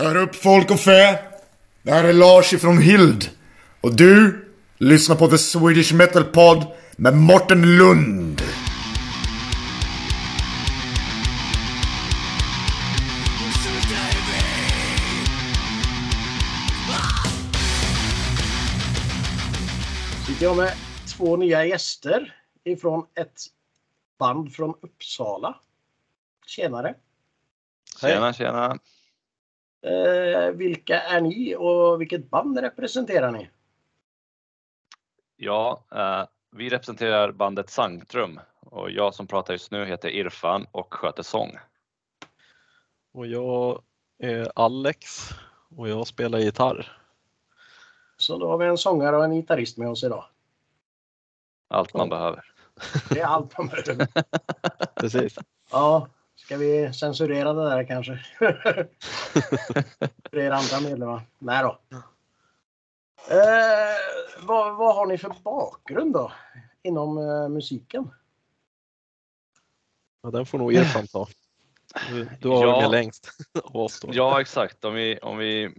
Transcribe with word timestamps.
Hör 0.00 0.16
upp 0.16 0.34
folk 0.34 0.70
och 0.70 0.80
fä! 0.80 1.18
Det 1.82 1.92
här 1.92 2.04
är 2.04 2.12
Lars 2.12 2.52
ifrån 2.52 2.78
Hild. 2.78 3.30
Och 3.80 3.96
du 3.96 4.44
lyssnar 4.78 5.16
på 5.16 5.28
The 5.28 5.38
Swedish 5.38 5.94
Metal 5.94 6.24
Pod 6.24 6.66
med 6.96 7.16
Morten 7.16 7.76
Lund. 7.78 8.42
sitter 20.26 20.44
jag 20.44 20.56
med 20.56 20.72
två 21.16 21.36
nya 21.36 21.64
gäster 21.64 22.34
ifrån 22.64 23.06
ett 23.14 23.40
band 24.18 24.52
från 24.52 24.74
Uppsala. 24.80 25.60
Tjenare! 26.46 26.94
Tjena, 28.00 28.32
tjena. 28.32 28.78
Eh, 29.82 30.50
vilka 30.50 31.00
är 31.00 31.20
ni 31.20 31.56
och 31.58 32.00
vilket 32.00 32.30
band 32.30 32.58
representerar 32.58 33.30
ni? 33.30 33.50
Ja, 35.36 35.84
eh, 35.94 36.24
vi 36.50 36.68
representerar 36.68 37.32
bandet 37.32 37.70
Sanctrum 37.70 38.40
och 38.60 38.90
jag 38.90 39.14
som 39.14 39.26
pratar 39.26 39.54
just 39.54 39.70
nu 39.70 39.84
heter 39.84 40.08
Irfan 40.08 40.66
och 40.72 40.94
sköter 40.94 41.22
sång. 41.22 41.58
Och 43.12 43.26
jag 43.26 43.82
är 44.18 44.52
Alex 44.54 45.28
och 45.76 45.88
jag 45.88 46.06
spelar 46.06 46.38
gitarr. 46.38 46.96
Så 48.16 48.38
då 48.38 48.48
har 48.50 48.58
vi 48.58 48.66
en 48.66 48.78
sångare 48.78 49.16
och 49.16 49.24
en 49.24 49.34
gitarrist 49.34 49.78
med 49.78 49.88
oss 49.88 50.04
idag. 50.04 50.24
Allt 51.68 51.94
man 51.94 52.08
Ja. 52.08 52.16
behöver. 52.16 52.44
Det 53.10 53.20
är 53.20 53.26
allt 53.26 53.58
man 53.58 53.66
behöver. 53.66 54.08
Precis. 54.94 55.38
Ja, 55.70 56.08
ska 56.50 56.56
vi 56.56 56.92
censurera 56.92 57.52
det 57.52 57.64
där 57.70 57.84
kanske? 57.84 58.18
För 60.30 60.38
er 60.38 60.50
andra 60.50 60.80
medlemmar? 60.80 61.22
Nej 61.38 61.62
då. 61.62 61.78
Eh, 63.34 63.96
vad, 64.46 64.76
vad 64.76 64.94
har 64.94 65.06
ni 65.06 65.18
för 65.18 65.34
bakgrund 65.44 66.12
då? 66.12 66.32
Inom 66.82 67.18
eh, 67.18 67.48
musiken? 67.48 68.10
Ja, 70.22 70.30
den 70.30 70.46
får 70.46 70.58
nog 70.58 70.72
Irfan 70.74 71.06
ta. 71.06 71.28
Du, 72.08 72.28
du 72.40 72.48
har 72.48 72.66
Ja. 72.66 72.88
längst 72.88 73.30
av 73.64 73.76
oss 73.76 74.00
då. 74.00 74.08
Ja, 74.12 74.40
exakt. 74.40 74.84
Om 74.84 74.94
vi, 74.94 75.18
om 75.18 75.38
vi 75.38 75.74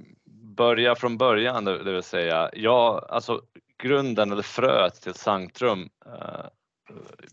börjar 0.56 0.96
från 0.96 1.18
början, 1.18 1.66
det 1.66 1.84
det 1.84 1.92
vill 1.92 2.04
säga, 2.04 2.50
ja, 2.54 3.06
alltså 3.10 3.42
grunden 3.78 4.32
eller 4.32 4.44
fröet 4.44 5.02
till 5.02 5.14
Sanctrum 5.14 5.90
eh, 6.06 6.46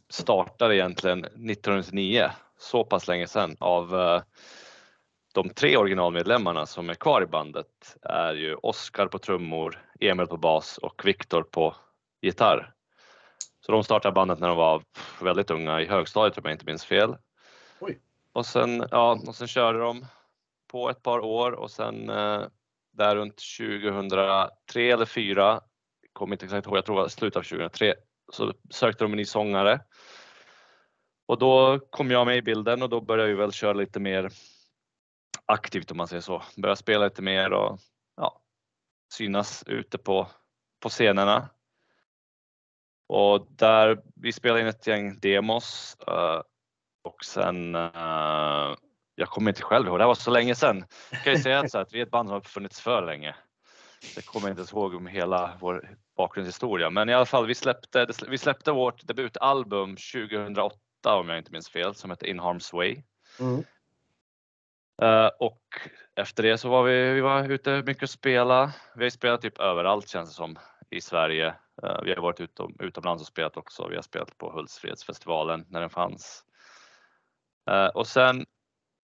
startade 0.09 0.77
egentligen 0.77 1.19
1999, 1.25 2.31
så 2.59 2.85
pass 2.85 3.09
länge 3.09 3.27
sedan, 3.27 3.57
av 3.61 4.01
eh, 4.01 4.23
de 5.35 5.51
tre 5.51 5.77
originalmedlemmarna 5.77 6.67
som 6.67 6.91
är 6.91 6.95
kvar 6.95 7.23
i 7.23 7.27
bandet 7.27 7.97
är 8.03 8.35
ju 8.35 8.55
Oskar 8.55 9.07
på 9.07 9.19
trummor, 9.19 9.85
Emil 10.01 10.27
på 10.27 10.37
bas 10.37 10.79
och 10.79 11.03
Viktor 11.05 11.43
på 11.43 11.77
gitarr. 12.23 12.73
Så 13.61 13.73
de 13.73 13.85
startade 13.85 14.13
bandet 14.13 14.39
när 14.39 14.49
de 14.49 14.57
var 14.57 14.83
väldigt 15.21 15.51
unga, 15.51 15.81
i 15.81 15.87
högstadiet 15.87 16.39
om 16.39 16.45
jag 16.45 16.55
inte 16.55 16.67
minns 16.67 16.85
fel. 16.85 17.17
Oj. 17.81 17.99
Och 18.33 18.47
sen, 18.47 18.85
ja, 18.91 19.21
och 19.27 19.35
sen 19.35 19.49
körde 19.49 19.79
de 19.79 20.07
på 20.71 20.91
ett 20.91 21.03
par 21.03 21.19
år 21.19 21.53
och 21.53 21.71
sen 21.71 22.11
eh, 22.11 22.43
där 22.93 23.17
runt 23.17 23.41
2003 23.59 24.93
eller 24.93 25.05
2004, 25.05 25.61
kommer 26.13 26.35
inte 26.35 26.45
exakt 26.45 26.67
ihåg, 26.67 26.77
jag 26.77 26.85
tror 26.85 26.97
det 26.97 27.03
var 27.03 27.09
slutet 27.09 27.37
av 27.37 27.43
2003, 27.43 27.95
så 28.33 28.53
sökte 28.71 29.05
de 29.05 29.13
en 29.13 29.17
ny 29.17 29.25
sångare. 29.25 29.81
Och 31.29 31.39
då 31.39 31.79
kom 31.91 32.11
jag 32.11 32.27
med 32.27 32.37
i 32.37 32.43
bilden 32.43 32.83
och 32.83 32.89
då 32.89 33.01
började 33.01 33.29
vi 33.29 33.35
väl 33.35 33.53
köra 33.53 33.73
lite 33.73 34.01
mer 34.01 34.31
aktivt 35.47 35.91
om 35.91 35.97
man 35.97 36.09
säger 36.09 36.23
så. 36.23 36.43
Börja 36.57 36.77
spela 36.77 37.05
lite 37.05 37.23
mer 37.23 37.53
och 37.53 37.79
ja, 38.17 38.41
synas 39.13 39.65
ute 39.67 39.99
på, 39.99 40.29
på 40.81 40.89
scenerna. 40.89 41.49
Och 43.09 43.47
där, 43.51 44.03
vi 44.15 44.33
spelade 44.33 44.61
in 44.61 44.67
ett 44.67 44.87
gäng 44.87 45.19
demos 45.21 45.97
eh, 46.07 46.43
och 47.05 47.25
sen, 47.25 47.75
eh, 47.75 48.75
jag 49.15 49.29
kommer 49.29 49.51
inte 49.51 49.63
själv 49.63 49.87
ihåg, 49.87 49.99
det 49.99 50.03
här 50.03 50.09
var 50.09 50.15
så 50.15 50.31
länge 50.31 50.55
sedan. 50.55 50.85
Jag 51.11 51.23
kan 51.23 51.33
ju 51.33 51.39
säga 51.39 51.61
att, 51.61 51.71
så 51.71 51.79
att 51.79 51.93
vi 51.93 51.99
är 51.99 52.03
ett 52.03 52.11
band 52.11 52.29
som 52.29 52.35
har 52.35 52.41
funnits 52.41 52.81
för 52.81 53.07
länge. 53.07 53.35
Det 54.15 54.27
kommer 54.27 54.47
jag 54.47 54.53
inte 54.53 54.61
ens 54.61 54.73
ihåg 54.73 54.95
om 54.95 55.07
hela 55.07 55.59
vår 55.61 55.97
bakgrundshistoria, 56.17 56.91
men 56.91 57.09
i 57.09 57.15
alla 57.15 57.27
fall 57.27 57.47
vi 57.47 57.55
släppte, 57.55 58.07
vi 58.29 58.39
släppte 58.39 58.73
vårt 58.73 59.07
debutalbum 59.07 59.97
2008 59.97 60.77
om 61.07 61.29
jag 61.29 61.39
inte 61.39 61.53
minns 61.53 61.71
fel 61.71 61.95
som 61.95 62.11
heter 62.11 62.27
In 62.27 62.41
Harm's 62.41 62.75
Way. 62.75 63.03
Mm. 63.41 63.65
Eh, 65.03 65.31
och 65.39 65.63
efter 66.15 66.43
det 66.43 66.59
så 66.59 66.69
var 66.69 66.83
vi, 66.83 67.13
vi 67.13 67.21
var 67.21 67.51
ute 67.51 67.83
mycket 67.87 68.03
och 68.03 68.11
spela. 68.11 68.73
Vi 68.97 69.05
har 69.05 69.11
spelat 69.11 69.43
typ 69.43 69.59
överallt 69.59 70.09
känns 70.09 70.29
det 70.29 70.35
som 70.35 70.59
i 70.91 71.01
Sverige. 71.01 71.55
Eh, 71.83 72.03
vi 72.03 72.15
har 72.15 72.23
varit 72.23 72.41
utom, 72.41 72.77
utomlands 72.81 73.23
och 73.23 73.27
spelat 73.27 73.57
också. 73.57 73.89
Vi 73.89 73.95
har 73.95 74.03
spelat 74.03 74.39
på 74.39 74.53
Hultsfredsfestivalen 74.53 75.65
när 75.69 75.81
den 75.81 75.91
fanns. 75.91 76.45
Eh, 77.71 77.87
och 77.87 78.07
sen 78.07 78.47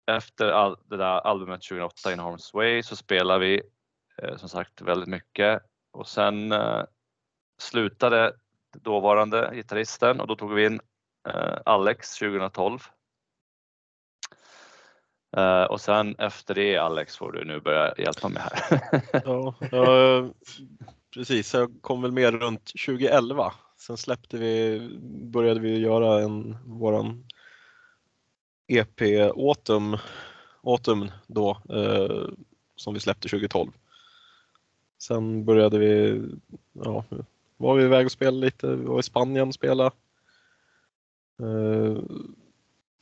efter 0.06 0.48
all, 0.48 0.76
det 0.84 0.96
där 0.96 1.20
albumet 1.20 1.62
2008 1.62 2.12
In 2.12 2.20
Harm's 2.20 2.54
Way 2.54 2.82
så 2.82 2.96
spelar 2.96 3.38
vi 3.38 3.62
som 4.36 4.48
sagt 4.48 4.80
väldigt 4.80 5.08
mycket 5.08 5.62
och 5.92 6.08
sen 6.08 6.54
slutade 7.58 8.32
dåvarande 8.72 9.50
gitarristen 9.54 10.20
och 10.20 10.26
då 10.26 10.36
tog 10.36 10.54
vi 10.54 10.66
in 10.66 10.80
Alex 11.64 12.18
2012 12.18 12.78
Eh, 15.36 15.62
och 15.62 15.80
sen 15.80 16.14
efter 16.18 16.54
det 16.54 16.76
Alex 16.76 17.16
får 17.16 17.32
du 17.32 17.44
nu 17.44 17.60
börja 17.60 17.94
hjälpa 17.98 18.28
mig 18.28 18.42
här. 18.42 18.80
Ja, 19.24 19.54
ja, 19.70 20.30
precis. 21.14 21.54
Jag 21.54 21.72
kom 21.80 22.02
väl 22.02 22.12
med 22.12 22.34
runt 22.34 22.72
2011. 22.86 23.52
Sen 23.76 23.96
släppte 23.96 24.38
vi, 24.38 24.80
började 25.22 25.60
vi 25.60 25.78
göra 25.78 26.22
en, 26.22 26.56
våran 26.64 27.24
EP 28.66 29.00
Autumn, 29.36 29.98
Autumn 30.62 31.12
då, 31.26 31.50
eh, 31.70 32.28
som 32.76 32.94
vi 32.94 33.00
släppte 33.00 33.28
2012. 33.28 33.70
Sen 34.98 35.44
började 35.44 35.78
vi, 35.78 36.22
ja, 36.72 37.04
var 37.56 37.74
vi 37.74 37.84
iväg 37.84 38.06
och 38.06 38.12
spelade 38.12 38.36
lite, 38.36 38.66
vi 38.66 38.84
var 38.84 39.00
i 39.00 39.02
Spanien 39.02 39.48
och 39.48 39.54
spelade. 39.54 39.90
Eh, 41.42 42.02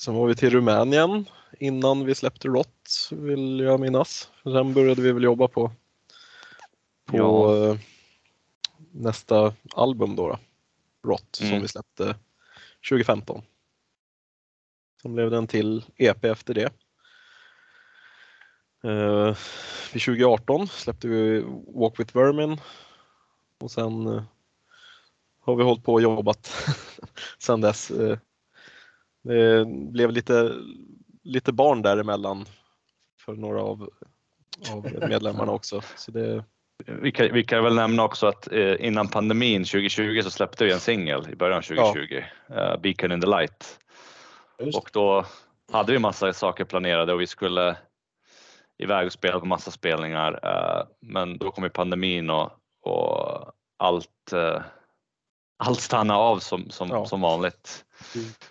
sen 0.01 0.15
var 0.15 0.27
vi 0.27 0.35
till 0.35 0.51
Rumänien 0.51 1.25
innan 1.59 2.05
vi 2.05 2.15
släppte 2.15 2.49
Rot, 2.49 3.09
vill 3.13 3.61
jag 3.61 3.81
minnas. 3.81 4.31
Sen 4.43 4.75
började 4.75 5.03
vi 5.03 5.13
väl 5.13 5.23
jobba 5.23 5.49
på, 5.49 5.71
på 7.05 7.17
Ja. 7.17 7.57
eh, 7.71 7.77
nästa 8.93 9.55
album 9.75 10.17
då, 10.17 10.29
då 10.29 10.39
Rot, 11.11 11.29
som 11.37 11.47
Mm. 11.47 11.63
vi 11.63 11.69
släppte 11.69 12.17
2015. 12.91 13.43
Sen 15.03 15.15
blev 15.15 15.31
det 15.31 15.37
en 15.37 15.47
till 15.47 15.85
EP 15.97 16.25
efter 16.25 16.55
det. 16.55 16.73
Vid 19.93 20.03
2018 20.03 20.67
släppte 20.69 21.09
vi 21.09 21.45
Walk 21.75 22.01
with 22.01 22.17
Vermin 22.17 22.61
och 23.61 23.71
sen 23.71 24.07
eh, 24.07 24.23
har 25.45 25.57
vi 25.57 25.63
hållit 25.65 25.85
på 25.85 25.93
och 25.93 26.03
jobbat 26.03 26.53
sen 27.39 27.61
dess. 27.61 27.91
Eh, 27.91 28.19
det 29.23 29.65
blev 29.67 30.11
lite, 30.11 30.53
lite 31.23 31.53
barn 31.53 31.83
däremellan 31.83 32.45
för 33.21 33.33
några 33.33 33.63
av, 33.63 33.91
av 34.73 35.09
medlemmarna 35.09 35.53
också. 35.59 35.81
Så 35.97 36.11
det, 36.11 36.45
Vi 36.87 37.13
kan, 37.13 37.33
vi 37.33 37.45
kan 37.45 37.65
väl 37.65 37.75
nämna 37.75 38.05
också 38.05 38.27
att 38.27 38.53
eh, 38.53 38.87
innan 38.87 39.09
pandemin 39.09 39.65
2020 39.65 40.21
så 40.23 40.31
släppte 40.31 40.65
vi 40.65 40.73
en 40.73 40.81
singel 40.81 41.29
i 41.33 41.37
början 41.37 41.59
av 41.59 41.63
2020, 41.63 42.23
eh, 42.49 42.81
Beacon 42.81 43.13
in 43.13 43.21
the 43.21 43.27
Light. 43.27 43.79
Just. 44.59 44.79
Och 44.79 44.91
då 44.93 45.27
hade 45.73 45.93
vi 45.93 45.99
massa 45.99 46.33
saker 46.33 46.65
planerade 46.65 47.13
och 47.13 47.21
vi 47.21 47.27
skulle 47.27 47.77
iväg 48.79 49.07
och 49.07 49.13
spela 49.13 49.41
på 49.41 49.47
massa 49.47 49.71
spelningar. 49.71 50.41
eh, 50.43 50.87
Men 51.01 51.39
då 51.39 51.51
kom 51.51 51.65
ju 51.65 51.71
pandemin 51.71 52.31
och, 52.31 52.51
och 52.83 53.53
allt, 53.77 54.33
allt 55.57 55.81
stannade 55.81 56.19
av 56.21 56.39
som, 56.39 56.71
som, 56.71 56.89
Ja. 56.89 57.07
som 57.07 57.21
vanligt. 57.21 57.85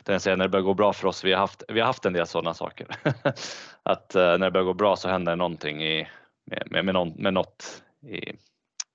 Mm. 0.08 0.20
Säga 0.20 0.36
när 0.36 0.46
det 0.46 0.50
börjar 0.50 0.64
gå 0.64 0.74
bra 0.74 0.94
för 0.94 1.08
oss, 1.08 1.24
vi 1.24 1.32
har 1.32 1.40
haft, 1.40 1.64
vi 1.68 1.80
har 1.80 1.88
haft 1.88 2.06
en 2.06 2.14
del 2.14 2.28
sådana 2.28 2.54
saker. 2.54 2.88
att 3.84 4.16
eh, 4.16 4.22
när 4.22 4.38
det 4.38 4.52
börjar 4.52 4.66
gå 4.66 4.74
bra 4.74 4.96
så 4.96 5.10
händer 5.10 5.36
någonting 5.36 5.84
i, 5.84 6.08
med, 6.46 6.68
med, 6.72 6.86
med, 6.86 6.94
någon, 6.94 7.10
med 7.10 7.34
något 7.34 7.84
i, 8.08 8.38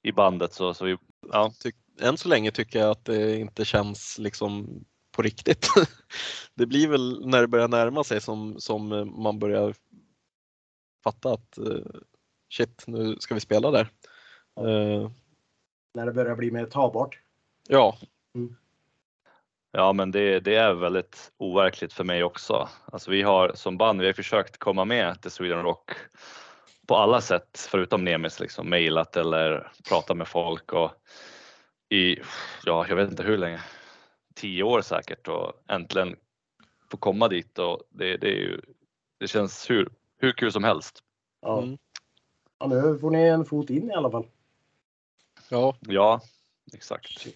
i 0.03 0.13
bandet. 0.13 0.53
Så, 0.53 0.75
så 0.75 0.85
vi, 0.85 0.97
ja, 1.33 1.53
tyck, 1.61 1.77
än 2.01 2.17
så 2.17 2.29
länge 2.29 2.51
tycker 2.51 2.79
jag 2.79 2.91
att 2.91 3.05
det 3.05 3.37
inte 3.37 3.65
känns 3.65 4.19
liksom 4.19 4.85
på 5.17 5.23
riktigt. 5.23 5.67
Det 6.55 6.67
blir 6.67 6.89
väl 6.89 7.27
när 7.27 7.41
det 7.41 7.49
börjar 7.49 7.69
närma 7.69 8.05
sig 8.05 8.21
som, 8.21 8.61
som 8.61 9.13
man 9.23 9.39
börjar 9.39 9.75
fatta 11.05 11.33
att 11.33 11.59
eh, 11.59 12.01
shit, 12.53 12.85
nu 12.87 13.17
ska 13.21 13.35
vi 13.35 13.41
spela 13.41 13.71
där. 13.71 13.89
Eh, 14.61 15.11
När 15.95 16.07
det 16.07 16.13
börjar 16.13 16.37
bli 16.37 16.51
mer 16.51 16.67
tagbart. 16.67 17.19
Ja, 17.69 17.99
Ja, 19.73 19.93
men 19.93 20.11
det, 20.11 20.41
det 20.41 20.55
är 20.55 20.75
väldigt 20.75 21.33
overkligt 21.37 21.93
för 21.93 22.05
mig 22.05 22.25
också. 22.25 22.69
Alltså 22.85 23.11
vi 23.11 23.23
har 23.23 23.53
som 23.55 23.79
band, 23.79 24.01
vi 24.01 24.07
har 24.07 24.13
försökt 24.13 24.59
komma 24.59 24.85
med 24.85 25.23
till 25.23 25.31
Sweden 25.31 25.63
Rock 25.63 25.91
på 26.87 26.97
alla 26.97 27.21
sätt 27.21 27.69
förutom 27.71 28.05
Nemis 28.05 28.41
liksom 28.41 28.69
mejlat 28.69 29.17
eller 29.17 29.73
pratat 29.89 30.17
med 30.17 30.29
folk 30.29 30.73
och 30.73 30.91
i, 31.89 32.17
ja, 32.65 32.87
jag 32.89 32.97
vet 32.97 33.11
inte 33.11 33.23
hur 33.23 33.39
länge, 33.39 33.61
tio 34.35 34.63
år 34.63 34.83
säkert 34.83 35.29
och 35.29 35.53
äntligen 35.69 36.17
få 36.91 36.97
komma 36.97 37.29
dit 37.29 37.59
och 37.59 37.83
det, 37.91 38.17
det 38.17 38.29
är 38.29 38.41
ju, 38.41 38.61
det 39.19 39.29
känns 39.29 39.71
hur, 39.71 39.89
hur 40.19 40.33
kul 40.33 40.53
som 40.53 40.65
helst. 40.65 41.03
Ja. 41.41 41.63
Mm. 41.63 41.79
ja, 42.59 42.67
nu 42.67 42.99
får 42.99 43.11
ni 43.11 43.23
en 43.23 43.45
fot 43.45 43.71
in 43.71 43.91
i 43.91 43.95
alla 43.95 44.11
fall. 44.11 44.27
Ja, 45.49 45.77
Ja, 45.81 46.21
exakt. 46.75 47.27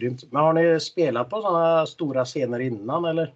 Grymt. 0.00 0.32
Men 0.32 0.42
har 0.42 0.52
ni 0.52 0.80
spelat 0.80 1.30
på 1.30 1.42
sådana 1.42 1.86
stora 1.86 2.24
scener 2.24 2.60
innan 2.60 3.04
eller? 3.04 3.34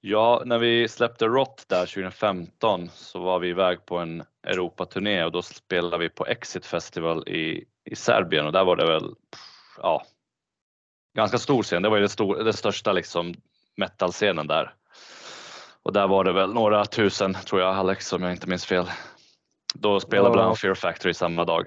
Ja, 0.00 0.42
när 0.46 0.58
vi 0.58 0.88
släppte 0.88 1.26
Rot 1.26 1.68
där 1.68 1.86
2015 1.86 2.90
så 2.94 3.18
var 3.18 3.38
vi 3.38 3.48
iväg 3.48 3.86
på 3.86 3.98
en 3.98 4.24
Europaturné 4.42 5.24
och 5.24 5.32
då 5.32 5.42
spelade 5.42 5.98
vi 5.98 6.08
på 6.08 6.26
Exit 6.26 6.66
Festival 6.66 7.28
i, 7.28 7.64
i 7.84 7.96
Serbien 7.96 8.46
och 8.46 8.52
där 8.52 8.64
var 8.64 8.76
det 8.76 8.86
väl, 8.86 9.14
pff, 9.30 9.78
ja, 9.82 10.06
ganska 11.16 11.38
stor 11.38 11.62
scen. 11.62 11.82
Det 11.82 11.88
var 11.88 11.96
ju 11.96 12.02
det, 12.02 12.08
stor, 12.08 12.44
det 12.44 12.52
största 12.52 12.92
liksom 12.92 13.34
metalscenen 13.76 14.46
där. 14.46 14.74
Och 15.82 15.92
där 15.92 16.06
var 16.06 16.24
det 16.24 16.32
väl 16.32 16.52
några 16.52 16.84
tusen 16.84 17.34
tror 17.34 17.60
jag 17.60 17.76
Alex 17.76 18.12
om 18.12 18.22
jag 18.22 18.32
inte 18.32 18.48
minns 18.48 18.66
fel. 18.66 18.86
Då 19.74 20.00
spelade 20.00 20.28
Ja. 20.28 20.32
bland 20.32 20.46
annat 20.46 20.60
Fear 20.60 20.74
Factory 20.74 21.14
samma 21.14 21.44
dag. 21.44 21.66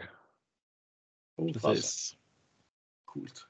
Oh, 1.38 1.54
precis. 1.54 2.17
Coolt. 3.18 3.48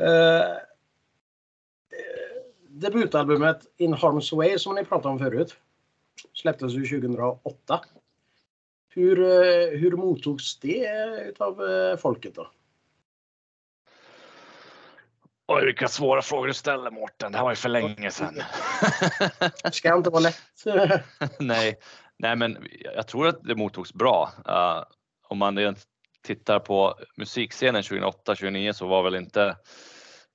Eh, 0.00 0.50
eh, 0.50 0.56
debutalbumet 2.68 3.66
In 3.76 3.94
Harm's 3.94 4.36
Way 4.36 4.58
som 4.58 4.74
ni 4.74 4.84
pratade 4.84 5.08
om 5.08 5.18
förut 5.18 5.56
släpptes 6.34 6.72
ju 6.72 7.00
2008. 7.00 7.80
Hur, 8.88 9.20
eh, 9.20 9.78
hur 9.78 9.96
mottogs 9.96 10.58
det 10.58 10.88
utav 11.28 11.62
eh, 11.62 11.96
folket 11.96 12.34
då? 12.34 12.50
Oj, 15.48 15.64
vilka 15.64 15.88
svåra 15.88 16.22
frågor 16.22 16.46
du 16.46 16.54
ställer 16.54 16.90
Mårten. 16.90 17.32
Det 17.32 17.38
här 17.38 17.44
var 17.44 17.52
ju 17.52 17.56
för 17.56 17.68
länge 17.68 18.10
sedan. 18.10 18.34
Det 19.62 19.74
ska 19.74 19.96
inte 19.96 20.10
vara 20.10 20.20
lätt. 20.20 20.64
nej, 21.38 21.78
nej, 22.16 22.36
men 22.36 22.66
jag 22.94 23.08
tror 23.08 23.28
att 23.28 23.42
det 23.42 23.54
mottogs 23.54 23.94
bra. 23.94 24.32
Uh, 24.48 24.84
om 25.28 25.38
man 25.38 25.58
rent 25.58 25.86
tittar 26.26 26.58
på 26.58 26.94
musikscenen 27.16 27.82
2008-2009 27.82 28.72
så 28.72 28.86
var 28.86 29.02
väl 29.02 29.14
inte 29.14 29.56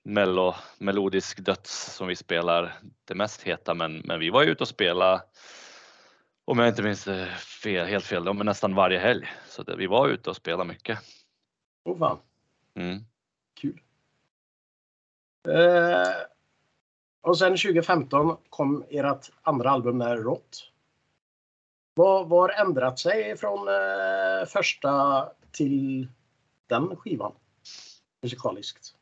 mello, 0.03 0.55
melodisk 0.77 1.39
döds 1.39 1.95
som 1.95 2.07
vi 2.07 2.15
spelar 2.15 2.73
det 3.05 3.15
mest 3.15 3.41
heta, 3.41 3.73
men, 3.73 4.01
men 4.05 4.19
vi 4.19 4.29
var 4.29 4.43
ju 4.43 4.49
ute 4.51 4.63
och 4.63 4.67
spela 4.67 5.21
om 6.45 6.59
jag 6.59 6.67
inte 6.67 6.83
minns 6.83 7.07
eh, 7.07 7.27
fel, 7.63 7.87
helt 7.87 8.05
fel, 8.05 8.33
men 8.33 8.45
nästan 8.45 8.75
varje 8.75 8.99
helg. 8.99 9.27
Så 9.47 9.63
det, 9.63 9.75
vi 9.75 9.87
var 9.87 10.07
ute 10.07 10.29
och 10.29 10.35
spelade 10.35 10.69
mycket. 10.69 10.99
oh, 11.85 11.99
fan. 11.99 12.17
Mm. 12.75 12.99
Kul. 13.61 13.81
Eh, 15.47 16.07
och 17.21 17.37
sen 17.37 17.51
2015 17.51 18.37
kom 18.49 18.85
ert 18.89 19.29
andra 19.41 19.69
album 19.69 19.99
där, 19.99 20.17
Rott. 20.17 20.71
Vad 21.93 22.29
vad 22.29 22.41
har 22.41 22.65
ändrat 22.65 22.99
sig 22.99 23.37
från 23.37 23.67
eh, 23.67 24.45
första 24.47 25.25
till 25.51 26.07
den 26.67 26.95
skivan? 26.95 27.33
Musikaliskt. 28.21 28.95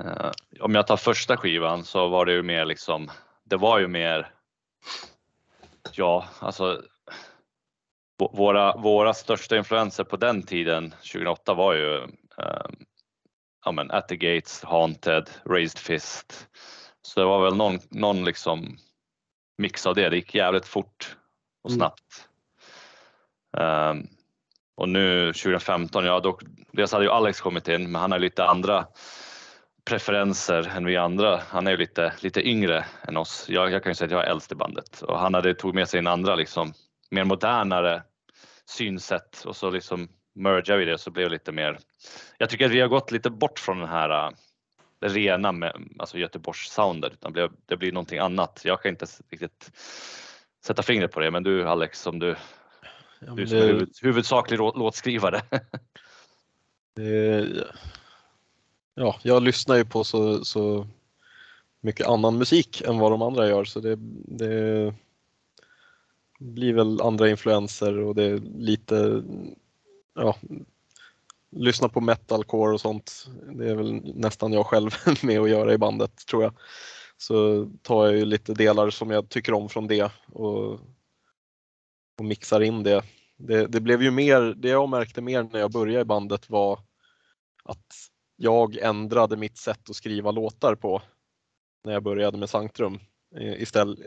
Eh, 0.00 0.30
om 0.60 0.74
jag 0.74 0.86
tar 0.86 0.96
första 0.96 1.36
skivan 1.36 1.84
så 1.84 2.08
var 2.08 2.26
det 2.26 2.32
ju 2.32 2.42
mer 2.42 2.64
liksom, 2.64 3.10
det 3.44 3.56
var 3.56 3.78
ju 3.78 3.88
mer, 3.88 4.34
ja 5.92 6.28
alltså 6.38 6.82
våra, 8.32 8.76
våra 8.76 9.14
största 9.14 9.56
influenser 9.56 10.04
på 10.04 10.16
den 10.16 10.42
tiden, 10.42 10.90
2008, 10.90 11.54
var 11.54 11.74
ju 11.74 11.94
eh, 12.38 12.66
ja, 13.64 13.72
men 13.72 13.90
At 13.90 14.08
the 14.08 14.16
Gates, 14.16 14.64
Haunted, 14.64 15.30
Raised 15.44 15.78
Fist. 15.78 16.48
Så 17.02 17.20
det 17.20 17.26
var 17.26 17.44
väl 17.44 17.56
någon, 17.56 17.78
någon 17.90 18.24
liksom 18.24 18.78
mix 19.58 19.86
av 19.86 19.94
det. 19.94 20.08
Det 20.08 20.16
gick 20.16 20.34
jävligt 20.34 20.66
fort 20.66 21.16
och 21.62 21.70
Mm. 21.70 21.78
snabbt. 21.78 22.28
Och 24.76 24.88
nu 24.88 25.32
2015, 25.32 26.04
ja 26.04 26.20
då, 26.20 26.38
dels 26.72 26.92
hade 26.92 27.04
ju 27.04 27.10
Alex 27.10 27.40
kommit 27.40 27.68
in, 27.68 27.92
men 27.92 28.00
han 28.00 28.12
har 28.12 28.18
lite 28.18 28.44
andra 28.44 28.86
preferenser 29.84 30.72
än 30.76 30.84
vi 30.84 30.96
andra. 30.96 31.40
Han 31.48 31.66
är 31.66 31.70
ju 31.70 31.76
lite, 31.76 32.12
lite 32.20 32.48
yngre 32.48 32.84
än 33.08 33.16
oss. 33.16 33.46
Jag, 33.48 33.72
jag 33.72 33.82
kan 33.82 33.90
ju 33.90 33.94
säga 33.94 34.06
att 34.06 34.12
jag 34.12 34.26
är 34.26 34.30
äldst 34.30 34.52
i 34.52 34.54
bandet 34.54 35.02
och 35.02 35.18
han 35.18 35.34
hade 35.34 35.54
tog 35.54 35.74
med 35.74 35.88
sig 35.88 35.98
en 35.98 36.06
andra 36.06 36.34
liksom 36.34 36.72
mer 37.10 37.24
modernare 37.24 38.02
synsätt 38.66 39.44
och 39.44 39.56
så 39.56 39.70
liksom 39.70 40.08
mergar 40.34 40.76
vi 40.76 40.84
det 40.84 40.98
så 40.98 41.10
blev 41.10 41.28
det 41.28 41.32
lite 41.32 41.52
mer. 41.52 41.78
Jag 42.38 42.50
tycker 42.50 42.66
att 42.66 42.72
vi 42.72 42.80
har 42.80 42.88
gått 42.88 43.10
lite 43.10 43.30
bort 43.30 43.58
från 43.58 43.78
den 43.78 43.88
här 43.88 44.26
uh, 44.26 44.30
rena 45.00 45.52
med, 45.52 45.72
alltså 45.98 46.18
Göteborgs 46.18 46.72
soundet 46.72 47.12
utan 47.12 47.32
det, 47.32 47.50
det 47.66 47.76
blir 47.76 47.92
någonting 47.92 48.18
annat. 48.18 48.60
Jag 48.64 48.82
kan 48.82 48.90
inte 48.90 49.06
riktigt 49.30 49.70
sätta 50.64 50.82
fingret 50.82 51.12
på 51.12 51.20
det, 51.20 51.30
men 51.30 51.42
du 51.42 51.68
Alex 51.68 52.06
om 52.06 52.18
du, 52.18 52.36
Ja, 53.26 53.34
du 53.34 53.46
som 53.46 53.56
är 53.58 53.60
det, 53.60 53.66
huvud, 53.66 53.90
huvudsaklig 54.02 54.58
lå- 54.58 54.78
låtskrivare. 54.78 55.42
det, 56.96 57.46
ja, 58.94 59.16
jag 59.22 59.42
lyssnar 59.42 59.76
ju 59.76 59.84
på 59.84 60.04
så, 60.04 60.44
så 60.44 60.86
mycket 61.80 62.06
annan 62.06 62.38
musik 62.38 62.80
än 62.80 62.98
vad 62.98 63.12
de 63.12 63.22
andra 63.22 63.48
gör 63.48 63.64
så 63.64 63.80
det, 63.80 63.96
det 64.38 64.94
blir 66.38 66.74
väl 66.74 67.00
andra 67.00 67.30
influenser 67.30 67.98
och 67.98 68.14
det 68.14 68.24
är 68.24 68.38
lite, 68.58 69.22
ja, 70.14 70.36
lyssna 71.50 71.88
på 71.88 72.00
metalcore 72.00 72.72
och 72.72 72.80
sånt. 72.80 73.26
Det 73.52 73.70
är 73.70 73.74
väl 73.74 74.12
nästan 74.14 74.52
jag 74.52 74.66
själv 74.66 74.90
med 75.22 75.40
att 75.40 75.50
göra 75.50 75.72
i 75.72 75.78
bandet 75.78 76.26
tror 76.26 76.42
jag. 76.42 76.52
Så 77.16 77.70
tar 77.82 78.06
jag 78.06 78.16
ju 78.16 78.24
lite 78.24 78.54
delar 78.54 78.90
som 78.90 79.10
jag 79.10 79.28
tycker 79.28 79.54
om 79.54 79.68
från 79.68 79.86
det 79.86 80.10
och, 80.32 80.80
och 82.18 82.24
mixar 82.24 82.60
in 82.60 82.82
det. 82.82 83.04
det. 83.36 83.66
Det 83.66 83.80
blev 83.80 84.02
ju 84.02 84.10
mer, 84.10 84.40
det 84.40 84.68
jag 84.68 84.88
märkte 84.88 85.20
mer 85.22 85.42
när 85.42 85.60
jag 85.60 85.72
började 85.72 86.00
i 86.00 86.04
bandet 86.04 86.50
var 86.50 86.78
att 87.64 87.86
jag 88.36 88.76
ändrade 88.76 89.36
mitt 89.36 89.58
sätt 89.58 89.90
att 89.90 89.96
skriva 89.96 90.30
låtar 90.30 90.74
på 90.74 91.02
när 91.84 91.92
jag 91.92 92.02
började 92.02 92.38
med 92.38 92.50
Sanctrum. 92.50 92.98
Eh, 93.36 93.62
istället, 93.62 93.98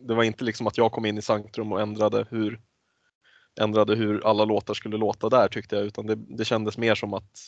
det 0.00 0.14
var 0.14 0.22
inte 0.22 0.44
liksom 0.44 0.66
att 0.66 0.78
jag 0.78 0.92
kom 0.92 1.06
in 1.06 1.18
i 1.18 1.22
Sanctrum 1.22 1.72
och 1.72 1.80
ändrade 1.80 2.26
hur, 2.30 2.60
ändrade 3.60 3.94
hur 3.94 4.26
alla 4.26 4.44
låtar 4.44 4.74
skulle 4.74 4.96
låta 4.96 5.28
där 5.28 5.48
tyckte 5.48 5.76
jag, 5.76 5.84
utan 5.84 6.06
det, 6.06 6.14
det 6.14 6.44
kändes 6.44 6.78
mer 6.78 6.94
som 6.94 7.14
att 7.14 7.38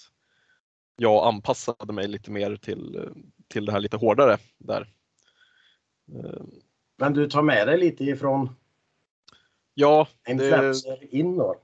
jag 0.97 1.27
anpassade 1.27 1.93
mig 1.93 2.09
lite 2.09 2.31
mer 2.31 2.57
till, 2.57 3.11
till 3.49 3.65
det 3.65 3.73
här 3.73 3.81
lite 3.81 3.97
hårdare 3.97 4.37
där. 4.59 4.93
Eh, 6.15 6.43
Men 6.99 7.13
du 7.13 7.29
tar 7.29 7.43
med 7.43 7.69
dig 7.69 7.79
lite 7.79 8.05
ifrån 8.05 8.57
Ja, 9.81 10.09
det, 10.25 10.33
influenser 10.33 11.15
in 11.15 11.37
då? 11.37 11.57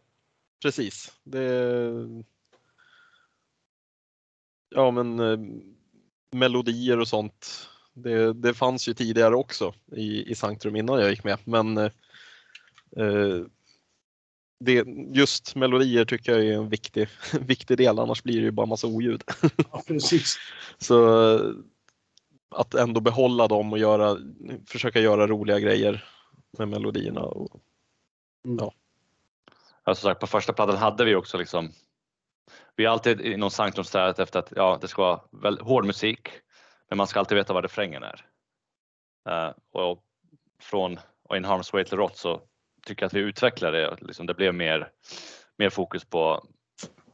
precis. 0.63 1.13
Det, 1.25 1.51
ja 4.75 4.91
men 4.91 5.21
eh, 5.21 5.39
melodier 6.33 7.01
och 7.01 7.09
sånt. 7.09 7.69
Det, 7.95 8.33
det 8.33 8.55
fanns 8.55 8.89
ju 8.89 8.95
tidigare 8.95 9.35
också 9.35 9.75
i, 9.93 10.31
i 10.31 10.35
Sanctrum 10.35 10.77
innan 10.77 11.01
jag 11.01 11.11
gick 11.11 11.25
med. 11.25 11.39
Men 11.45 11.79
eh, 11.79 11.91
eh, 12.97 13.45
det, 14.61 14.85
just 15.15 15.57
melodier 15.57 16.05
tycker 16.05 16.33
jag 16.33 16.47
är 16.47 16.53
en 16.53 16.69
viktig, 16.69 17.09
viktig 17.41 17.77
del, 17.77 17.99
annars 17.99 18.23
blir 18.23 18.37
det 18.37 18.45
ju 18.45 18.51
bara 18.51 18.67
massa 18.67 18.87
oljud. 18.87 19.23
Ja, 19.73 19.83
precis. 19.87 20.37
Så 20.79 21.55
att 22.51 22.75
ändå 22.75 23.01
behålla 23.01 23.49
dem 23.49 23.73
och 23.73 23.79
göra, 23.79 24.17
försöka 24.69 25.01
göra 25.01 25.27
roliga 25.27 25.61
grejer 25.61 26.05
med 26.59 26.69
melodierna. 26.69 27.21
Och, 27.21 27.61
Ja, 29.85 29.95
som 29.95 30.09
sagt, 30.09 30.21
på 30.21 30.27
första 30.27 30.53
plattan 30.53 30.77
hade 30.77 31.05
vi 31.05 31.15
också 31.15 31.39
liksom. 31.39 31.73
Vi 32.77 32.85
har 32.85 32.93
alltid 32.93 33.21
inom 33.21 33.51
Sanctum 33.51 33.85
strävat 33.85 34.19
efter 34.19 34.39
att 34.39 34.53
ja, 34.57 34.79
det 34.81 34.89
ska 34.89 35.03
vara 35.03 35.21
väl, 35.31 35.61
hård 35.61 35.85
musik, 35.85 36.29
men 36.89 36.97
man 36.97 37.07
ska 37.07 37.19
alltid 37.19 37.37
veta 37.37 37.53
vad 37.53 37.65
refrängen 37.65 38.03
är. 38.03 38.27
Eh, 39.29 39.53
och 39.73 40.05
från 40.61 40.99
och 41.23 41.37
In 41.37 41.45
Harm's 41.45 41.73
Way 41.73 41.85
till 41.85 41.99
Rot 41.99 42.17
så 42.17 42.41
tycker 42.87 43.03
jag 43.03 43.07
att 43.07 43.15
vi 43.15 43.21
utvecklar 43.21 43.73
det. 43.73 43.97
Liksom, 44.01 44.27
det 44.27 44.35
blev 44.35 44.55
mer, 44.55 44.91
mer 45.57 45.71
fokus 45.71 46.05
på. 46.05 46.47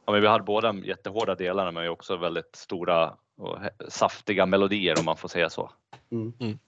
Ja, 0.05 0.13
men 0.13 0.23
vi 0.23 0.29
hade 0.29 0.45
båda 0.45 0.69
de 0.73 0.85
jättehårda 0.85 1.35
delarna, 1.35 1.71
men 1.71 1.89
också 1.89 2.17
väldigt 2.17 2.57
stora 2.57 3.17
och 3.37 3.59
saftiga 3.89 4.47
melodier 4.47 4.99
om 4.99 5.05
man 5.05 5.17
får 5.17 5.29
säga 5.29 5.51
så. 5.51 5.71
Mm. 6.11 6.33
Mm. 6.41 6.59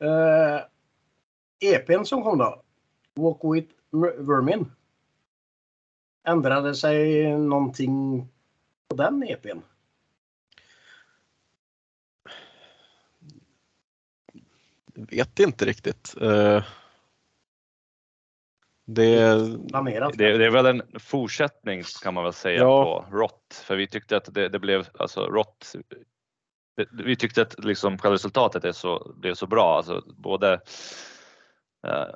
Eh, 0.00 0.60
EPn 1.60 2.04
som 2.04 2.22
kom 2.22 2.38
då, 2.38 2.63
Walk 3.14 3.54
with 3.54 3.72
Vermin. 4.18 4.72
Ändrade 6.26 6.74
sig 6.74 7.30
någonting 7.38 8.28
på 8.88 8.96
den 8.96 9.22
EPn? 9.22 9.58
vet 14.94 15.40
inte 15.40 15.64
riktigt. 15.64 16.14
Eh, 16.20 16.64
det. 18.84 19.18
Det, 20.16 20.38
det 20.38 20.46
är 20.46 20.50
väl 20.50 20.66
en 20.66 20.82
fortsättning 21.00 21.82
kan 22.02 22.14
man 22.14 22.24
väl 22.24 22.32
säga 22.32 22.58
Ja. 22.60 22.84
på 23.10 23.16
Rott. 23.16 23.62
För 23.64 23.76
vi 23.76 23.86
tyckte 23.86 24.16
att 24.16 24.34
det, 24.34 24.48
det 24.48 24.58
blev, 24.58 24.88
alltså 24.98 25.26
Rott, 25.26 25.72
det, 26.76 26.88
vi 27.04 27.16
tyckte 27.16 27.42
att 27.42 27.64
liksom 27.64 27.98
själva 27.98 28.14
resultatet 28.14 28.64
är 28.64 28.72
så, 28.72 29.12
blev 29.16 29.34
så 29.34 29.46
bra, 29.46 29.76
alltså 29.76 30.02
både 30.16 30.52
eh, 31.86 32.06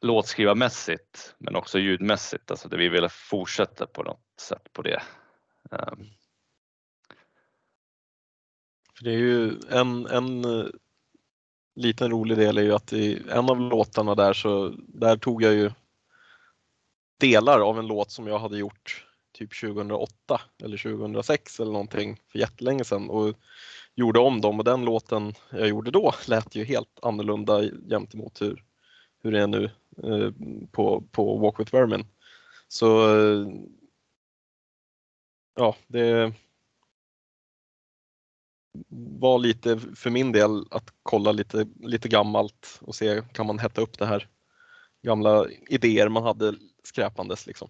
låtskrivarmässigt 0.00 1.34
men 1.38 1.56
också 1.56 1.78
ljudmässigt. 1.78 2.50
Alltså 2.50 2.68
det 2.68 2.76
vi 2.76 2.88
ville 2.88 3.08
fortsätta 3.08 3.86
på 3.86 4.02
något 4.02 4.40
sätt 4.40 4.72
på 4.72 4.82
det. 4.82 5.02
Ehm. 5.70 6.06
För 8.98 9.04
det 9.04 9.10
är 9.10 9.18
ju 9.18 9.60
en, 9.70 10.06
en 10.06 10.44
eh, 10.44 10.66
liten 11.74 12.10
rolig 12.10 12.38
del 12.38 12.58
är 12.58 12.62
ju 12.62 12.74
att 12.74 12.92
i 12.92 13.22
en 13.30 13.50
av 13.50 13.60
låtarna 13.60 14.14
där 14.14 14.32
så 14.32 14.74
där 14.78 15.16
tog 15.16 15.42
jag 15.42 15.54
ju 15.54 15.70
delar 17.20 17.60
av 17.60 17.78
en 17.78 17.86
låt 17.86 18.10
som 18.10 18.26
jag 18.26 18.38
hade 18.38 18.58
gjort 18.58 19.06
typ 19.32 19.60
2008 19.60 20.40
eller 20.62 20.76
2006 20.76 21.60
eller 21.60 21.72
någonting 21.72 22.20
för 22.32 22.38
jättelänge 22.38 22.84
sedan 22.84 23.10
och 23.10 23.34
gjorde 23.94 24.18
om 24.18 24.40
dem 24.40 24.58
och 24.58 24.64
den 24.64 24.84
låten 24.84 25.34
jag 25.50 25.68
gjorde 25.68 25.90
då 25.90 26.14
lät 26.28 26.54
ju 26.54 26.64
helt 26.64 26.98
annorlunda 27.02 27.62
jämt 27.62 28.14
emot 28.14 28.42
hur, 28.42 28.64
hur 29.28 29.32
det 29.32 29.42
är 29.42 29.46
nu 29.46 29.64
eh, 30.04 30.32
på, 30.72 31.04
på 31.10 31.38
Walk 31.38 31.60
with 31.60 31.74
Vermin. 31.74 32.06
Så 32.68 33.16
eh, 33.16 33.48
ja, 35.54 35.76
det 35.86 36.32
var 39.20 39.38
lite 39.38 39.78
för 39.78 40.10
min 40.10 40.32
del 40.32 40.64
att 40.70 40.94
kolla 41.02 41.32
lite, 41.32 41.66
lite 41.80 42.08
gammalt 42.08 42.78
och 42.80 42.94
se 42.94 43.22
kan 43.32 43.46
man 43.46 43.58
hetta 43.58 43.80
upp 43.80 43.98
det 43.98 44.06
här 44.06 44.28
gamla 45.02 45.46
idéer 45.50 46.08
man 46.08 46.22
hade 46.22 46.54
skräpandes 46.82 47.46
liksom. 47.46 47.68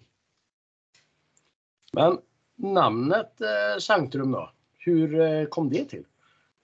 Men 1.93 2.19
namnet 2.57 3.41
eh, 3.41 3.79
Sanctrum 3.79 4.33
då? 4.33 4.53
Hur 4.79 5.21
eh, 5.21 5.45
kom 5.45 5.71
det 5.71 5.85
till? 5.85 6.05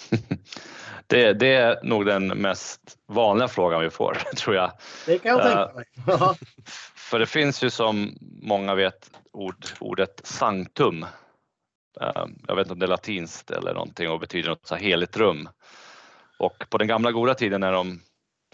det, 1.06 1.32
det 1.32 1.54
är 1.54 1.80
nog 1.82 2.06
den 2.06 2.26
mest 2.26 2.80
vanliga 3.06 3.48
frågan 3.48 3.80
vi 3.80 3.90
får 3.90 4.14
tror 4.36 4.56
jag. 4.56 4.72
Det 5.06 5.18
kan 5.18 5.30
jag 5.38 5.40
Eh. 5.46 5.52
tänka 5.66 5.74
mig. 5.74 5.84
Ja. 6.06 6.34
För 6.96 7.18
det 7.18 7.26
finns 7.26 7.62
ju 7.64 7.70
som 7.70 8.16
många 8.42 8.74
vet 8.74 9.10
ord, 9.32 9.66
ordet 9.80 10.20
sanctum. 10.24 11.02
Eh, 12.00 12.24
Jag 12.48 12.56
vet 12.56 12.64
inte 12.66 12.72
om 12.72 12.78
det 12.78 12.86
är 12.86 12.88
latinskt 12.88 13.50
eller 13.50 13.74
någonting 13.74 14.10
och 14.10 14.20
betyder 14.20 14.48
något 14.48 14.66
så 14.66 14.74
heligt 14.74 15.16
rum. 15.16 15.48
Och 16.38 16.64
på 16.70 16.78
den 16.78 16.88
gamla 16.88 17.12
goda 17.12 17.34
tiden 17.34 17.60
när 17.60 17.72
de 17.72 18.00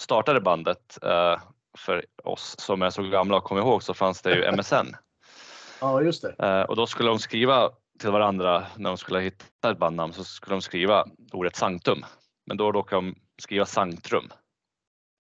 startade 0.01 0.41
bandet, 0.41 0.99
eh, 1.03 1.41
för 1.79 2.05
oss 2.25 2.55
som 2.59 2.83
är 2.83 2.91
så 2.91 3.03
gamla 3.03 3.37
och 3.37 3.45
kommer 3.45 3.61
ihåg, 3.61 3.83
så 3.83 3.95
fanns 3.95 4.23
det 4.23 4.35
ju 4.35 4.45
MSN. 4.53 4.97
ja, 5.81 6.03
just 6.03 6.23
det. 6.23 6.35
Eh, 6.47 6.63
Och 6.63 6.77
då 6.77 6.87
skulle 6.87 7.09
de 7.09 7.19
skriva 7.19 7.71
till 8.01 8.11
varandra 8.11 8.67
när 8.77 8.91
de 8.91 8.99
skulle 8.99 9.21
hitta 9.21 9.71
ett 9.71 9.79
bandnamn 9.79 10.13
så 10.13 10.25
skulle 10.25 10.55
de 10.55 10.63
skriva 10.63 11.07
ordet 11.33 11.57
sanctum. 11.57 12.05
Men 12.47 12.57
då 12.57 12.73
råkade 12.73 13.03
de 13.03 13.15
skriva 13.39 13.67
sanctrum. 13.67 14.31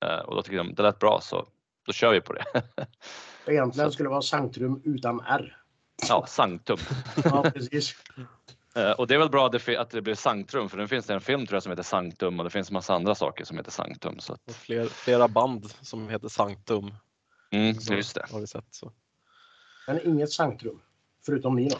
Eh, 0.05 0.19
Och 0.19 0.35
då 0.37 0.43
tyckte 0.43 0.57
de 0.57 0.75
det 0.75 0.83
lät 0.83 0.99
bra 0.99 1.21
så 1.23 1.47
då 1.87 1.93
kör 1.93 2.13
vi 2.13 2.21
på 2.21 2.33
det. 2.33 2.45
Egentligen 3.47 3.93
skulle 3.93 4.07
det 4.07 4.11
vara 4.11 4.23
Sanctrum 4.23 4.83
utan 4.85 5.21
R. 5.21 5.57
Ja, 6.09 6.27
sanctum. 6.27 6.77
Ja, 7.25 7.51
precis. 7.55 7.95
Eh, 8.77 8.91
Och 8.91 9.07
det 9.07 9.15
är 9.15 9.19
väl 9.19 9.31
bra 9.31 9.47
att 9.47 9.53
det, 9.53 9.59
fi- 9.59 9.77
att 9.77 9.91
det 9.91 10.03
blir 10.03 10.15
Sanctrum 10.15 10.69
för 10.69 10.77
nu 10.79 10.89
finns 10.89 11.07
det 11.07 11.15
en 11.15 11.21
film 11.21 11.47
tror 11.47 11.57
jag 11.57 11.63
som 11.63 11.71
heter 11.73 11.83
Sanctum 11.83 12.39
och 12.41 12.45
det 12.45 12.51
finns 12.51 12.71
en 12.71 12.75
massa 12.75 12.95
andra 12.95 13.15
saker 13.15 13.45
som 13.45 13.57
heter 13.57 13.71
Sanctum. 13.71 14.19
Så 14.19 14.33
att, 14.33 14.41
Och 14.49 14.55
fler, 14.55 14.87
flera 14.87 15.29
band 15.29 15.67
som 15.81 16.09
heter 16.09 16.29
Sanctum 16.29 16.95
mm, 17.51 17.77
just 17.91 18.15
det. 18.15 18.27
har 18.33 18.41
vi 18.41 18.47
sett. 18.47 18.65
Så. 18.71 18.93
Men 19.87 20.01
inget 20.07 20.33
Sanctrum. 20.33 20.81
Förutom 21.27 21.57
ni 21.57 21.69
då. 21.69 21.77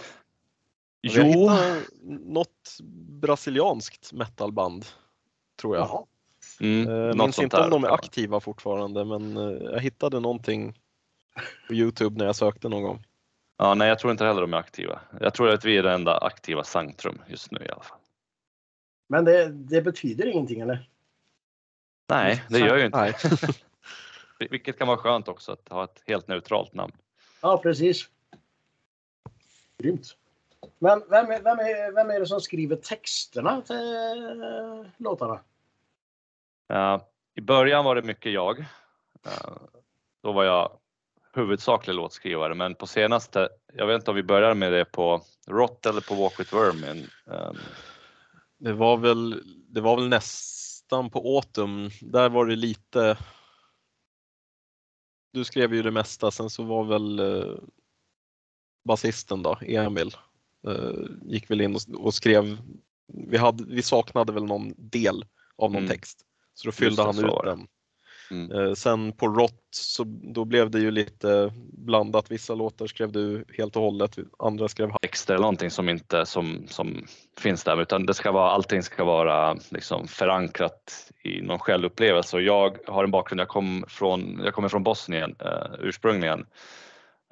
Jo, 1.03 1.23
hittat 1.23 1.83
något 2.03 2.79
brasilianskt 3.21 4.13
metalband 4.13 4.85
tror 5.57 5.77
jag. 5.77 5.87
Jaha. 5.89 6.05
mm, 6.61 6.89
Eh, 6.89 6.95
Jag 6.95 7.17
något 7.17 7.27
minns 7.27 7.39
inte 7.39 7.57
om 7.61 7.71
de 7.71 7.85
är 7.85 7.89
aktiva 7.91 8.41
fortfarande 8.41 9.05
men 9.05 9.37
eh, 9.37 9.43
jag 9.73 9.81
hittade 9.81 10.21
någonting 10.21 10.79
på 11.67 11.75
Youtube 11.75 12.19
när 12.19 12.27
jag 12.27 12.37
sökte 12.37 12.69
någon 12.69 12.83
gång. 12.83 13.07
Ja, 13.57 13.75
nej, 13.75 13.89
jag 13.89 13.99
tror 13.99 14.11
inte 14.11 14.25
heller 14.25 14.41
de 14.41 14.55
är 14.55 14.59
aktiva. 14.59 15.01
Jag 15.21 15.35
tror 15.35 15.49
att 15.49 15.65
vi 15.65 15.77
är 15.77 15.83
det 15.83 15.93
enda 15.93 16.19
aktiva 16.19 16.65
Sanctrum 16.65 17.23
just 17.29 17.51
nu 17.51 17.59
i 17.67 17.71
alla 17.71 17.83
fall. 17.83 17.99
Men 19.09 19.25
det, 19.25 19.49
det 19.49 19.83
betyder 19.83 20.27
ingenting 20.27 20.61
eller? 20.61 20.89
Nej, 22.09 22.45
det 22.49 22.59
gör 22.59 22.77
ju 22.79 22.87
inte 22.87 22.99
Nej. 22.99 23.15
Vilket 24.51 24.79
kan 24.79 24.89
vara 24.89 24.99
skönt 24.99 25.29
också 25.29 25.53
att 25.53 25.69
ha 25.69 25.85
ett 25.85 26.03
helt 26.07 26.29
neutralt 26.29 26.75
namn. 26.75 26.93
Ja, 27.43 27.59
precis. 27.59 28.09
Grymt. 29.79 30.17
Men 30.79 31.03
vem 31.11 31.31
är, 31.31 31.43
vem, 31.43 31.59
är, 31.59 31.93
vem 31.93 32.11
är 32.11 32.21
det 32.21 32.27
som 32.27 32.41
skriver 32.41 32.77
texterna 32.77 33.63
till 33.63 33.95
eh, 34.43 34.87
låtarna? 34.97 35.41
Eh, 36.73 37.01
I 37.35 37.41
början 37.41 37.85
var 37.85 37.95
det 37.95 38.03
mycket 38.03 38.33
jag. 38.33 38.61
Eh, 39.27 39.53
då 40.23 40.33
var 40.33 40.45
jag 40.45 40.79
huvudsaklig 41.33 41.95
låtskrivare, 41.95 42.55
men 42.55 42.75
på 42.75 42.87
senaste, 42.87 43.49
jag 43.73 43.87
vet 43.87 43.95
inte 43.95 44.11
om 44.11 44.17
vi 44.17 44.23
börjar 44.23 44.55
med 44.55 44.73
det 44.73 44.85
på 44.85 45.23
Rot 45.47 45.87
eller 45.87 46.01
på 46.01 46.15
Walk 46.15 46.41
with 46.41 46.55
Vermin. 46.55 47.09
Eh, 47.31 47.53
Det 48.59 48.73
var 48.73 48.97
väl, 48.97 49.43
det 49.69 49.81
var 49.81 49.97
väl 49.97 50.09
nästan 50.09 51.11
på 51.11 51.37
Autumn. 51.37 51.91
Där 52.01 52.29
var 52.29 52.47
det 52.47 52.57
lite. 52.57 53.19
Du 55.33 55.45
skrev 55.45 55.75
ju 55.75 55.83
det 55.83 55.91
mesta, 55.91 56.31
sen 56.31 56.51
så 56.51 56.63
var 56.63 56.85
väl 56.85 57.19
eh, 57.19 57.57
basisten 58.85 59.43
då, 59.43 59.59
Emil, 59.63 60.17
gick 61.23 61.51
väl 61.51 61.61
in 61.61 61.77
och, 61.99 62.15
skrev. 62.15 62.59
Vi, 63.29 63.37
hade, 63.37 63.65
vi 63.65 63.83
saknade 63.83 64.33
väl 64.33 64.45
någon 64.45 64.75
del 64.77 65.25
av 65.59 65.73
någon 65.73 65.83
Mm. 65.83 65.89
text, 65.89 66.21
så 66.55 66.69
då 66.69 66.73
fyllde 66.73 67.03
det, 67.03 67.07
han 67.07 67.25
ut 67.25 67.45
den. 67.45 67.67
Mm. 68.31 68.53
Eh, 68.53 68.75
sen 68.75 69.13
på 69.13 69.29
Rot 69.29 69.61
så 69.71 70.05
då 70.07 70.45
blev 70.45 70.71
det 70.71 70.81
ju 70.81 70.91
lite 70.91 71.53
blandat. 71.73 72.31
Vissa 72.31 72.55
låtar 72.55 72.87
skrev 72.87 73.13
du 73.13 73.45
helt 73.59 73.77
och 73.77 73.83
hållet, 73.83 74.19
andra 74.39 74.69
skrev 74.69 74.93
texter 75.03 75.35
eller 75.35 75.43
någonting 75.43 75.71
som 75.71 75.89
inte 75.89 76.27
som, 76.27 76.67
som 76.69 77.07
finns 77.39 77.65
där 77.65 77.83
utan 77.83 78.07
det 78.07 78.15
ska 78.15 78.33
vara, 78.33 78.51
allting 78.51 78.83
ska 78.83 79.05
vara 79.05 79.57
liksom 79.69 80.09
förankrat 80.09 81.11
i 81.25 81.41
någon 81.41 81.59
självupplevelse 81.59 82.37
och 82.37 82.43
jag 82.43 82.77
har 82.87 83.05
en 83.05 83.11
bakgrund, 83.11 83.41
jag, 83.41 83.49
kom 83.49 83.85
från, 83.89 84.41
jag 84.45 84.55
kommer 84.55 84.69
från 84.69 84.83
Bosnien 84.83 85.31
uh, 85.31 85.75
ursprungligen 85.81 86.41
Eh, 86.41 86.47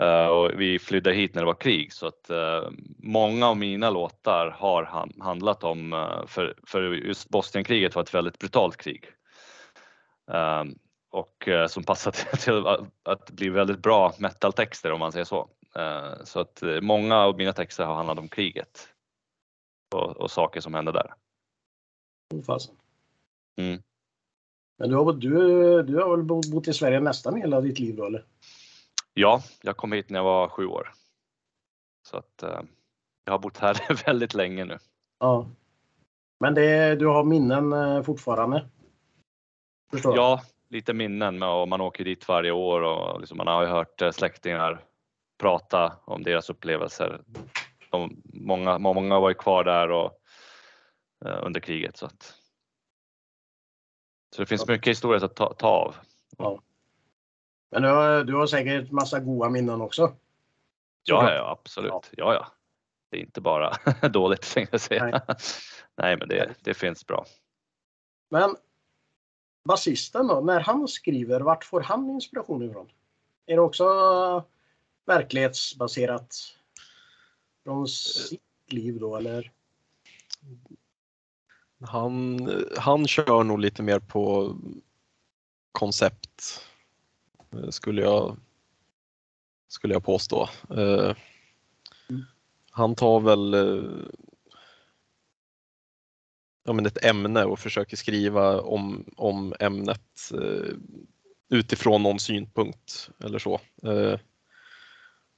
och 0.07 0.61
vi 0.61 0.79
flydde 0.79 1.13
hit 1.13 1.35
när 1.35 1.43
det 1.43 1.47
var 1.47 1.55
krig 1.61 1.93
så 1.93 2.07
att 2.07 2.31
eh, 2.31 2.71
många 2.99 3.49
av 3.49 3.57
mina 3.57 3.91
låtar 3.91 4.51
har 4.51 4.85
han, 4.85 5.13
handlat 5.21 5.65
om, 5.65 5.93
eh, 5.93 6.27
för, 6.27 6.55
för 6.67 6.93
just 6.93 7.29
Bosnienkriget 7.29 7.95
var 7.95 8.03
ett 8.03 8.15
väldigt 8.15 8.39
brutalt 8.39 8.77
krig. 8.77 9.05
Eh, 10.31 10.65
och 11.11 11.49
eh, 11.49 11.67
som 11.67 11.85
passar 11.85 12.11
till, 12.37 12.67
att, 13.03 13.31
bli 13.31 13.49
väldigt 13.49 13.79
bra 13.83 14.13
metaltexter 14.19 14.93
om 14.93 15.01
man 15.01 15.13
säger 15.13 15.25
så. 15.25 15.49
Eh, 15.77 16.25
Så 16.25 16.41
att 16.41 16.63
eh, 16.63 16.81
många 16.81 17.17
av 17.17 17.37
mina 17.37 17.53
texter 17.53 17.85
har 17.85 17.95
handlat 17.95 18.19
om 18.19 18.29
kriget 18.29 18.89
och, 19.95 20.17
och 20.17 20.31
saker 20.31 20.61
som 20.61 20.75
hände 20.75 20.93
där. 20.93 21.15
Fasen. 22.47 22.75
Mm. 23.61 23.83
Men 24.79 24.91
du 24.91 24.97
har, 24.97 25.13
du, 25.13 25.31
du 25.83 25.97
har 25.97 26.17
väl 26.17 26.25
bo- 26.27 26.51
bott 26.53 26.69
i 26.69 26.73
Sverige 26.73 27.01
nästan 27.01 27.37
hela 27.37 27.61
ditt 27.61 27.79
liv 27.79 27.97
då 27.97 28.05
eller? 28.05 28.25
Ja, 29.19 29.43
jag 29.63 29.77
kom 29.77 29.93
hit 29.93 30.11
när 30.11 30.19
jag 30.19 30.25
var 30.25 30.49
sju 30.49 30.67
år. 30.67 30.93
Så 32.09 32.17
att 32.17 32.43
eh, 32.43 32.61
jag 33.25 33.33
har 33.33 33.39
bott 33.39 33.59
här 33.59 34.05
väldigt 34.07 34.35
länge 34.35 34.65
nu. 34.65 34.79
Ja. 35.19 35.47
Men 36.41 36.55
det, 36.55 36.97
du 36.97 37.07
har 37.07 37.25
minnen 37.25 37.73
eh, 37.73 38.03
fortfarande? 38.03 38.69
Förstår? 39.91 40.17
Ja, 40.17 40.43
lite 40.69 40.93
minnen 40.95 41.39
med, 41.39 41.49
och 41.49 41.69
man 41.69 41.81
åker 41.81 42.05
dit 42.05 42.29
varje 42.29 42.51
år 42.51 42.81
och 42.83 43.21
liksom, 43.21 43.37
man 43.37 43.47
har 43.47 43.63
ju 43.63 43.69
hört 43.69 44.03
eh, 44.03 44.11
släktingar 44.11 44.85
prata 45.39 45.97
om 46.05 46.23
deras 46.23 46.51
upplevelser. 46.51 47.21
De, 47.91 48.23
många, 48.25 48.79
många 48.79 49.21
var 49.21 49.29
ju 49.29 49.35
kvar 49.35 49.65
där 49.65 49.91
och, 49.91 50.13
eh, 51.25 51.39
under 51.43 51.61
kriget. 51.61 51.97
Så, 51.97 52.07
att, 52.07 52.35
så 54.35 54.43
det 54.43 54.47
finns 54.47 54.65
Ja. 54.69 54.73
mycket 54.75 54.91
historia 54.91 55.25
att 55.25 55.37
ta, 55.37 55.53
ta 55.55 55.69
av. 55.69 55.95
Men 57.71 57.83
du 57.83 57.89
har, 57.89 58.25
du 58.25 58.35
har 58.35 58.47
säkert 58.47 58.91
massa 58.91 59.21
goda 59.21 59.49
minnen 59.49 59.81
också? 59.81 60.03
Ja, 61.05 61.31
ja, 61.31 61.35
ja 61.35 61.51
absolut. 61.51 61.93
Ja. 61.93 62.35
ja, 62.35 62.47
Det 63.11 63.17
är 63.17 63.21
inte 63.21 63.41
bara 63.41 63.73
dåligt 64.09 64.55
tänkte 64.55 64.75
jag 64.75 64.81
säga. 64.81 65.05
Nej. 65.05 65.21
Nej, 65.97 66.17
men 66.17 66.29
det, 66.29 66.55
det 66.61 66.75
finns 66.75 67.07
bra. 67.07 67.27
Men 68.29 68.57
basisten 69.65 70.27
då, 70.27 70.41
när 70.41 70.61
han 70.61 70.89
skriver, 70.89 71.41
vart 71.41 71.65
får 71.65 71.81
han 71.81 72.11
inspiration 72.11 72.63
ifrån? 72.63 72.91
Är 73.47 73.57
det 73.57 73.63
också 73.63 73.85
verklighetsbaserat 75.07 76.37
från 77.65 77.89
sitt 77.89 78.41
liv 78.67 78.99
då 79.01 79.17
eller? 79.17 79.53
Han, 81.81 82.49
han 82.79 83.07
kör 83.07 83.45
nog 83.45 83.59
lite 83.59 83.83
mer 83.83 83.99
på 83.99 84.57
koncept 85.73 86.63
eh, 86.63 86.78
skulle 87.71 88.03
jag, 88.03 88.37
skulle 89.69 89.95
jag 89.95 90.05
påstå. 90.05 90.49
Eh, 90.71 91.15
Mm. 92.11 92.25
Han 92.71 92.95
tar 92.95 93.21
väl 93.21 93.55
eh, 93.55 93.83
ja, 96.65 96.73
men 96.73 96.87
ett 96.87 97.05
ämne 97.05 97.45
och 97.45 97.59
försöker 97.59 97.97
skriva 97.97 98.61
om, 98.61 99.05
om 99.17 99.55
ämnet 99.61 100.31
eh, 100.35 100.75
utifrån 101.49 102.03
någon 102.03 102.19
synpunkt 102.21 103.11
eller 103.25 103.39
så. 103.39 103.61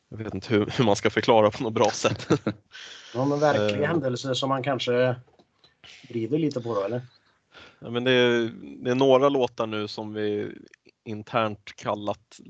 Jag 0.09 0.17
vet 0.19 0.35
inte 0.35 0.55
hur, 0.55 0.67
hur 0.77 0.85
man 0.85 0.97
ska 0.97 1.11
förklara 1.11 1.51
på 1.51 1.63
något 1.63 1.73
bra 1.73 1.91
sätt. 1.91 2.29
Någon 3.15 3.41
verklig 3.41 3.83
Eh. 3.83 3.89
händelse 3.89 4.35
som 4.35 4.49
man 4.49 4.63
kanske 4.63 5.17
vrider 6.09 6.39
lite 6.39 6.61
på 6.61 6.75
då 6.75 6.83
eller? 6.85 7.03
Ja, 7.79 7.91
men 7.91 8.05
det, 8.05 8.13
är, 8.13 8.51
det 8.85 8.91
är 8.91 8.95
några 8.95 9.29
låtar 9.29 9.67
nu 9.67 9.89
som 9.89 10.13
vi 10.15 10.53
internt 11.05 11.77
kallat 11.77 12.41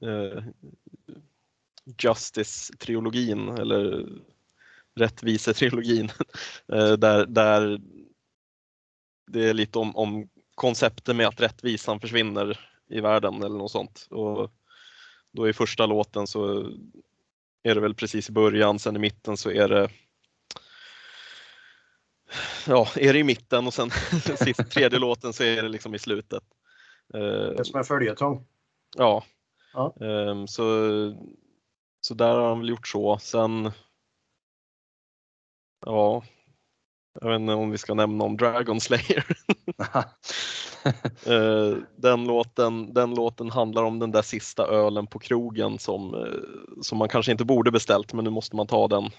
eh, 0.00 0.44
Justice-trilogin 2.02 3.48
eller 3.48 4.06
Rättvisetrilogin. 4.96 6.10
Eh, 6.72 6.92
där, 6.92 7.26
där 7.26 7.80
det 9.26 9.48
är 9.48 9.54
lite 9.54 9.78
om, 9.78 9.96
om 9.96 10.28
konceptet 10.54 11.16
med 11.16 11.26
att 11.26 11.40
rättvisan 11.40 12.00
försvinner 12.00 12.60
i 12.90 13.00
världen 13.00 13.42
eller 13.42 13.58
något 13.58 13.70
sånt. 13.70 14.06
Och 14.10 14.52
då 15.32 15.48
i 15.48 15.52
första 15.52 15.86
låten 15.86 16.26
så 16.26 16.70
är 17.62 17.74
det 17.74 17.80
väl 17.80 17.94
precis 17.94 18.28
i 18.28 18.32
början, 18.32 18.78
sen 18.78 18.96
i 18.96 18.98
mitten 18.98 19.36
så 19.36 19.50
är 19.50 19.68
det 19.68 19.88
Ja, 22.66 22.88
är 22.96 23.12
det 23.12 23.18
i 23.18 23.24
mitten 23.24 23.66
och 23.66 23.74
sen 23.74 23.90
sist, 24.44 24.70
tredje 24.70 24.98
låten 24.98 25.32
så 25.32 25.42
är 25.42 25.62
det 25.62 25.68
liksom 25.68 25.94
i 25.94 25.98
slutet. 25.98 26.42
Eh, 27.14 27.20
Det 27.20 27.60
är 27.60 27.64
som 27.64 27.78
en 27.78 27.84
följetong. 27.84 28.46
Ja. 28.96 29.24
Ja. 29.72 29.94
Ehm, 30.00 30.46
så, 30.46 30.64
så 32.00 32.14
där 32.14 32.34
har 32.34 32.48
han 32.48 32.58
väl 32.58 32.68
gjort 32.68 32.88
så. 32.88 33.18
Sen, 33.18 33.70
ja, 35.86 36.22
jag 37.20 37.30
vet 37.30 37.40
inte 37.40 37.52
om 37.52 37.70
vi 37.70 37.78
ska 37.78 37.94
nämna 37.94 38.24
om 38.24 38.36
Dragon 38.36 38.80
Slayer. 38.80 39.24
Eh, 41.26 41.76
den, 41.96 42.24
låten, 42.24 42.94
den 42.94 43.14
låten 43.14 43.50
handlar 43.50 43.82
om 43.82 43.98
den 43.98 44.10
där 44.10 44.22
sista 44.22 44.66
ölen 44.66 45.06
på 45.06 45.18
krogen 45.18 45.78
som, 45.78 46.14
eh, 46.14 46.82
som 46.82 46.98
man 46.98 47.08
kanske 47.08 47.32
inte 47.32 47.44
borde 47.44 47.70
beställt 47.70 48.12
men 48.12 48.24
nu 48.24 48.30
måste 48.30 48.56
man 48.56 48.66
ta 48.66 48.88
den. 48.88 49.10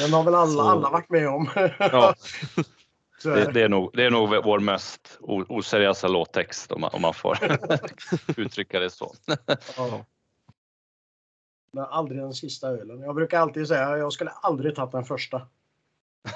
Den 0.00 0.12
har 0.12 0.22
väl 0.24 0.34
alla, 0.34 0.62
alla 0.62 0.90
varit 0.90 1.10
med 1.10 1.28
om. 1.28 1.48
Ja. 1.78 2.14
Det, 3.22 3.52
det. 3.52 3.62
är 3.62 3.68
nog, 3.68 3.90
det 3.94 4.04
är 4.04 4.10
nog 4.10 4.28
vår 4.44 4.58
mest 4.58 5.18
oseriösa 5.20 6.08
låttext 6.08 6.72
om 6.72 6.80
man, 6.80 6.90
om 6.92 7.02
man 7.02 7.14
får 7.14 7.38
uttrycka 8.36 8.80
det 8.80 8.90
så. 8.90 9.14
Ja. 9.76 10.04
Men 11.70 11.84
aldrig 11.84 12.20
den 12.20 12.34
sista 12.34 12.68
ölen. 12.68 13.00
Jag 13.00 13.14
brukar 13.14 13.40
alltid 13.40 13.68
säga 13.68 13.88
att 13.88 13.98
jag 13.98 14.12
skulle 14.12 14.30
aldrig 14.30 14.74
tagit 14.74 14.92
den 14.92 15.04
första. 15.04 15.48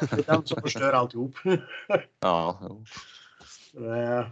Det 0.01 0.13
är 0.29 0.33
den 0.33 0.47
som 0.47 0.63
förstör 0.63 0.93
alltihop. 0.93 1.35
Ja, 2.21 2.59
Eh, 3.75 4.29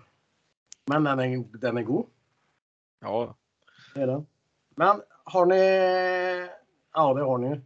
Men 0.87 1.05
den 1.05 1.21
är, 1.21 1.59
den 1.59 1.77
är 1.77 1.83
god. 1.83 2.07
Ja, 3.01 3.35
Det 3.95 4.01
är 4.01 4.07
den. 4.07 4.27
Men 4.75 5.03
har 5.25 5.47
ni... 5.47 5.59
Ja, 6.95 7.15
det 7.15 7.23
har 7.23 7.39
ni. 7.39 7.61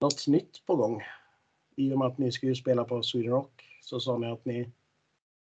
Något 0.00 0.26
nytt 0.26 0.66
på 0.66 0.76
gång? 0.76 1.02
I 1.76 1.92
och 1.92 1.98
med 1.98 2.06
att 2.08 2.18
ni 2.18 2.32
ska 2.32 2.46
ju 2.46 2.54
spela 2.54 2.84
på 2.84 3.02
Sweden 3.02 3.30
Rock 3.32 3.78
så 3.80 4.00
sa 4.00 4.18
ni 4.18 4.30
att 4.30 4.44
ni 4.44 4.70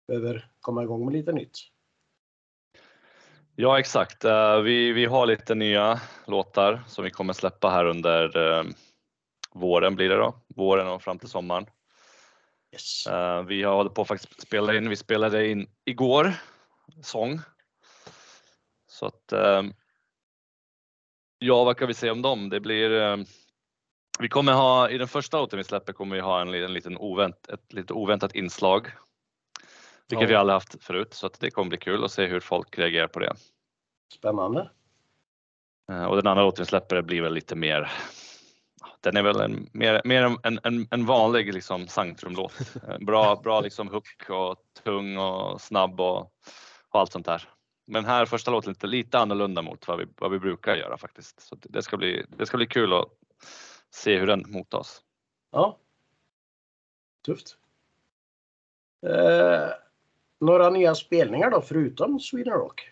behöver 0.08 0.50
komma 0.62 0.84
igång 0.84 1.06
med 1.06 1.14
lite 1.14 1.32
nytt. 1.32 1.58
ja 3.56 3.80
exakt. 3.80 4.26
Eh, 4.26 4.60
Vi, 4.60 4.92
vi 4.92 5.06
har 5.06 5.26
lite 5.26 5.56
nya 5.56 6.02
låtar 6.28 6.84
som 6.88 7.04
vi 7.04 7.12
kommer 7.12 7.34
släppa 7.34 7.70
här 7.70 7.86
under 7.86 8.38
eh, 8.38 8.64
våren 9.52 9.96
blir 9.96 10.10
det 10.10 10.16
då. 10.16 10.36
Våren 10.48 10.88
och 10.88 11.02
fram 11.02 11.20
till 11.20 11.30
sommaren. 11.30 11.66
Yes. 12.72 13.08
Eh, 13.08 13.44
Vi 13.44 13.64
har 13.64 13.76
hållit 13.76 13.94
på 13.94 14.06
faktiskt 14.06 14.42
spela 14.42 14.76
in. 14.78 14.90
Vi 14.90 14.96
spelade 14.96 15.48
in 15.48 15.68
igår 15.86 16.34
sång. 17.02 17.40
Så 18.88 19.06
att 19.06 19.34
ja, 21.40 21.64
vad 21.64 21.78
kan 21.78 21.88
vi 21.88 21.94
säga 21.94 22.12
om 22.12 22.22
dem? 22.22 22.50
Det 22.50 22.60
blir 22.60 23.26
vi 24.24 24.30
kommer 24.30 24.54
ha 24.54 24.90
i 24.90 24.98
den 24.98 25.08
första 25.08 25.38
låten 25.38 25.58
vi 25.58 25.64
släpper 25.64 25.94
kommer 25.94 26.16
vi 26.16 26.22
ha 26.22 26.42
en, 26.42 26.54
en 26.54 26.74
liten 26.74 26.98
ovänt, 26.98 27.50
ett 27.50 27.74
lite 27.74 27.94
oväntat 27.94 28.36
inslag. 28.36 28.88
Vilket 30.10 30.24
Ja. 30.24 30.28
vi 30.28 30.36
aldrig 30.36 30.54
haft 30.54 30.84
förut 30.84 31.14
så 31.14 31.28
att 31.28 31.40
det 31.40 31.52
kommer 31.52 31.70
bli 31.70 31.78
kul 31.78 32.04
att 32.04 32.12
se 32.12 32.26
hur 32.26 32.40
folk 32.40 32.78
reagerar 32.78 33.08
på 33.08 33.20
det. 33.20 33.34
Spännande. 34.14 34.70
Eh, 35.92 36.06
Och 36.06 36.16
den 36.16 36.28
andra 36.28 36.44
låten 36.44 36.62
vi 36.62 36.66
släpper 36.66 37.02
blir 37.02 37.22
väl 37.22 37.34
lite 37.34 37.56
mer 37.56 37.92
den 39.02 39.18
är 39.18 39.24
väl 39.24 39.42
en, 39.42 39.70
mer, 39.74 40.02
mer 40.06 40.38
en, 40.44 40.60
en, 40.64 40.88
en 40.92 41.06
vanlig 41.06 41.54
liksom 41.54 41.88
sangtrumlåt. 41.88 42.60
Eh, 42.88 42.98
Bra, 43.00 43.36
bra 43.36 43.62
liksom 43.62 43.88
hook 43.88 44.30
och 44.30 44.56
tung 44.84 45.18
och 45.18 45.62
snabb 45.62 46.02
och, 46.02 46.20
och 46.90 47.00
allt 47.00 47.12
sånt 47.12 47.26
där. 47.26 47.50
Men 47.88 48.06
här 48.06 48.26
första 48.26 48.52
låten 48.52 48.72
lite, 48.72 48.88
lite 48.88 49.20
annorlunda 49.20 49.62
mot 49.62 49.88
vad 49.88 50.00
vi, 50.00 50.06
vad 50.18 50.32
vi 50.32 50.40
brukar 50.40 50.76
göra 50.76 50.98
faktiskt. 50.98 51.42
Så 51.42 51.56
det, 51.62 51.82
ska 51.82 51.98
bli, 51.98 52.26
det 52.38 52.46
ska 52.46 52.58
bli 52.58 52.68
kul 52.68 52.94
att 52.94 53.08
se 53.94 54.20
hur 54.20 54.28
den 54.28 54.44
mottas. 54.48 55.02
Ja. 55.52 55.78
Tufft. 57.26 57.58
Eh, 59.06 59.70
några 60.40 60.70
nya 60.70 60.96
spelningar 60.96 61.52
då 61.52 61.62
förutom 61.62 62.20
Sweden 62.20 62.54
Rock? 62.54 62.90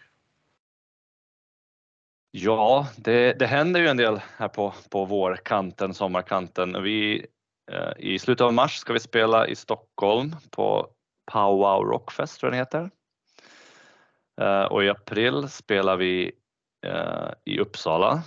Ja, 2.31 2.87
det, 2.97 3.33
det 3.33 3.47
händer 3.47 3.79
ju 3.79 3.87
en 3.87 3.97
del 3.97 4.21
här 4.37 4.47
på, 4.47 4.73
på 4.89 5.05
vårkanten, 5.05 5.93
sommarkanten. 5.93 6.83
Vi, 6.83 7.27
eh, 7.71 7.91
I 7.97 8.19
slutet 8.19 8.45
av 8.45 8.53
mars 8.53 8.77
ska 8.77 8.93
vi 8.93 8.99
spela 8.99 9.47
i 9.47 9.55
Stockholm 9.55 10.35
på 10.51 10.89
Powwow 11.31 11.83
Rockfest 11.83 12.39
tror 12.39 12.53
jag 12.53 12.53
den 12.53 12.59
heter. 12.59 12.91
Eh, 14.41 14.63
och 14.63 14.83
i 14.83 14.89
april 14.89 15.49
spelar 15.49 15.97
vi 15.97 16.31
eh, 16.85 17.29
i 17.45 17.59
Uppsala 17.59 18.23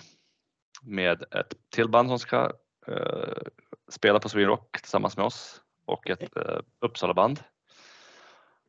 med 0.83 1.23
ett 1.23 1.55
till 1.71 1.89
band 1.89 2.09
som 2.09 2.19
ska 2.19 2.53
eh, 2.87 3.43
spela 3.89 4.21
på 4.21 4.29
Sweden 4.29 4.51
Rock 4.51 4.81
tillsammans 4.81 5.17
med 5.17 5.27
oss 5.27 5.61
och 5.87 6.11
ett 6.11 6.37
eh, 6.37 6.59
Uppsala-band. 6.81 7.41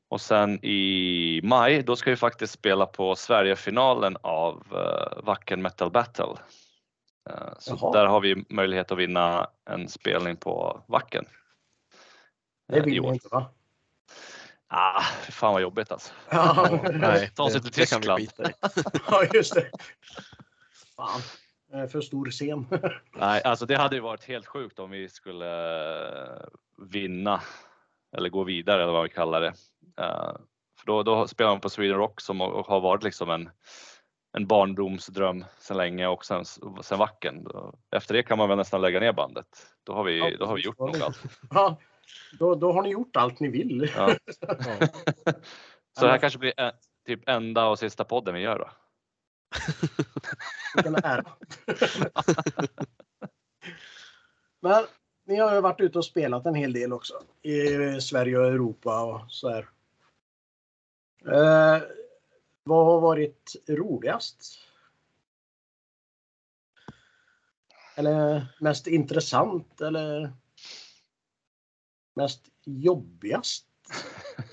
Och 0.08 0.22
sen 0.22 0.66
i 0.66 1.42
maj, 1.44 1.84
då 1.84 1.96
ska 1.96 2.10
vi 2.10 2.16
faktiskt 2.16 2.54
spela 2.54 2.86
på 2.86 3.16
Sverigefinalen 3.16 4.18
av 4.22 4.64
uh, 4.74 5.26
Wacken 5.26 5.62
Metal 5.62 5.92
Battle. 5.92 6.36
Eh, 7.30 7.54
så 7.60 7.78
Jaha. 7.82 7.92
där 7.92 8.06
har 8.06 8.22
vi 8.22 8.46
möjlighet 8.50 8.92
att 8.92 8.98
vinna 8.98 9.50
en 9.70 9.90
spelning 9.90 10.38
på 10.38 10.84
Wacken. 10.88 11.26
Det 12.68 12.78
eh, 12.78 12.84
vill 12.84 13.00
år. 13.00 13.08
ni 13.08 13.14
inte 13.14 13.28
va? 13.32 13.46
Ah, 14.68 15.02
fan 15.30 15.54
vad 15.54 15.62
jobbigt 15.62 15.92
alltså. 15.92 16.14
Ja, 16.30 16.80
nej, 16.94 17.32
Ta 17.36 17.50
sig 17.50 17.62
till 17.62 17.72
vi 17.76 17.86
Tyskland. 17.86 18.30
ja 19.08 19.24
just 19.34 19.54
det. 19.54 19.70
Fan. 20.96 21.22
Eh, 21.76 21.88
För 21.88 22.02
stor 22.02 22.26
scen. 22.32 22.68
Nej, 23.16 23.42
alltså 23.44 23.66
det 23.66 23.76
hade 23.78 23.96
ju 23.96 24.02
varit 24.02 24.24
helt 24.24 24.46
sjukt 24.46 24.80
om 24.80 24.90
vi 24.92 25.10
skulle 25.10 25.48
eh, 26.36 26.46
vinna 26.92 27.42
eller 28.18 28.30
gå 28.30 28.44
vidare 28.44 28.84
eller 28.84 28.94
vad 28.94 29.04
vi 29.04 29.10
kallar 29.10 29.42
det. 29.42 29.54
Eh, 30.02 30.36
För 30.80 30.86
då, 30.86 31.04
då 31.04 31.28
spelar 31.28 31.52
man 31.52 31.60
på 31.60 31.70
Sweden 31.70 31.98
Rock 31.98 32.22
som 32.22 32.40
har 32.40 32.80
varit 32.82 33.04
liksom 33.04 33.30
en, 33.30 33.50
en 34.38 34.48
barndomsdröm 34.48 35.46
sedan 35.60 35.78
länge 35.78 36.08
och 36.08 36.26
sen, 36.26 36.46
sen 36.82 36.98
Wacken. 37.00 37.44
Då- 37.44 37.74
Efter 37.92 38.14
det 38.14 38.24
kan 38.24 38.38
man 38.38 38.50
väl 38.50 38.58
nästan 38.58 38.82
lägga 38.82 39.00
ner 39.00 39.14
bandet. 39.14 39.48
Då 39.84 39.94
har 39.94 40.04
vi, 40.04 40.20
Ja, 40.20 40.32
då 40.40 40.46
har 40.46 40.56
vi 40.56 40.62
gjort 40.62 40.80
nog 40.80 41.02
allt. 41.02 41.22
Ja, 41.50 41.78
då, 42.40 42.56
då 42.56 42.72
har 42.72 42.82
ni 42.82 42.90
gjort 42.90 43.16
allt 43.16 43.40
ni 43.40 43.48
vill. 43.50 43.92
Ja. 43.96 44.16
Så 46.00 46.06
det 46.06 46.12
här 46.12 46.18
kanske 46.18 46.40
blir 46.40 46.54
eh, 46.58 46.72
typ 47.08 47.30
enda 47.30 47.68
och 47.68 47.80
sista 47.80 48.04
podden 48.04 48.34
vi 48.36 48.42
gör 48.42 48.60
då. 48.60 48.70
Vilken 50.76 50.96
ära. 50.96 51.36
Men 54.60 54.86
ni 55.26 55.36
har 55.36 55.56
ju 55.56 55.62
varit 55.62 55.82
ute 55.82 55.98
och 55.98 56.06
spelat 56.06 56.46
en 56.46 56.56
hel 56.56 56.74
del 56.74 56.94
också. 56.94 57.14
I 57.42 58.02
Sverige 58.02 58.38
och 58.38 58.48
Europa 58.48 59.04
och 59.04 59.32
så 59.32 59.50
här. 59.50 59.70
Eh, 61.26 61.84
vad 62.64 62.86
har 62.86 63.02
varit 63.02 63.56
roligast? 63.68 64.60
Eller 67.96 68.48
mest 68.60 68.88
intressant 68.88 69.82
eller 69.82 70.34
mest 72.16 72.42
jobbigast? 72.66 73.66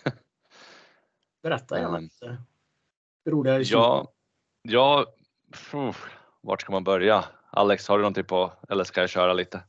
Berätta 1.43 1.77
gärna 1.79 1.89
Mm. 1.89 2.03
lite. 2.03 2.43
Roliga 3.25 3.59
historier. 3.59 3.85
Ja, 3.85 4.13
ja 4.63 5.07
pff, 5.53 5.97
vart 6.41 6.61
ska 6.61 6.73
man 6.73 6.85
börja? 6.85 7.25
Alex, 7.51 7.89
har 7.89 7.99
du 7.99 8.03
någonting 8.03 8.23
typ 8.23 8.29
på 8.29 8.53
eller 8.69 8.85
ska 8.85 9.01
jag 9.01 9.11
köra 9.11 9.33
lite? 9.33 9.63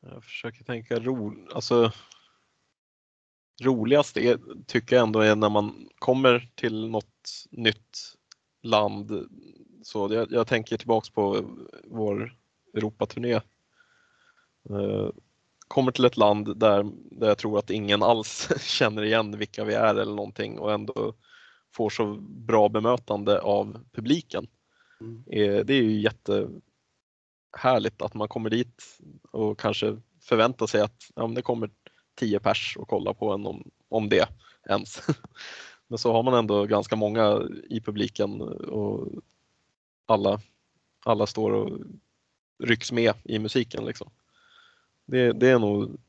Jag 0.00 0.24
försöker 0.24 0.64
tänka 0.64 1.00
roligt. 1.00 1.52
Alltså, 1.52 1.92
roligast 3.62 4.16
är, 4.16 4.38
tycker 4.66 4.96
jag 4.96 5.02
ändå 5.02 5.20
är 5.20 5.36
när 5.36 5.48
man 5.48 5.88
kommer 5.98 6.50
till 6.54 6.88
något 6.88 7.46
nytt 7.50 8.14
land. 8.62 9.28
Så 9.82 10.14
jag, 10.14 10.32
jag 10.32 10.46
tänker 10.46 10.76
tillbaks 10.76 11.10
på 11.10 11.44
vår 11.84 12.36
Europaturné. 12.74 13.40
Uh, 14.70 15.10
kommer 15.68 15.92
till 15.92 16.04
ett 16.04 16.16
land 16.16 16.58
där, 16.58 16.90
där 17.10 17.28
jag 17.28 17.38
tror 17.38 17.58
att 17.58 17.70
ingen 17.70 18.02
alls 18.02 18.48
känner 18.60 19.02
igen 19.02 19.38
vilka 19.38 19.64
vi 19.64 19.74
är 19.74 19.94
eller 19.94 20.14
någonting 20.14 20.58
och 20.58 20.72
ändå 20.72 21.14
får 21.74 21.90
så 21.90 22.14
bra 22.20 22.68
bemötande 22.68 23.40
av 23.40 23.84
publiken. 23.92 24.46
Mm. 25.00 25.24
Eh, 25.26 25.64
Det 25.64 25.74
är 25.74 25.82
ju 25.82 26.00
jättehärligt 26.00 28.02
att 28.02 28.14
man 28.14 28.28
kommer 28.28 28.50
dit 28.50 28.82
och 29.30 29.58
kanske 29.58 30.00
förväntar 30.20 30.66
sig 30.66 30.80
att 30.80 31.10
ja, 31.14 31.26
det 31.26 31.42
kommer 31.42 31.70
10 32.14 32.40
pers 32.40 32.76
och 32.76 32.88
kolla 32.88 33.14
på 33.14 33.32
en 33.32 33.46
om, 33.46 33.70
om 33.88 34.08
det 34.08 34.28
ens. 34.68 35.02
Men 35.88 35.98
så 35.98 36.12
har 36.12 36.22
man 36.22 36.34
ändå 36.34 36.64
ganska 36.64 36.96
många 36.96 37.42
i 37.70 37.80
publiken 37.80 38.40
och 38.40 39.08
alla, 40.06 40.40
alla 41.04 41.26
står 41.26 41.52
och 41.52 41.80
rycks 42.62 42.92
med 42.92 43.14
i 43.24 43.38
musiken. 43.38 43.84
Liksom. 43.84 44.10
Det, 45.06 45.32
det 45.32 45.48
är 45.48 45.58
nog 45.58 46.00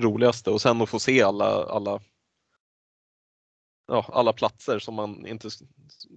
roligaste 0.00 0.50
och 0.50 0.60
sen 0.60 0.82
att 0.82 0.88
få 0.88 0.98
se 0.98 1.22
alla, 1.22 1.64
alla, 1.64 2.00
ja, 3.88 4.06
alla 4.08 4.32
platser 4.32 4.78
som 4.78 4.94
man 4.94 5.26
inte 5.26 5.48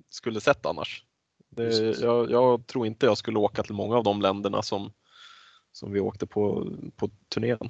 skulle 0.10 0.41
sett 0.41 0.65
annars. 0.65 1.05
Det, 1.49 1.99
jag, 1.99 2.31
jag 2.31 2.67
tror 2.67 2.88
inte 2.88 3.05
jag 3.05 3.17
skulle 3.17 3.39
åka 3.39 3.63
till 3.63 3.73
många 3.73 3.97
av 3.97 4.03
de 4.03 4.21
länderna 4.21 4.62
som, 4.62 4.93
som 5.71 5.91
vi 5.91 5.99
åkte 5.99 6.27
på, 6.27 6.71
på 6.95 7.10
turnén. 7.34 7.69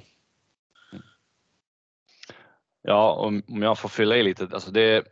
Ja, 2.82 3.12
om, 3.12 3.42
om 3.48 3.62
jag 3.62 3.78
får 3.78 3.88
fylla 3.88 4.16
i 4.16 4.22
lite. 4.22 4.48
Alltså 4.52 4.70
det, 4.70 5.04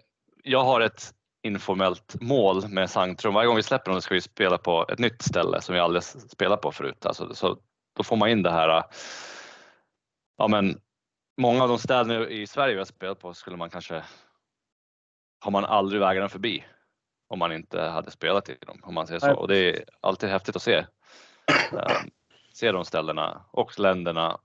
jag 0.44 0.64
har 0.64 0.80
ett 0.80 1.14
informellt 1.42 2.20
mål 2.20 2.68
med 2.68 2.90
Sanctrum. 2.90 3.34
Varje 3.34 3.46
gång 3.46 3.56
vi 3.56 3.62
släpper 3.62 3.90
dem 3.90 4.02
ska 4.02 4.14
vi 4.14 4.20
spela 4.20 4.58
på 4.58 4.86
ett 4.88 4.98
nytt 4.98 5.22
ställe 5.22 5.60
som 5.60 5.74
vi 5.74 5.80
aldrig 5.80 6.02
spelat 6.02 6.60
på 6.60 6.72
förut. 6.72 7.06
Alltså, 7.06 7.34
så 7.34 7.58
då 7.96 8.02
får 8.02 8.16
man 8.16 8.28
in 8.28 8.42
det 8.42 8.50
här. 8.50 8.84
Ja, 10.36 10.48
men 10.48 10.80
många 11.36 11.62
av 11.62 11.68
de 11.68 11.78
städerna 11.78 12.28
i 12.28 12.46
Sverige 12.46 12.74
vi 12.74 12.80
har 12.80 12.84
spelat 12.84 13.20
på 13.20 13.34
skulle 13.34 13.56
man 13.56 13.70
kanske 13.70 14.04
har 15.40 15.50
man 15.50 15.64
aldrig 15.64 16.00
vägarna 16.00 16.28
förbi 16.28 16.64
om 17.28 17.38
man 17.38 17.52
inte 17.52 17.80
hade 17.80 18.10
spelat 18.10 18.48
i 18.48 18.56
dem, 18.66 18.80
om 18.82 18.94
man 18.94 19.06
säger 19.06 19.20
så. 19.20 19.26
Och 19.34 19.48
det 19.48 19.58
är 19.58 19.84
alltid 20.00 20.28
häftigt 20.28 20.56
att 20.56 20.62
se. 20.62 20.86
eh, 21.72 22.00
se 22.52 22.72
de 22.72 22.84
ställena 22.84 23.44
och 23.50 23.78
länderna. 23.80 24.38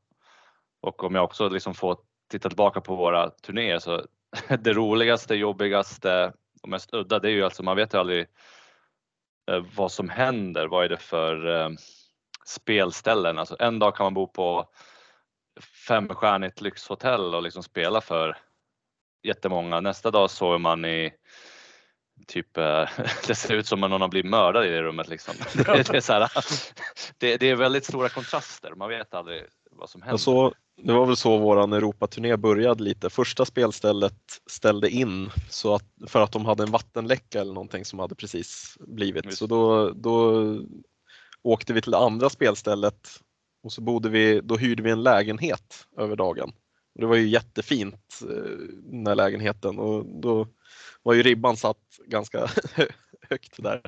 Och 0.81 1.03
om 1.03 1.15
jag 1.15 1.23
också 1.23 1.49
liksom 1.49 1.73
får 1.73 1.97
titta 2.29 2.49
tillbaka 2.49 2.81
på 2.81 2.95
våra 2.95 3.29
turnéer 3.29 3.79
så 3.79 4.05
det 4.59 4.73
roligaste, 4.73 5.35
jobbigaste 5.35 6.33
och 6.61 6.69
mest 6.69 6.93
udda 6.93 7.19
det 7.19 7.27
är 7.27 7.31
ju 7.31 7.43
alltså 7.43 7.63
man 7.63 7.75
vet 7.75 7.93
ju 7.93 7.97
aldrig 7.97 8.27
eh, 9.51 9.65
vad 9.75 9.91
som 9.91 10.09
händer. 10.09 10.67
Vad 10.67 10.85
är 10.85 10.89
det 10.89 10.97
för 10.97 11.47
eh, 11.47 11.69
spelställen? 12.45 13.39
Alltså 13.39 13.55
en 13.59 13.79
dag 13.79 13.95
kan 13.95 14.03
man 14.03 14.13
bo 14.13 14.27
på 14.27 14.69
femstjärnigt 15.87 16.61
lyxhotell 16.61 17.35
och 17.35 17.43
liksom 17.43 17.63
spela 17.63 18.01
för 18.01 18.37
jättemånga. 19.25 19.81
Nästa 19.81 20.11
dag 20.11 20.29
sover 20.29 20.57
man 20.57 20.85
i 20.85 21.13
typ, 22.27 22.57
eh, 22.57 22.89
det 23.27 23.35
ser 23.35 23.53
ut 23.53 23.67
som 23.67 23.83
om 23.83 23.89
någon 23.89 24.01
har 24.01 24.07
blivit 24.07 24.31
mördad 24.31 24.65
i 24.65 24.69
det 24.69 24.81
rummet 24.81 25.07
liksom. 25.07 25.33
Det, 25.53 25.63
det, 25.63 25.97
är 25.97 26.01
så 26.01 26.13
här, 26.13 26.29
det, 27.17 27.37
det 27.37 27.49
är 27.49 27.55
väldigt 27.55 27.85
stora 27.85 28.09
kontraster. 28.09 28.73
Man 28.75 28.89
vet 28.89 29.13
aldrig 29.13 29.43
vad 29.71 29.89
som 29.89 30.01
händer. 30.01 30.13
Och 30.13 30.21
så, 30.21 30.53
det 30.83 30.93
var 30.93 31.05
väl 31.05 31.15
så 31.15 31.37
våran 31.37 31.73
Europaturné 31.73 32.37
började 32.37 32.83
lite. 32.83 33.09
Första 33.09 33.45
spelstället 33.45 34.19
ställde 34.49 34.89
in 34.89 35.29
så 35.49 35.75
att, 35.75 35.85
för 36.07 36.21
att 36.21 36.31
de 36.31 36.45
hade 36.45 36.63
en 36.63 36.71
vattenläcka 36.71 37.41
eller 37.41 37.53
någonting 37.53 37.85
som 37.85 37.99
hade 37.99 38.15
precis 38.15 38.77
blivit. 38.79 39.25
Just. 39.25 39.37
Så 39.37 39.47
då, 39.47 39.89
då 39.89 40.43
åkte 41.43 41.73
vi 41.73 41.81
till 41.81 41.91
det 41.91 41.97
andra 41.97 42.29
spelstället 42.29 43.09
och 43.63 43.71
så 43.71 43.81
bodde 43.81 44.09
vi, 44.09 44.41
då 44.43 44.57
hyrde 44.57 44.83
vi 44.83 44.91
en 44.91 45.03
lägenhet 45.03 45.87
över 45.97 46.15
dagen. 46.15 46.51
Det 46.95 47.05
var 47.05 47.15
ju 47.15 47.27
jättefint, 47.27 48.19
eh, 48.21 48.51
den 48.83 49.07
här 49.07 49.15
lägenheten 49.15 49.79
och 49.79 50.05
då 50.05 50.47
var 51.03 51.13
ju 51.13 51.23
ribban 51.23 51.57
satt 51.57 51.99
ganska 52.05 52.47
högt 53.29 53.63
där. 53.63 53.81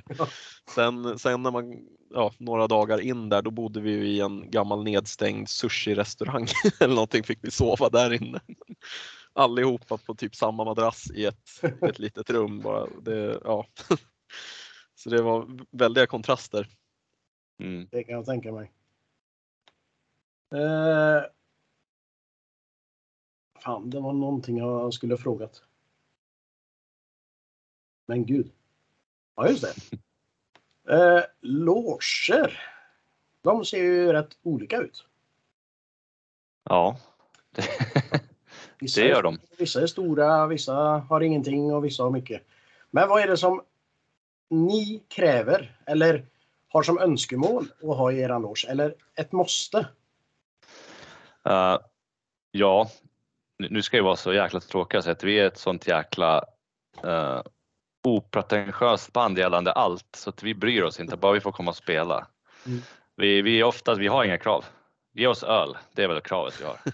Sen, 0.75 1.19
sen 1.19 1.43
när 1.43 1.51
man, 1.51 1.79
ja, 2.13 2.33
några 2.37 2.67
dagar 2.67 2.99
in 2.99 3.29
där, 3.29 3.41
då 3.41 3.51
bodde 3.51 3.81
vi 3.81 3.91
ju 3.91 4.07
i 4.07 4.19
en 4.19 4.51
gammal 4.51 4.83
nedstängd 4.83 5.47
sushi-restaurang 5.47 6.47
eller 6.79 6.95
någonting 6.95 7.23
fick 7.23 7.39
vi 7.41 7.51
sova 7.51 7.89
där 7.89 8.13
inne. 8.13 8.39
Allihopa 9.33 9.97
på 9.97 10.15
typ 10.15 10.35
samma 10.35 10.63
madrass 10.63 11.11
i 11.11 11.25
ett, 11.25 11.63
ett 11.81 11.99
litet 11.99 12.29
rum 12.29 12.61
bara. 12.61 12.87
Det, 13.01 13.39
ja. 13.43 13.67
Så 14.95 15.09
det 15.09 15.21
var 15.21 15.47
väldiga 15.71 16.07
kontraster. 16.07 16.67
Mm. 17.63 17.87
Det 17.91 18.03
kan 18.03 18.15
jag 18.15 18.25
tänka 18.25 18.51
mig. 18.51 18.71
Eh, 20.55 21.23
fan, 23.67 23.89
det 23.89 23.99
var 23.99 24.13
någonting 24.13 24.57
jag 24.57 24.93
skulle 24.93 25.13
ha 25.13 25.17
frågat. 25.17 25.61
Men 28.05 28.25
gud. 28.25 28.51
Ja, 29.35 29.49
just 29.49 29.61
det. 29.61 29.73
Eh, 30.89 31.23
loger. 31.41 32.59
De 33.41 33.65
ser 33.65 33.77
ju 33.77 34.13
rätt 34.13 34.37
olika 34.43 34.77
ut. 34.77 35.05
Ja, 36.63 36.97
Vissa 38.79 39.01
det 39.01 39.07
gör 39.07 39.23
de. 39.23 39.39
Vissa 39.57 39.81
är 39.81 39.87
stora, 39.87 40.47
vissa 40.47 40.73
har 41.09 41.21
ingenting 41.21 41.73
och 41.73 41.85
vissa 41.85 42.03
har 42.03 42.11
mycket. 42.11 42.43
Men 42.91 43.09
vad 43.09 43.21
är 43.21 43.27
det 43.27 43.37
som 43.37 43.61
ni 44.49 45.03
kräver 45.07 45.79
eller 45.85 46.25
har 46.67 46.83
som 46.83 46.99
önskemål 46.99 47.67
att 47.81 47.97
ha 47.97 48.11
i 48.11 48.19
er 48.19 48.39
loge? 48.39 48.65
Eller 48.69 48.95
ett 49.15 49.31
måste? 49.31 49.87
Eh, 51.45 51.77
ja, 52.51 52.89
nu 53.59 53.81
ska 53.81 53.97
jag 53.97 54.03
vara 54.03 54.15
så 54.15 54.33
jäkla 54.33 54.59
tråkig 54.59 55.03
så 55.03 55.11
att 55.11 55.23
vi 55.23 55.39
är 55.39 55.47
ett 55.47 55.57
sånt 55.57 55.87
jäkla 55.87 56.43
uh, 57.05 57.41
opretentiöst 58.03 59.13
band 59.13 59.37
gällande 59.37 59.71
allt 59.71 60.15
så 60.15 60.29
att 60.29 60.43
vi 60.43 60.53
bryr 60.55 60.81
oss 60.83 60.99
inte, 60.99 61.17
bara 61.17 61.31
vi 61.33 61.39
får 61.39 61.51
komma 61.51 61.71
och 61.71 61.77
spela. 61.77 62.27
Mm. 62.65 62.81
Vi, 63.15 63.41
vi 63.41 63.59
är 63.59 63.63
ofta, 63.63 63.95
vi 63.95 64.07
har 64.07 64.23
inga 64.23 64.37
krav. 64.37 64.65
Ge 65.13 65.27
oss 65.27 65.43
öl, 65.43 65.77
det 65.93 66.03
är 66.03 66.07
väl 66.07 66.21
kravet 66.21 66.61
vi 66.61 66.65
har. 66.65 66.77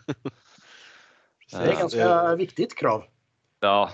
Det 1.52 1.58
är 1.58 1.62
ett 1.63 1.73
Ja, 1.73 1.80
ganska 1.80 2.36
viktigt 2.36 2.78
krav. 2.78 3.04
Ja, 3.60 3.89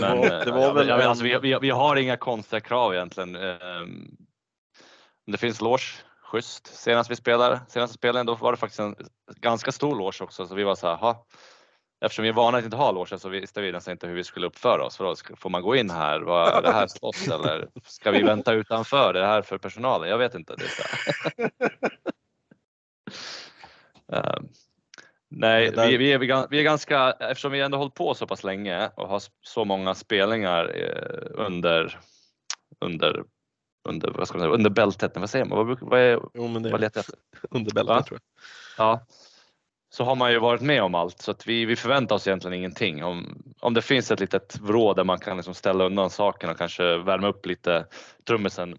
men 0.00 0.18
var- 0.18 0.44
det 0.44 0.50
var 0.52 0.74
väl 0.74 0.88
jag 0.88 1.02
en- 1.02 1.08
alltså, 1.08 1.24
vi, 1.24 1.38
vi, 1.38 1.58
vi 1.60 1.70
har 1.70 1.96
inga 1.96 2.16
konstiga 2.16 2.60
krav 2.60 2.94
egentligen. 2.94 3.36
Ehm, 3.36 4.16
Det 5.26 5.38
finns 5.38 5.60
loge, 5.60 5.82
schysst. 6.22 6.66
Senast 6.66 7.10
vi 7.10 7.16
spelade, 7.16 7.60
senaste 7.68 7.94
spelningen 7.94 8.26
då 8.26 8.34
var 8.34 8.52
det 8.52 8.56
faktiskt 8.58 8.80
en 8.80 8.96
ganska 9.36 9.72
stor 9.72 9.96
loge 9.96 10.24
också 10.24 10.46
så 10.46 10.54
vi 10.54 10.64
var 10.64 10.74
så 10.74 10.86
här, 10.86 10.96
"Ha." 10.96 11.26
Eftersom 12.00 12.22
vi 12.22 12.28
är 12.28 12.32
vana 12.32 12.58
att 12.58 12.64
inte 12.64 12.76
ha 12.76 12.92
loge 12.92 13.18
så 13.18 13.28
visste 13.28 13.60
vi 13.60 13.72
nästan 13.72 13.92
inte 13.92 14.06
hur 14.06 14.14
vi 14.14 14.24
skulle 14.24 14.46
uppföra 14.46 14.84
oss. 14.84 14.96
För 14.96 15.04
då, 15.04 15.14
får 15.36 15.50
man 15.50 15.62
gå 15.62 15.76
in 15.76 15.90
här? 15.90 16.20
Vad 16.20 16.54
är 16.54 16.62
det 16.62 16.72
här 16.72 16.88
oss? 17.00 17.28
Eller 17.32 17.68
ska 17.84 18.10
vi 18.10 18.22
vänta 18.22 18.52
utanför? 18.52 19.14
Är 19.14 19.20
det 19.20 19.26
här 19.26 19.42
för 19.42 19.58
personalen? 19.58 20.08
Jag 20.08 20.18
vet 20.18 20.34
inte. 20.34 20.56
Ehm, 24.12 24.48
Nej, 25.30 25.72
vi, 25.76 25.96
vi, 25.96 26.12
är, 26.12 26.48
vi 26.50 26.58
är 26.58 26.62
ganska, 26.62 27.12
eftersom 27.12 27.52
vi 27.52 27.60
ändå 27.60 27.78
hållit 27.78 27.94
på 27.94 28.14
så 28.14 28.26
pass 28.26 28.44
länge 28.44 28.90
och 28.96 29.08
har 29.08 29.22
så 29.42 29.64
många 29.64 29.94
spelningar 29.94 30.64
eh, 30.74 31.44
under, 31.44 31.98
under, 32.80 33.24
under, 33.88 34.10
vad 34.10 34.28
ska 34.28 34.38
man 34.38 34.44
säga, 34.46 34.54
under 34.54 34.70
bältet, 34.70 35.12
vad 35.16 35.30
säger 35.30 35.44
man? 35.44 35.66
Vad, 35.66 35.80
vad, 35.80 36.00
är, 36.00 36.20
Jo, 36.34 36.48
men 36.48 36.62
det 36.62 36.70
vad 36.70 36.80
letar 36.80 36.98
jag 36.98 37.00
efter? 37.00 37.18
under 37.50 37.74
bältet 37.74 37.96
Va? 37.96 38.02
tror 38.02 38.20
jag. 38.76 38.86
Ja. 38.86 39.06
Så 39.90 40.04
har 40.04 40.16
man 40.16 40.32
ju 40.32 40.38
varit 40.38 40.60
med 40.60 40.82
om 40.82 40.94
allt 40.94 41.20
så 41.20 41.30
att 41.30 41.46
vi, 41.46 41.64
vi 41.64 41.76
förväntar 41.76 42.16
oss 42.16 42.26
egentligen 42.26 42.58
ingenting. 42.58 43.04
Om, 43.04 43.42
om 43.60 43.74
det 43.74 43.82
finns 43.82 44.10
ett 44.10 44.20
litet 44.20 44.58
vrå 44.58 44.94
där 44.94 45.04
man 45.04 45.18
kan 45.18 45.36
liksom 45.36 45.54
ställa 45.54 45.84
undan 45.84 46.10
sakerna 46.10 46.52
och 46.52 46.58
kanske 46.58 46.98
värma 46.98 47.28
upp 47.28 47.46
lite. 47.46 47.86
Trummisen 48.24 48.78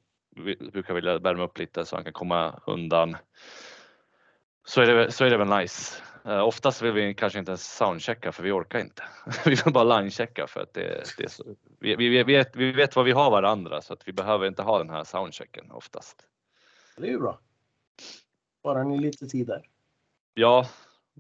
brukar 0.72 0.94
vilja 0.94 1.20
värma 1.20 1.44
upp 1.44 1.58
lite 1.58 1.86
så 1.86 1.96
han 1.96 2.04
kan 2.04 2.14
komma 2.14 2.62
undan. 2.66 3.18
Så 4.66 4.82
är 4.82 4.86
det, 4.86 5.12
så 5.12 5.26
är 5.26 5.30
det 5.30 5.38
väl 5.38 5.48
nice. 5.48 6.04
Uh, 6.26 6.40
oftast 6.40 6.82
vill 6.82 6.92
vi 6.92 7.14
kanske 7.14 7.40
inte 7.40 7.52
ens 7.52 7.76
soundchecka 7.76 8.32
för 8.32 8.44
vi 8.44 8.52
orkar 8.52 8.80
inte. 8.80 9.04
vi 9.46 9.56
vill 9.56 9.74
bara 9.74 10.00
linechecka 10.00 10.48
för 10.48 10.60
att 10.60 10.74
det, 10.74 11.04
det 11.18 11.24
är 11.24 11.30
så. 11.30 11.44
Vi, 11.80 11.96
vi, 11.96 12.10
vi, 12.10 12.24
vet, 12.24 12.56
vi 12.56 12.72
vet 12.72 12.96
vad 12.96 13.06
vi 13.06 13.12
har 13.12 13.32
varandra 13.32 13.82
så 13.82 13.94
att 13.94 14.08
vi 14.08 14.14
behöver 14.14 14.48
inte 14.48 14.62
ha 14.62 14.78
den 14.78 14.90
här 14.90 15.04
soundchecken 15.04 15.72
oftast. 15.72 16.28
Det 16.98 17.08
är 17.08 17.12
ju 17.12 17.20
bra. 17.20 17.40
Bara 18.64 18.84
ni 18.84 19.00
lite 19.00 19.28
tid 19.28 19.48
där. 19.48 19.62
Ja, 20.34 20.68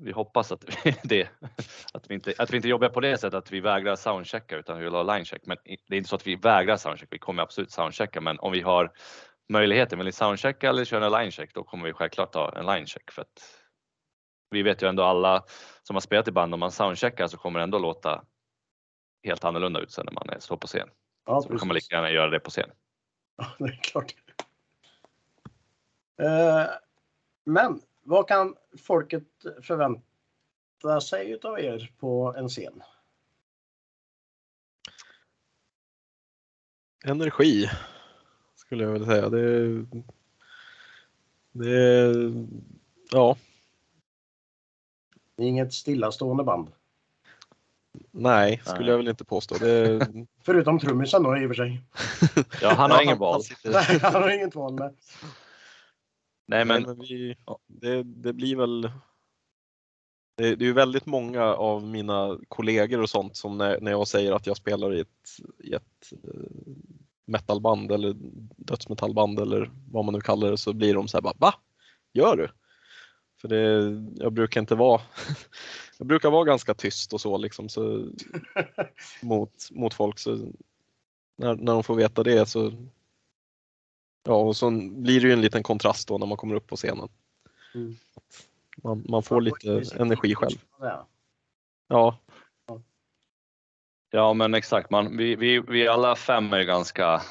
vi 0.02 0.12
hoppas 0.12 0.52
att 0.52 0.64
vi, 0.86 0.96
det, 1.04 1.30
att 1.94 2.10
vi, 2.10 2.14
inte, 2.14 2.34
att 2.38 2.52
vi 2.52 2.56
inte 2.56 2.68
jobbar 2.68 2.90
på 2.90 3.00
det 3.00 3.18
sättet 3.18 3.34
att 3.34 3.52
vi 3.52 3.60
vägrar 3.60 3.96
soundchecka 3.96 4.58
utan 4.58 4.78
vi 4.78 4.84
vill 4.84 4.94
ha 4.94 5.04
linecheck. 5.04 5.42
Men 5.46 5.58
det 5.66 5.96
är 5.96 5.98
inte 5.98 6.10
så 6.10 6.16
att 6.16 6.28
vi 6.28 6.36
vägrar 6.36 6.78
soundcheck. 6.78 7.08
Vi 7.12 7.20
kommer 7.20 7.44
absolut 7.44 7.72
soundchecka, 7.72 8.22
men 8.22 8.40
om 8.40 8.52
vi 8.52 8.62
har 8.62 8.92
möjligheten, 9.50 10.00
vill 10.00 10.06
ni 10.06 10.12
soundchecka 10.12 10.70
eller 10.70 10.86
köra 10.86 11.06
en 11.06 11.12
linecheck, 11.12 11.54
då 11.54 11.64
kommer 11.64 11.86
vi 11.86 11.94
självklart 11.94 12.36
ha 12.36 12.52
en 12.60 12.66
linecheck 12.66 13.12
för 13.12 13.22
att 13.22 13.56
vi 14.52 14.62
vet 14.62 14.84
ju 14.84 14.88
ändå 14.90 15.04
alla 15.04 15.44
som 15.84 15.96
har 15.96 16.02
spelat 16.02 16.28
i 16.28 16.32
band, 16.32 16.54
om 16.54 16.60
man 16.60 16.72
soundcheckar 16.72 17.28
så 17.28 17.38
kommer 17.38 17.60
det 17.60 17.64
ändå 17.64 17.80
låta 17.80 18.24
helt 19.24 19.44
annorlunda 19.44 19.80
ut 19.80 19.92
sen 19.92 20.06
när 20.06 20.14
man 20.14 20.30
är- 20.30 20.40
står 20.40 20.58
på 20.58 20.68
scen. 20.68 20.90
Ja, 21.26 21.42
Så 21.42 21.50
då 21.50 21.58
kan 21.60 21.68
man 21.68 21.76
lika 21.76 21.96
gärna 21.96 22.12
göra 22.12 22.30
det 22.30 22.40
på 22.40 22.50
scen. 22.50 22.70
Ja, 23.38 23.46
det 23.60 23.66
är 23.66 23.80
klart. 23.82 24.14
Eh, 26.22 26.66
Men 27.46 27.82
vad 28.10 28.28
kan 28.28 28.56
folket 28.78 29.24
förvänta 29.62 31.02
sig 31.02 31.32
utav 31.32 31.60
er 31.60 31.91
på 32.00 32.36
en 32.38 32.50
scen? 32.50 32.84
Energi 37.06 37.69
skulle 38.56 38.84
jag 38.84 38.91
vilja 38.91 39.08
säga. 39.08 39.30
Det, 39.30 39.67
det, 41.52 42.13
ja, 43.12 43.38
Ni 45.36 45.45
är 45.45 45.50
inget 45.50 45.74
stillastående 45.74 46.43
band. 46.43 46.72
nej, 48.12 48.62
skulle 48.63 48.80
Nej. 48.80 48.89
jag 48.89 48.98
väl 48.98 49.08
inte 49.08 49.26
påstå. 49.26 49.56
Det, 49.58 50.08
Förutom 50.43 50.80
trummisen 50.80 51.24
då 51.24 51.38
i 51.38 51.45
och 51.45 51.50
för 51.50 51.54
sig. 51.56 51.82
Ja, 52.62 52.69
han 52.74 52.91
har 52.91 52.98
Ja, 52.98 53.04
ingen 53.04 53.10
han 53.13 53.19
val. 53.19 53.43
sitter- 53.43 53.72
Nej, 53.89 54.00
han 54.02 54.13
har 54.24 54.30
inget 54.30 54.56
val 54.56 54.74
med. 54.74 54.95
Nej, 56.50 56.66
men, 56.66 56.84
men 56.84 57.00
vi, 57.00 57.36
det, 57.68 58.04
det 58.04 58.34
blir 58.34 58.56
väl 58.56 58.82
det, 60.38 60.56
det 60.56 60.66
är 60.66 60.68
ju 60.68 60.74
väldigt 60.74 61.06
många 61.06 61.44
av 61.44 61.84
mina 61.84 62.40
kollegor 62.48 63.02
och 63.02 63.10
sånt 63.10 63.36
som 63.36 63.58
när, 63.58 63.82
när 63.82 63.92
jag 63.92 64.08
säger 64.08 64.32
att 64.32 64.48
jag 64.48 64.58
spelar 64.58 64.94
i 64.94 65.00
ett, 65.00 65.30
i 65.64 65.74
ett 65.74 66.14
eh, 66.24 66.74
metalband 67.26 67.92
eller 67.92 68.16
dödsmetallband 68.58 69.40
eller 69.40 69.72
vad 69.92 70.06
man 70.06 70.14
nu 70.14 70.22
kallar 70.22 70.52
det 70.52 70.58
så 70.58 70.74
blir 70.74 70.94
de 70.94 71.08
så 71.08 71.18
här 71.18 71.22
bara 71.22 71.34
Va? 71.38 71.54
Gör 72.14 72.38
du? 72.38 72.50
För 73.42 73.48
det, 73.48 73.84
jag 74.24 74.34
brukar 74.34 74.62
inte 74.62 74.76
vara 74.76 75.02
Jag 75.98 76.08
brukar 76.08 76.32
vara 76.32 76.44
ganska 76.44 76.74
tyst 76.74 77.14
och 77.14 77.22
så 77.22 77.38
liksom 77.38 77.70
så 77.70 78.10
mot, 79.22 79.72
mot 79.72 79.94
folk 79.94 80.20
så 80.20 80.36
när, 81.38 81.56
när 81.56 81.74
de 81.74 81.84
får 81.84 81.96
veta 81.96 82.24
det 82.24 82.46
så 82.46 82.74
Ja 84.23 84.34
och 84.34 84.55
så 84.55 84.71
blir 84.91 85.21
det 85.21 85.27
ju 85.27 85.34
en 85.34 85.41
liten 85.41 85.63
kontrast 85.63 86.08
då 86.08 86.17
när 86.17 86.25
man 86.25 86.38
kommer 86.38 86.55
upp 86.55 86.67
på 86.67 86.75
scenen. 86.75 87.10
Mm. 87.75 87.95
Man, 88.84 89.05
man 89.10 89.23
får 89.23 89.41
lite 89.41 89.84
energi 89.99 90.36
själv. 90.36 90.58
Ja. 91.88 92.17
Ja, 94.12 94.34
men 94.34 94.53
exakt. 94.53 94.89
Man, 94.89 95.17
vi, 95.17 95.36
vi, 95.36 95.60
vi 95.60 95.88
alla 95.88 96.15
fem 96.15 96.53
är 96.53 96.63
ganska 96.63 97.21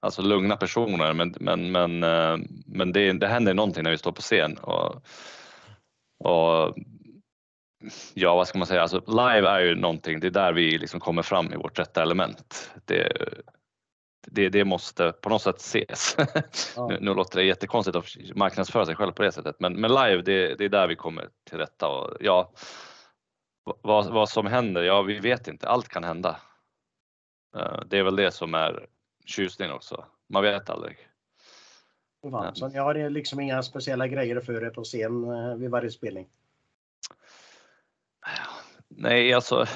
alltså, 0.00 0.22
lugna 0.22 0.56
personer, 0.56 1.12
men, 1.12 1.34
men, 1.40 1.72
men, 1.72 2.02
eh, 2.02 2.36
men 2.66 2.92
det, 2.92 3.12
det 3.12 3.26
händer 3.26 3.54
någonting 3.54 3.82
när 3.82 3.90
vi 3.90 3.98
står 3.98 4.12
på 4.12 4.22
scen. 4.22 4.58
Och, 4.58 5.02
och 6.24 6.74
ja, 8.14 8.34
vad 8.34 8.48
ska 8.48 8.58
man 8.58 8.66
säga? 8.66 8.82
Alltså, 8.82 9.02
live 9.06 9.48
är 9.48 9.60
ju 9.60 9.74
någonting. 9.74 10.20
Det 10.20 10.26
är 10.26 10.30
där 10.30 10.52
vi 10.52 10.78
liksom 10.78 11.00
kommer 11.00 11.22
fram 11.22 11.52
i 11.52 11.56
vårt 11.56 11.78
rätta 11.78 12.02
element. 12.02 12.70
Det, 12.84 13.12
det, 14.30 14.48
det 14.48 14.64
måste 14.64 15.12
på 15.12 15.28
något 15.28 15.42
sätt 15.42 15.56
ses. 15.56 16.16
Ja. 16.76 16.86
Nu, 16.88 16.98
nu 17.00 17.14
låter 17.14 17.38
det 17.38 17.44
jättekonstigt 17.44 17.96
att 17.96 18.36
marknadsföra 18.36 18.86
sig 18.86 18.96
själv 18.96 19.12
på 19.12 19.22
det 19.22 19.32
sättet, 19.32 19.60
men, 19.60 19.80
men 19.80 19.90
live, 19.90 20.22
det, 20.22 20.54
det 20.54 20.64
är 20.64 20.68
där 20.68 20.88
vi 20.88 20.96
kommer 20.96 21.28
till 21.50 21.58
rätta. 21.58 21.88
Och, 21.88 22.16
ja, 22.20 22.52
vad, 23.82 24.12
vad 24.12 24.28
som 24.28 24.46
händer? 24.46 24.82
Ja, 24.82 25.02
vi 25.02 25.18
vet 25.18 25.48
inte. 25.48 25.68
Allt 25.68 25.88
kan 25.88 26.04
hända. 26.04 26.40
Eh, 27.56 27.80
Det 27.86 27.98
är 27.98 28.02
väl 28.02 28.16
det 28.16 28.30
som 28.30 28.54
är 28.54 28.86
tjusningen 29.26 29.74
också. 29.74 30.04
Man 30.28 30.42
vet 30.42 30.70
aldrig. 30.70 30.98
Så 32.54 32.68
ni 32.68 32.78
har 32.78 33.10
liksom 33.10 33.40
inga 33.40 33.62
speciella 33.62 34.08
grejer 34.08 34.40
för 34.40 34.64
er 34.64 34.70
på 34.70 34.84
scen 34.84 35.24
eh, 35.24 35.54
vid 35.54 35.70
varje 35.70 35.90
spelning? 35.90 36.28
Nej, 38.88 39.32
alltså. 39.32 39.66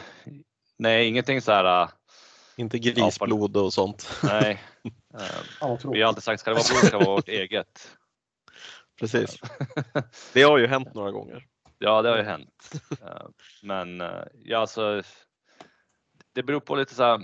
Nej, 0.77 1.09
ingenting 1.09 1.41
så 1.41 1.53
här. 1.53 1.89
Inte 2.57 2.79
grisblod 2.79 3.57
och 3.57 3.73
sånt. 3.73 4.21
Nej. 4.23 4.63
Vi 5.93 6.01
har 6.01 6.09
alltid 6.09 6.23
sagt, 6.23 6.41
ska 6.41 6.51
det 6.51 6.55
vara 6.55 6.65
blod 6.69 6.85
ska 6.85 6.99
det 6.99 7.05
vara 7.05 7.17
vårt 7.17 7.29
eget. 7.29 7.97
Precis. 9.01 9.41
Det 10.33 10.43
har 10.43 10.59
ju 10.59 10.67
hänt 10.67 10.95
några 10.95 11.11
gånger. 11.11 11.47
Ja, 11.79 12.03
det 12.03 12.09
har 12.09 12.17
ju 12.17 12.23
hänt. 12.23 12.73
Eh, 13.03 13.27
Men 13.63 14.01
eh, 14.01 14.25
ja, 14.45 14.59
alltså. 14.59 15.03
Det 16.33 16.43
beror 16.43 16.61
på 16.61 16.77
lite 16.77 16.95
så 16.95 17.03
här. 17.03 17.21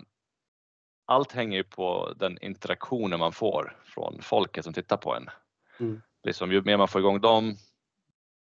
Allt 1.07 1.33
hänger 1.33 1.57
ju 1.57 1.65
på 1.65 2.13
den 2.17 2.39
interaktionen 2.43 3.19
man 3.19 3.33
får 3.33 3.77
från 3.85 4.23
folket 4.23 4.65
som 4.65 4.73
tittar 4.73 4.97
på 4.97 5.15
en. 5.15 5.29
Mm. 5.81 6.03
Liksom, 6.25 6.53
ju 6.53 6.63
mer 6.63 6.77
man 6.77 6.89
får 6.89 7.01
igång 7.01 7.21
dem, 7.21 7.57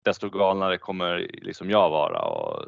desto 0.05 0.31
galnare 0.31 0.79
kommer 0.79 1.19
liksom 1.33 1.71
jag 1.71 1.91
vara 1.91 2.23
och 2.23 2.65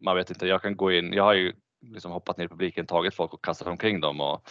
man 0.00 0.16
vet 0.16 0.30
inte. 0.30 0.46
Jag 0.46 0.62
kan 0.62 0.76
gå 0.76 0.92
in. 0.92 1.12
Jag 1.12 1.24
har 1.24 1.34
ju 1.34 1.52
liksom 1.92 2.12
hoppat 2.12 2.36
ner 2.36 2.44
i 2.44 2.48
publiken, 2.48 2.86
tagit 2.86 3.14
folk 3.14 3.32
och 3.32 3.44
kastat 3.44 3.68
omkring 3.68 4.00
dem 4.00 4.20
och 4.20 4.48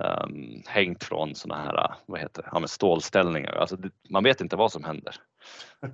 ehm, 0.00 0.62
hängt 0.66 1.04
från 1.04 1.34
såna 1.34 1.56
här, 1.56 1.94
vad 2.06 2.20
heter 2.20 2.42
det, 2.42 2.48
ja, 2.52 2.66
stålställningar. 2.66 3.52
Alltså, 3.52 3.76
det, 3.76 3.90
man 4.10 4.24
vet 4.24 4.40
inte 4.40 4.56
vad 4.56 4.72
som 4.72 4.84
händer. 4.84 5.14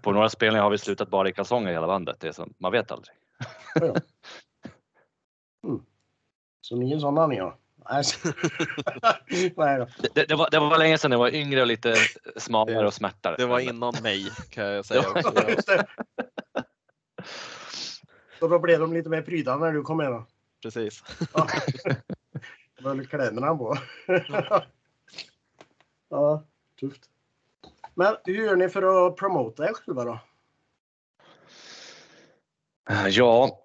På 0.03 0.13
några 0.13 0.29
spelningar 0.29 0.63
har 0.63 0.71
vi 0.71 0.79
slutat 0.79 1.11
bara 1.11 1.29
i 1.29 1.33
kalsonger 1.33 1.71
i 1.71 1.75
hela 1.75 1.87
bandet. 1.87 2.21
Det 2.21 2.29
är 2.29 2.33
som, 2.33 2.55
man 2.59 2.73
vet 2.73 2.91
aldrig. 2.91 3.17
Så 6.61 6.77
ni 6.77 6.93
är 6.93 6.99
sådana 6.99 7.27
ni 7.27 7.37
ja. 7.37 7.59
Nej, 9.57 9.79
då. 9.79 9.87
Det, 10.15 10.25
det, 10.29 10.35
var, 10.35 10.51
det 10.51 10.59
var 10.59 10.79
länge 10.79 10.99
sedan 10.99 11.13
jag 11.13 11.19
var 11.19 11.35
yngre 11.35 11.61
och 11.61 11.67
lite 11.67 11.95
smalare 12.37 12.87
och 12.87 12.95
smärtare. 12.95 13.37
Det 13.39 13.47
var 13.47 13.61
innan 13.61 13.95
mig 14.03 14.31
kan 14.51 14.65
jag 14.65 14.85
säga. 14.87 15.05
Ja. 15.15 15.85
Så 18.39 18.49
då 18.49 18.59
blev 18.59 18.81
de 18.81 18.93
lite 18.93 19.09
mer 19.09 19.23
pryda 19.23 19.57
när 19.57 19.73
du 19.73 19.83
kom 19.83 19.97
med 19.97 20.11
då? 20.11 20.27
Precis. 20.63 21.03
Ja. 21.35 21.47
Det 22.79 22.85
var 22.85 22.95
väl 22.95 23.07
kläderna 23.07 23.55
på. 23.57 23.77
Ja, 26.09 26.45
tufft. 26.81 27.03
Men 27.95 28.17
hur 28.25 28.35
gör 28.35 28.57
ni 28.57 28.69
för 28.69 29.07
att 29.07 29.17
promota 29.17 29.65
er 29.69 29.73
själva 29.73 30.05
då? 30.05 30.19
Ja, 33.09 33.59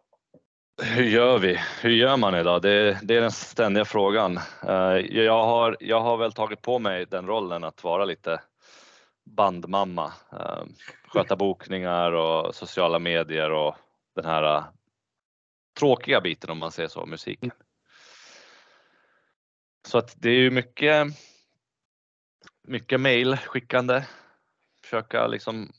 hur 0.84 1.04
gör 1.04 1.40
vi? 1.40 1.60
Hur 1.82 1.90
gör 1.90 2.18
man 2.18 2.36
idag? 2.36 2.62
Det, 2.62 3.00
det 3.04 3.16
är 3.16 3.22
den 3.22 3.32
ständiga 3.32 3.86
frågan. 3.86 4.40
Eh, 4.68 4.98
Jag 4.98 5.46
har, 5.46 5.78
jag 5.80 6.02
har 6.02 6.18
väl 6.18 6.32
tagit 6.34 6.62
på 6.62 6.80
mig 6.80 7.06
den 7.06 7.28
rollen 7.28 7.64
att 7.64 7.84
vara 7.84 8.06
lite 8.06 8.42
bandmamma. 9.26 10.14
eh, 10.32 10.64
Sköta 11.08 11.36
bokningar 11.36 12.12
och 12.12 12.56
sociala 12.56 13.00
medier 13.00 13.52
och 13.52 13.76
den 14.16 14.26
här 14.26 14.64
tråkiga 15.78 16.22
biten 16.22 16.50
om 16.50 16.58
man 16.58 16.72
säger 16.72 16.90
så, 16.90 17.06
musiken. 17.06 17.52
Så 19.88 19.98
att 19.98 20.16
det 20.18 20.30
är 20.30 20.40
ju 20.40 20.52
mycket, 20.52 21.08
mycket 22.64 23.00
mail 23.00 23.38
skickande. 23.38 24.04
Försöka 24.84 25.28
liksom 25.28 25.72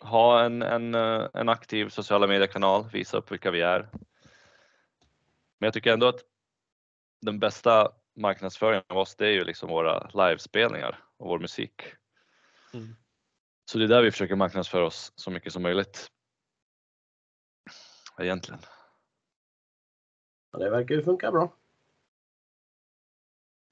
ha 0.00 0.44
en, 0.44 0.62
en, 0.62 0.94
en 1.34 1.48
aktiv 1.48 1.88
sociala 1.88 2.26
mediekanal, 2.26 2.90
visa 2.92 3.16
upp 3.16 3.32
vilka 3.32 3.50
vi 3.50 3.60
är. 3.60 3.88
Men 5.58 5.66
jag 5.66 5.74
tycker 5.74 5.92
ändå 5.92 6.06
att 6.06 6.20
den 7.20 7.38
bästa 7.38 7.92
marknadsföringen 8.16 8.84
av 8.88 8.98
oss, 8.98 9.16
det 9.16 9.26
är 9.26 9.30
ju 9.32 9.44
liksom 9.44 9.68
våra 9.68 10.10
livespelningar 10.28 10.98
och 11.16 11.28
vår 11.28 11.38
musik. 11.38 11.82
Mm. 12.74 12.96
Så 13.64 13.78
det 13.78 13.84
är 13.84 13.88
där 13.88 14.02
vi 14.02 14.10
försöker 14.10 14.36
marknadsföra 14.36 14.86
oss 14.86 15.12
så 15.16 15.30
mycket 15.30 15.52
som 15.52 15.62
möjligt. 15.62 16.10
Egentligen. 18.18 18.60
Ja, 20.52 20.58
det 20.58 20.70
verkar 20.70 20.94
ju 20.94 21.02
funka 21.02 21.32
bra. 21.32 21.52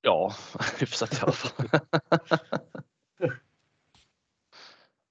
Ja, 0.00 0.32
hyfsat 0.80 1.12
i 1.12 1.16
alla 1.22 1.32
fall. 1.32 1.80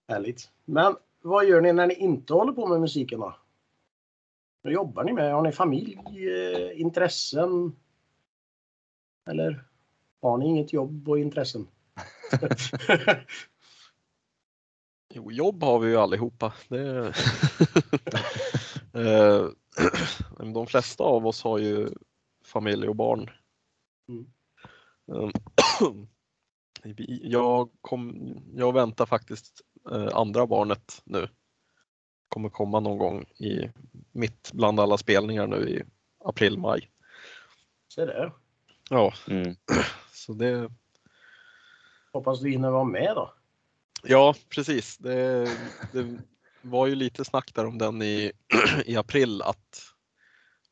Härligt. 0.07 0.51
Men 0.65 0.95
vad 1.21 1.45
gör 1.45 1.61
ni 1.61 1.73
när 1.73 1.87
ni 1.87 1.93
inte 1.93 2.33
håller 2.33 2.53
på 2.53 2.67
med 2.67 2.81
musiken 2.81 3.19
då? 3.19 3.35
Vad 4.61 4.73
jobbar 4.73 5.03
ni 5.03 5.13
med? 5.13 5.33
Har 5.33 5.41
ni 5.41 5.51
familj, 5.51 5.99
eh, 6.27 6.81
intressen? 6.81 7.75
Eller 9.29 9.65
har 10.21 10.37
ni 10.37 10.45
inget 10.45 10.73
jobb 10.73 11.09
och 11.09 11.19
intressen? 11.19 11.67
Jo, 15.13 15.31
jobb 15.31 15.63
har 15.63 15.79
vi 15.79 15.89
ju 15.89 15.97
allihopa. 15.97 16.53
Det... 16.67 17.13
Eh, 18.93 19.45
De 20.53 20.67
flesta 20.67 21.03
av 21.03 21.27
oss 21.27 21.43
har 21.43 21.57
ju 21.57 21.89
familj 22.45 22.87
och 22.87 22.95
barn. 22.95 23.29
Mm. 24.09 24.25
Eh, 25.11 25.29
Jag, 27.21 27.69
kom, 27.81 28.33
jag 28.53 28.73
väntar 28.73 29.05
faktiskt 29.05 29.61
eh, 29.91 30.07
andra 30.13 30.47
barnet 30.47 31.01
nu. 31.05 31.27
Kommer 32.27 32.49
komma 32.49 32.79
någon 32.79 32.97
gång 32.97 33.23
i 33.23 33.69
mitt 34.11 34.51
bland 34.53 34.79
alla 34.79 34.97
spelningar 34.97 35.47
nu 35.47 35.69
i 35.69 35.83
april, 36.25 36.57
maj. 36.57 36.91
Se 37.87 38.05
där. 38.05 38.33
Ja, 38.89 39.13
Mm. 39.27 39.55
så 40.13 40.33
det, 40.33 40.69
Hoppas 42.13 42.39
du 42.41 42.49
hinner 42.49 42.71
vara 42.71 42.83
med 42.83 43.11
då. 43.15 43.33
ja 44.03 44.35
precis. 44.49 44.97
Det, 44.97 45.45
det, 45.93 46.19
var 46.61 46.87
ju 46.87 46.95
lite 46.95 47.25
snack 47.25 47.51
där 47.55 47.65
om 47.65 47.77
den 47.77 48.01
i, 48.01 48.31
i 48.85 48.95
april 48.95 49.41
att 49.41 49.83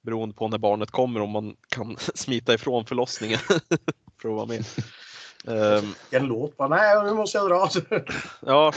beroende 0.01 0.35
på 0.35 0.47
när 0.47 0.57
barnet 0.57 0.91
kommer 0.91 1.19
om 1.19 1.29
man 1.29 1.55
kan 1.69 1.97
smita 2.15 2.53
ifrån 2.53 2.85
förlossningen 2.85 3.39
för 4.21 4.29
att 4.29 4.35
vara 4.35 4.45
med. 4.45 4.65
Ehm, 5.47 5.93
En 6.11 6.25
låt 6.27 6.57
bara, 6.57 6.67
nej 6.69 7.03
nu 7.03 7.13
måste 7.13 7.37
jag 7.37 7.49
dra. 7.49 7.69
ja, 8.41 8.73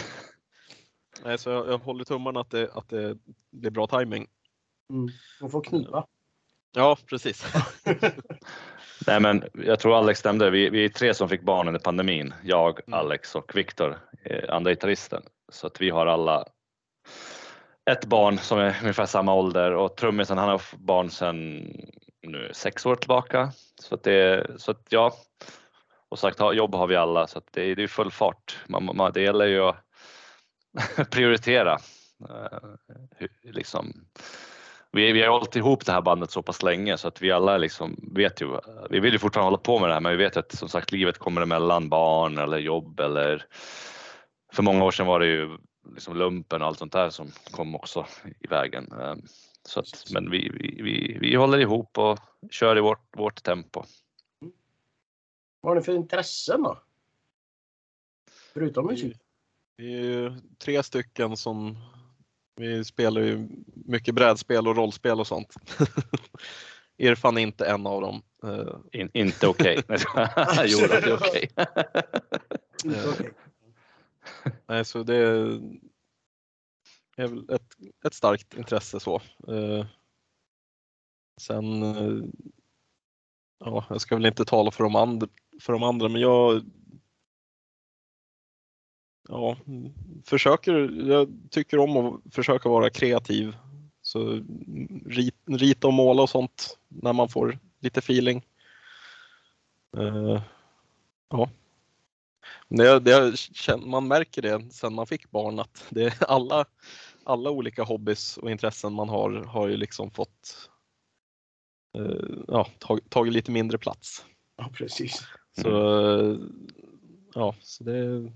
Nej, 1.25 1.39
så 1.39 1.51
jag, 1.51 1.69
jag 1.69 1.79
håller 1.79 2.05
tummarna 2.05 2.41
att 2.41 2.51
det, 2.51 2.71
att 2.73 2.89
det 2.89 3.19
blir 3.51 3.71
bra 3.71 3.87
timing. 3.87 4.27
Mm. 4.91 5.09
Man 5.41 5.51
får 5.51 5.65
knipa. 5.65 6.07
Ja, 6.75 6.97
precis. 7.07 7.45
Nej, 9.07 9.21
men 9.21 9.45
jag 9.55 9.81
tror 9.81 9.99
Alex 9.99 10.21
stämde. 10.21 10.51
Vi, 10.51 10.71
vi 10.71 10.85
är 10.85 10.89
tre 10.89 11.15
som 11.15 11.29
fick 11.29 11.43
barn 11.43 11.69
under 11.69 11.81
pandemin. 11.81 12.35
Jag, 12.43 12.81
Mm. 12.87 12.99
Alex 12.99 13.35
och 13.35 13.57
Viktor, 13.57 13.99
eh, 14.25 14.55
andra 14.55 14.71
gitarristen. 14.71 15.23
Så 15.49 15.67
att 15.67 15.81
vi 15.81 15.91
har 15.91 16.07
alla 16.07 16.45
ett 17.91 18.05
barn 18.05 18.39
som 18.39 18.59
är 18.59 18.77
ungefär 18.81 19.07
samma 19.07 19.35
ålder 19.35 19.73
och 19.73 19.97
trummisen 19.97 20.39
han 20.39 20.49
har 20.49 20.63
barn 20.79 21.11
sedan 21.11 21.63
nu 22.23 22.51
sex 22.53 22.87
år 22.87 22.97
tillbaka. 22.97 23.53
Så 23.81 23.95
att 23.95 24.03
det, 24.03 24.47
så 24.61 24.71
att 24.71 24.87
ja. 24.89 25.13
Och 26.09 26.19
sagt 26.19 26.41
jobb 26.55 26.75
har 26.75 26.87
vi 26.87 26.97
alla 26.97 27.27
så 27.27 27.39
att 27.39 27.53
det, 27.53 27.63
är- 27.71 27.77
det 27.77 27.83
är 27.83 27.89
full 27.89 28.11
fart. 28.11 28.59
Man, 28.69 28.97
man, 28.97 29.13
det 29.13 29.23
gäller 29.23 29.47
ju 29.47 29.61
att 29.61 29.77
prioritera. 31.11 31.79
Eh, 32.29 33.29
liksom. 33.43 33.93
Vi, 34.93 35.13
vi 35.13 35.23
har 35.23 35.29
hållit 35.33 35.57
ihop 35.57 35.87
det 35.87 35.93
här 35.93 36.01
bandet 36.03 36.31
så 36.31 36.43
pass 36.43 36.63
länge 36.63 36.97
så 36.99 37.09
att 37.09 37.23
vi 37.23 37.33
alla 37.33 37.59
liksom 37.59 38.11
vet 38.15 38.43
ju, 38.43 38.59
vi 38.91 39.01
vill 39.01 39.13
ju 39.13 39.19
fortfarande 39.19 39.47
hålla 39.47 39.59
på 39.59 39.79
med 39.79 39.89
det 39.89 39.93
här 39.95 40.01
men 40.01 40.13
vi 40.13 40.25
vet 40.25 40.37
att 40.37 40.53
som 40.53 40.69
sagt 40.69 40.93
livet 40.93 41.19
kommer 41.19 41.41
emellan 41.43 41.89
barn 41.89 42.39
eller 42.39 42.59
jobb 42.59 43.01
eller 43.01 43.45
för 44.53 44.63
många 44.63 44.85
år 44.85 44.91
sedan 44.91 45.07
var 45.07 45.21
det 45.21 45.27
ju 45.27 45.51
liksom 45.95 46.17
lumpen 46.17 46.63
och 46.63 46.69
allt 46.69 46.79
sånt 46.79 46.93
där 46.93 47.11
som 47.11 47.31
kom 47.51 47.75
också 47.75 48.07
i 48.41 48.47
vägen. 48.47 48.93
Eh, 48.93 49.15
Så 49.65 49.81
att, 49.81 50.05
men 50.13 50.31
vi, 50.31 50.49
vi, 50.49 50.83
vi, 50.83 51.19
vi 51.21 51.35
håller 51.35 51.59
ihop 51.59 51.99
och 51.99 52.19
kör 52.51 52.79
i 52.79 52.81
vårt, 52.81 53.17
vårt 53.17 53.43
tempo. 53.43 53.85
Vad 55.61 55.71
har 55.71 55.75
ni 55.75 55.83
för 55.83 55.95
intressen 55.95 56.63
då? 56.63 56.79
Förutom 58.53 58.87
musik? 58.87 59.17
Vi 59.77 59.95
är 59.95 60.03
ju 60.03 60.41
tre 60.59 60.83
stycken 60.83 61.37
som 61.37 61.77
vi 62.57 62.85
spelar 62.85 63.21
ju 63.21 63.49
mycket 63.75 64.15
brädspel 64.15 64.69
och 64.69 64.77
rollspel 64.77 65.21
och 65.21 65.27
sånt. 65.27 65.55
Irfan 66.97 67.39
är 67.39 67.43
inte 67.43 67.67
en 67.67 67.87
av 67.87 68.01
dem. 68.01 68.23
In, 68.93 69.11
inte 69.13 69.49
okej. 69.49 69.79
Okay. 69.79 69.99
jo, 70.67 70.79
det 70.79 70.95
är 70.95 71.15
okej. 71.15 71.51
Inte 72.85 73.09
okej. 73.09 73.33
Nej, 74.67 74.85
så 74.85 75.03
det 75.03 75.17
är 77.17 77.29
väl 77.29 77.51
ett, 77.51 77.77
ett 78.07 78.15
starkt 78.15 78.55
intresse 78.55 79.01
så. 79.01 79.21
Eh, 79.49 79.87
sen, 81.41 81.83
eh, 81.83 82.25
ja, 83.59 83.85
jag 83.89 84.01
ska 84.01 84.17
väl 84.17 84.27
inte 84.27 84.45
tala 84.45 84.71
för 84.71 84.85
de 84.85 84.97
andra, 84.97 85.29
för 85.61 85.73
de 85.73 85.83
andra 85.83 86.09
men 86.09 86.21
jag 86.21 86.63
ja, 89.29 89.57
försöker, 90.25 90.73
jag 91.09 91.29
tycker 91.51 91.79
om 91.79 91.97
att 91.97 92.35
försöka 92.35 92.69
vara 92.69 92.91
kreativ. 92.91 93.57
Så 94.03 94.45
rit, 95.07 95.37
rita 95.47 95.87
och 95.87 95.93
måla 95.93 96.23
och 96.23 96.31
sånt 96.31 96.79
när 96.89 97.13
man 97.13 97.29
får 97.29 97.59
lite 97.81 97.99
feeling. 97.99 98.45
Eh, 99.97 100.43
ja. 101.29 101.51
Det, 102.69 102.99
det, 102.99 103.37
man 103.87 104.09
märker 104.09 104.43
det 104.43 104.73
sen 104.73 104.95
man 104.95 105.07
fick 105.07 105.31
barn 105.31 105.59
att 105.59 105.85
det 105.91 106.05
är 106.05 106.15
alla, 106.29 106.65
alla 107.25 107.51
olika 107.51 107.83
hobbys 107.83 108.37
och 108.37 108.51
intressen 108.51 108.93
man 108.93 109.09
har 109.09 109.31
har 109.31 109.69
ju 109.69 109.77
liksom 109.77 110.11
fått 110.11 110.71
eh, 111.99 112.45
ja, 112.49 112.67
tag, 112.79 113.01
tagit 113.09 113.33
lite 113.33 113.51
mindre 113.51 113.79
plats. 113.79 114.25
Ja, 114.57 114.71
precis. 114.75 115.23
Så, 115.63 115.69
eh, 116.21 116.37
ja, 117.35 117.55
så 117.61 117.85
det, 117.85 118.33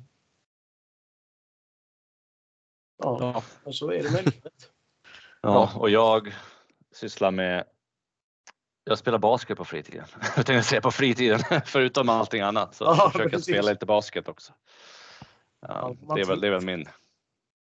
Ja, 2.98 3.18
ja, 3.20 3.42
och 3.64 3.74
så 3.74 3.90
är 3.90 4.02
det 4.02 4.10
med 4.10 4.24
livet. 4.24 4.72
Ja, 5.42 5.72
och 5.76 5.90
jag 5.90 6.34
sysslar 6.92 7.30
med 7.30 7.64
jag 8.88 8.98
spelar 8.98 9.18
basket 9.18 9.58
på 9.58 9.64
fritiden. 9.64 10.06
Jag 10.36 10.46
tänkte 10.46 10.62
säga 10.62 10.80
på 10.80 10.90
fritiden, 10.90 11.40
förutom 11.66 12.08
allting 12.08 12.40
annat. 12.40 12.74
Så 12.74 12.84
Ja, 12.84 12.96
jag 12.98 13.12
försöker 13.12 13.30
precis. 13.30 13.54
spela 13.54 13.70
lite 13.72 13.86
basket 13.86 14.28
också. 14.28 14.52
Ja, 15.60 15.96
det, 16.14 16.20
är 16.20 16.24
väl, 16.26 16.40
det 16.40 16.46
är 16.46 16.50
väl 16.50 16.64
min... 16.64 16.84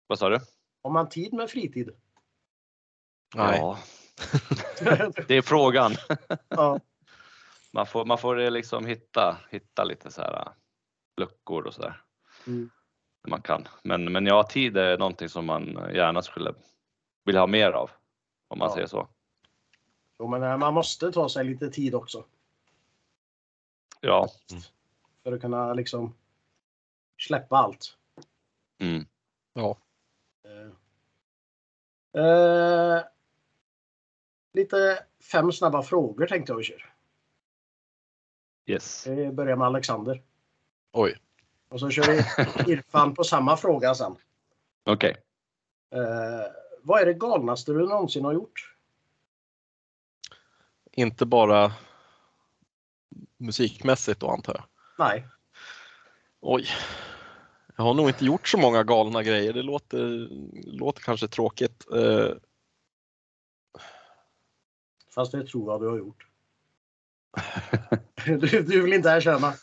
Vad 0.08 0.20
sa 0.20 0.30
du? 0.30 0.40
Har 0.84 0.90
man 0.92 1.10
tid 1.10 1.34
med 1.34 1.50
fritid? 1.50 1.90
nej. 3.36 3.60
Ja, 3.60 3.78
det 5.28 5.36
är 5.38 5.42
frågan. 5.42 5.92
ja. 6.48 6.80
Man 7.72 7.86
får, 7.86 8.06
man 8.06 8.18
får 8.18 8.50
liksom 8.50 8.86
hitta, 8.86 9.38
hitta 9.50 9.84
lite 9.84 10.12
så 10.12 10.22
här 10.22 10.34
äh, 10.42 10.52
luckor 11.18 11.68
och 11.68 11.74
sådär. 11.74 12.02
Mm. 12.48 12.70
Man 13.28 13.42
kan. 13.42 13.68
Men, 13.84 14.12
men 14.12 14.26
ja, 14.26 14.44
tid 14.44 14.78
är 14.78 14.98
någonting 14.98 15.30
som 15.30 15.46
man 15.46 15.90
gärna 15.94 16.22
skulle 16.22 16.54
vilja 17.26 17.42
ha 17.42 17.48
mer 17.48 17.72
av. 17.72 17.92
Om 18.48 18.60
man 18.60 18.68
Ja. 18.70 18.74
säger 18.76 18.88
så. 18.88 19.08
Jo, 20.20 20.28
men 20.28 20.44
eh, 20.44 20.58
man 20.58 20.74
måste 20.74 21.12
ta 21.12 21.30
sig 21.30 21.46
lite 21.46 21.70
tid 21.70 21.96
också. 21.96 22.26
Ja. 24.02 24.30
För 25.24 25.32
att 25.32 25.42
kunna 25.42 25.74
liksom 25.74 26.16
släppa 27.18 27.58
allt. 27.58 27.98
Mm. 28.80 29.06
Eh, 29.56 29.76
eh, 32.24 33.04
lite 34.54 35.06
fem 35.32 35.52
snabba 35.52 35.84
frågor 35.84 36.28
tänkte 36.28 36.52
jag 36.52 36.58
vi 36.58 36.64
kör. 36.64 36.94
Yes. 38.66 39.08
Vi 39.08 39.32
börjar 39.32 39.56
med 39.56 39.68
Alexander. 39.68 40.22
Oj. 40.92 41.18
Och 41.70 41.80
så 41.80 41.90
kör 41.90 42.12
vi 42.12 42.18
Irfan 42.74 43.14
på 43.14 43.24
samma 43.24 43.58
fråga 43.58 43.96
sen. 43.96 44.16
Okej. 44.84 45.18
Eh, 45.92 46.52
vad 46.82 47.02
är 47.02 47.06
det 47.06 47.14
galnaste 47.14 47.72
du 47.72 47.88
någonsin 47.88 48.26
har 48.26 48.34
gjort? 48.34 48.73
Inte 50.96 51.26
bara 51.26 51.74
musikmässigt 53.38 54.20
då 54.20 54.30
antar 54.30 54.54
jag. 54.54 54.64
Nej. 55.08 55.28
Oj. 56.42 56.68
Jag 57.76 57.84
har 57.84 57.94
nog 57.94 58.10
inte 58.10 58.26
gjort 58.26 58.48
så 58.48 58.58
många 58.58 58.84
galna 58.84 59.24
grejer. 59.24 59.54
Det 59.54 59.62
låter, 59.62 60.28
låter 60.72 61.02
kanske 61.02 61.28
tråkigt. 61.28 61.86
Eh, 61.94 62.30
Fast 65.16 65.32
det 65.32 65.48
tror 65.48 65.72
jag 65.72 65.82
du 65.82 65.88
har 65.88 65.98
gjort. 65.98 66.28
du, 68.26 68.38
du 68.64 68.82
vill 68.82 68.94
inte 68.94 69.10
erkänna. 69.10 69.54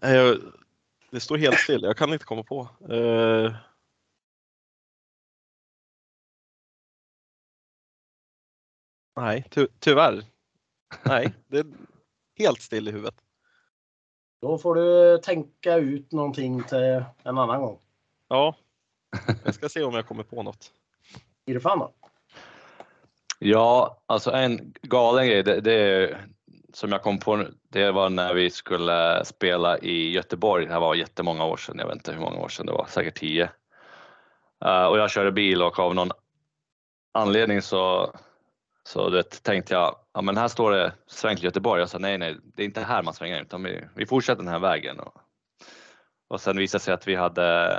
det 1.10 1.20
står 1.20 1.36
helt 1.36 1.58
still. 1.58 1.82
Jag 1.82 1.96
kan 1.96 2.12
inte 2.12 2.24
komma 2.24 2.42
på. 2.42 2.68
Nej, 9.16 9.44
ty, 9.50 9.66
tyvärr. 9.78 10.22
Nej, 11.02 11.32
det 11.46 11.58
är 11.58 11.66
helt 12.38 12.62
still 12.62 12.88
i 12.88 12.92
huvudet. 12.92 13.14
Då 14.40 14.58
får 14.58 14.74
du 14.74 15.18
tänka 15.18 15.76
ut 15.76 16.12
någonting 16.12 16.62
till 16.62 17.04
en 17.22 17.38
annan 17.38 17.60
gång. 17.60 17.78
Ja, 18.28 18.56
jag 19.44 19.54
ska 19.54 19.68
se 19.68 19.82
om 19.82 19.94
jag 19.94 20.06
kommer 20.06 20.22
på 20.22 20.42
något. 20.42 20.72
Irfan 21.46 21.78
då? 21.78 21.92
Ja, 23.38 24.02
alltså 24.06 24.30
en 24.30 24.74
galen 24.82 25.26
grej, 25.26 25.42
det, 25.42 25.60
det 25.60 25.72
är, 25.72 26.26
som 26.72 26.92
jag 26.92 27.02
kom 27.02 27.18
på 27.18 27.44
det 27.68 27.90
var 27.90 28.10
när 28.10 28.34
vi 28.34 28.50
skulle 28.50 29.24
spela 29.24 29.78
i 29.78 30.10
Göteborg. 30.10 30.66
Det 30.66 30.72
här 30.72 30.80
var 30.80 30.94
jättemånga 30.94 31.44
år 31.44 31.56
sedan, 31.56 31.78
jag 31.78 31.86
vet 31.86 31.96
inte 31.96 32.12
hur 32.12 32.20
många 32.20 32.38
år 32.38 32.48
sedan 32.48 32.66
det 32.66 32.72
var, 32.72 32.86
säkert 32.88 33.18
tio. 33.18 33.50
Eh, 34.64 34.84
och 34.84 34.98
jag 34.98 35.10
körde 35.10 35.32
bil 35.32 35.62
och 35.62 35.78
av 35.78 35.94
någon 35.94 36.10
anledning 37.12 37.62
så, 37.62 38.12
så 38.86 39.10
det, 39.10 39.42
tänkte 39.42 39.74
jag, 39.74 39.96
ja 40.14 40.22
men 40.22 40.36
här 40.36 40.48
står 40.48 40.70
det 40.70 40.92
sväng 41.06 41.36
till 41.36 41.44
Göteborg. 41.44 41.80
Jag 41.80 41.88
sa 41.88 41.98
nej, 41.98 42.18
nej, 42.18 42.36
det 42.54 42.62
är 42.62 42.66
inte 42.66 42.80
här 42.80 43.02
man 43.02 43.14
svänger 43.14 43.42
utan 43.42 43.62
vi, 43.62 43.84
vi 43.94 44.06
fortsätter 44.06 44.42
den 44.42 44.52
här 44.52 44.58
vägen. 44.58 45.00
Och, 45.00 45.14
och 46.28 46.40
sen 46.40 46.56
visade 46.56 46.78
det 46.78 46.84
sig 46.84 46.94
att 46.94 47.08
vi 47.08 47.14
hade 47.14 47.76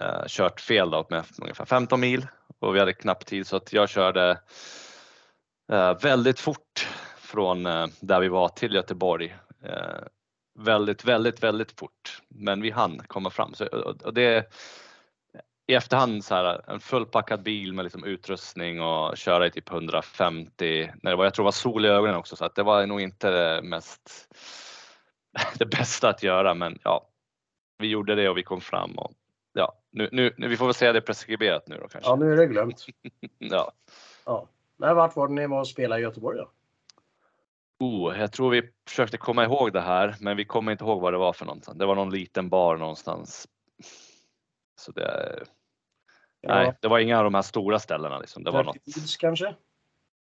eh, 0.00 0.22
kört 0.26 0.60
fel 0.60 0.90
då 0.90 1.06
med 1.10 1.24
ungefär 1.42 1.64
15 1.64 2.00
mil 2.00 2.26
och 2.58 2.74
vi 2.74 2.78
hade 2.78 2.92
knapp 2.92 3.26
tid 3.26 3.46
så 3.46 3.56
att 3.56 3.72
jag 3.72 3.88
körde 3.88 4.40
eh, 5.72 5.98
väldigt 5.98 6.40
fort 6.40 6.88
från 7.16 7.66
eh, 7.66 7.86
där 8.00 8.20
vi 8.20 8.28
var 8.28 8.48
till 8.48 8.74
Göteborg. 8.74 9.36
Eh, 9.64 10.04
väldigt, 10.58 11.04
väldigt, 11.04 11.42
väldigt 11.42 11.78
fort. 11.78 12.22
Men 12.28 12.62
vi 12.62 12.70
hann 12.70 13.00
komma 13.06 13.30
fram. 13.30 13.54
Så, 13.54 13.66
och, 13.66 14.02
och 14.02 14.14
det 14.14 14.52
i 15.70 15.74
efterhand 15.74 16.24
så 16.24 16.34
här, 16.34 16.70
en 16.70 16.80
fullpackad 16.80 17.42
bil 17.42 17.72
med 17.72 17.84
liksom 17.84 18.04
utrustning 18.04 18.82
och 18.82 19.16
köra 19.16 19.46
i 19.46 19.50
typ 19.50 19.70
150 19.70 20.92
när 21.02 21.10
det 21.10 21.16
var, 21.16 21.24
jag 21.24 21.34
tror 21.34 21.44
det 21.44 21.46
var 21.46 21.52
sol 21.52 21.84
i 21.84 21.88
ögonen 21.88 22.16
också 22.16 22.36
så 22.36 22.44
att 22.44 22.54
det 22.54 22.62
var 22.62 22.86
nog 22.86 23.00
inte 23.00 23.30
det 23.30 23.62
mest 23.62 24.28
det 25.58 25.66
bästa 25.66 26.08
att 26.08 26.22
göra 26.22 26.54
men 26.54 26.78
ja, 26.84 27.08
vi 27.78 27.88
gjorde 27.88 28.14
det 28.14 28.28
och 28.28 28.38
vi 28.38 28.42
kom 28.42 28.60
fram 28.60 28.98
och 28.98 29.12
ja, 29.52 29.72
nu, 29.90 30.08
nu, 30.12 30.34
nu, 30.36 30.48
vi 30.48 30.56
får 30.56 30.64
väl 30.64 30.74
säga 30.74 30.92
det 30.92 31.00
preskriberat 31.00 31.68
nu 31.68 31.76
då 31.76 31.88
kanske. 31.88 32.10
Ja, 32.10 32.16
nu 32.16 32.32
är 32.32 32.36
det 32.36 32.46
glömt. 32.46 32.86
Ja. 33.38 33.72
Ja. 34.26 34.48
Men 34.76 34.96
vart 34.96 35.16
var 35.16 35.28
det 35.28 35.34
ni 35.34 35.46
var 35.46 35.60
och 35.60 35.68
spelade 35.68 36.00
i 36.00 36.04
Göteborg 36.04 36.38
då? 36.38 36.50
Oh, 37.80 38.18
jag 38.18 38.32
tror 38.32 38.50
vi 38.50 38.70
försökte 38.88 39.16
komma 39.16 39.44
ihåg 39.44 39.72
det 39.72 39.80
här, 39.80 40.16
men 40.20 40.36
vi 40.36 40.44
kommer 40.44 40.72
inte 40.72 40.84
ihåg 40.84 41.00
vad 41.00 41.12
det 41.12 41.18
var 41.18 41.32
för 41.32 41.44
någonstans. 41.44 41.78
Det 41.78 41.86
var 41.86 41.94
någon 41.94 42.10
liten 42.10 42.48
bar 42.48 42.76
någonstans. 42.76 43.48
Så 44.80 44.92
det, 44.92 45.44
nej, 46.42 46.74
det 46.80 46.88
var 46.88 46.98
inga 46.98 47.18
av 47.18 47.24
de 47.24 47.34
här 47.34 47.42
stora 47.42 47.78
ställena. 47.78 48.18
Liksom. 48.18 48.44
Det 48.44 48.50
var 48.50 48.64
Dirty 48.64 48.78
något. 48.86 48.94
Deeds 48.94 49.16
kanske? 49.16 49.54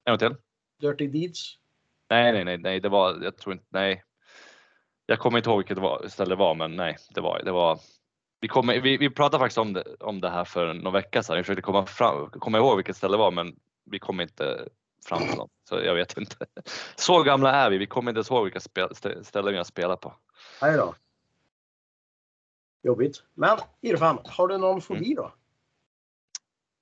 En 0.05 0.19
till? 0.19 0.37
Dirty 0.81 1.07
Deeds? 1.07 1.59
Nej, 2.11 2.33
nej, 2.33 2.45
nej, 2.45 2.59
nej, 2.59 2.81
det 2.81 2.89
var, 2.89 3.23
jag 3.23 3.37
tror 3.37 3.53
inte, 3.53 3.65
nej. 3.69 4.05
Jag 5.07 5.19
kommer 5.19 5.39
inte 5.39 5.51
ihåg 5.51 5.59
vilket 5.59 5.77
det 5.77 5.81
var, 5.83 6.09
ställe 6.09 6.31
det 6.31 6.39
var, 6.39 6.55
men 6.55 6.77
nej, 6.77 6.97
det 7.15 7.21
var, 7.21 7.43
det 7.43 7.53
var. 7.53 7.79
Vi, 8.41 8.49
kommer, 8.49 8.81
vi, 8.81 8.97
vi 8.97 9.11
pratade 9.11 9.43
faktiskt 9.43 9.59
om 9.59 9.73
det, 9.73 9.85
om 10.01 10.21
det 10.21 10.31
här 10.31 10.45
för 10.45 10.75
någon 10.75 10.93
vecka 10.93 11.23
sedan. 11.23 11.37
Vi 11.37 11.43
försökte 11.43 11.63
komma, 11.63 11.87
fram, 11.87 12.31
komma 12.31 12.59
ihåg 12.59 12.77
vilket 12.77 12.97
ställe 12.97 13.13
det 13.15 13.19
var, 13.19 13.31
men 13.31 13.57
vi 13.85 13.99
kom 13.99 14.21
inte 14.21 14.69
fram 15.07 15.19
till 15.29 15.37
något. 15.37 15.51
Så 15.69 15.75
jag 15.75 15.95
vet 15.95 16.17
inte. 16.19 16.37
Så 16.97 17.23
gamla 17.23 17.51
är 17.53 17.71
vi. 17.71 17.79
Vi 17.79 17.87
kommer 17.87 18.11
inte 18.11 18.19
ens 18.19 18.31
ihåg 18.31 18.45
vilka 18.45 18.61
spel, 18.61 18.89
stä- 18.89 19.23
ställen 19.23 19.53
vi 19.53 19.57
har 19.57 19.65
spelat 19.65 20.01
på. 20.01 20.15
Nej 20.63 20.77
då. 20.77 20.95
Jobbigt. 22.83 23.23
Men 23.35 23.59
Irfan, 23.81 24.19
har 24.25 24.49
du 24.49 24.55
Mm. 24.55 24.61
någon 24.69 24.81
fobi 24.81 25.15
då? 25.15 25.33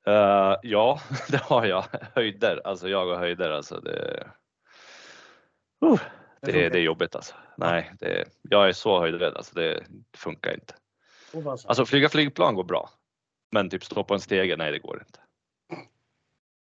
Eh, 0.07 0.57
ja, 0.63 1.01
det 1.29 1.43
har 1.43 1.67
jag. 1.67 1.85
Höjder, 2.15 2.61
alltså 2.65 2.89
jag 2.89 3.09
och 3.09 3.19
höjder, 3.19 3.51
alltså 3.51 3.81
det. 3.81 4.27
Uh, 5.85 6.01
det, 6.41 6.53
funkar 6.53 6.71
det 6.71 6.79
är 6.79 6.83
jobbigt 6.83 7.15
alltså. 7.15 7.35
Nej, 7.57 7.93
det, 7.99 8.25
jag 8.43 8.69
är 8.69 8.73
så 8.73 9.01
höjdrädd, 9.01 9.37
alltså 9.37 9.55
det 9.55 9.85
funkar 10.17 10.55
inte. 10.55 10.75
Alltså 11.45 11.87
flyga 11.87 12.09
flygplan 12.09 12.55
går 12.55 12.65
bra. 12.65 12.91
Men 13.53 13.71
typ 13.71 13.85
stå 13.85 14.05
på 14.05 14.15
en 14.15 14.21
stege, 14.21 14.57
nej 14.57 14.73
det 14.73 14.79
går 14.79 15.05
inte. 15.07 15.21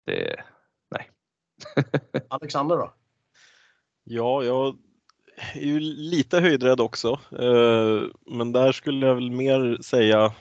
Det, 0.05 0.43
Alexander 2.29 2.77
då? 2.77 2.93
Ja, 4.03 4.43
jag 4.43 4.77
är 5.53 5.65
ju 5.65 5.79
lite 5.79 6.39
höjdrädd 6.39 6.81
också. 6.81 7.19
eh, 7.31 8.03
Men 8.25 8.51
där 8.51 8.71
skulle 8.71 9.07
jag 9.07 9.15
väl 9.15 9.31
mer 9.31 9.77
säga, 9.81 10.33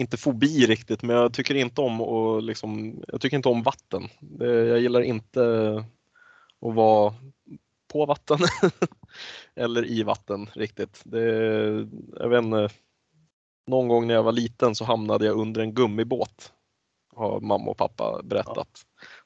inte 0.00 0.16
fobi 0.16 0.66
riktigt, 0.66 1.02
men 1.02 1.16
jag 1.16 1.32
tycker 1.34 1.54
inte 1.54 1.80
om 1.80 2.00
och 2.00 2.42
liksom, 2.42 3.02
jag 3.08 3.20
tycker 3.20 3.36
inte 3.36 3.48
om 3.48 3.62
vatten. 3.62 4.08
Det- 4.20 4.66
Jag 4.66 4.80
gillar 4.80 5.00
inte 5.00 5.40
att 6.60 6.74
vara 6.74 7.14
på 7.92 8.06
vatten 8.06 8.38
eller 9.54 9.84
i 9.84 10.02
vatten 10.02 10.46
riktigt. 10.54 11.02
Det, 11.04 11.22
jag 12.16 12.28
vet 12.28 12.44
inte, 12.44 12.68
någon 13.66 13.88
gång 13.88 14.06
när 14.06 14.14
jag 14.14 14.22
var 14.22 14.32
liten 14.32 14.74
så 14.74 14.84
hamnade 14.84 15.26
jag 15.26 15.36
under 15.38 15.60
en 15.60 15.74
gummibåt 15.74 16.52
har 17.16 17.40
mamma 17.40 17.70
och 17.70 17.76
pappa 17.76 18.20
berättat. 18.24 18.68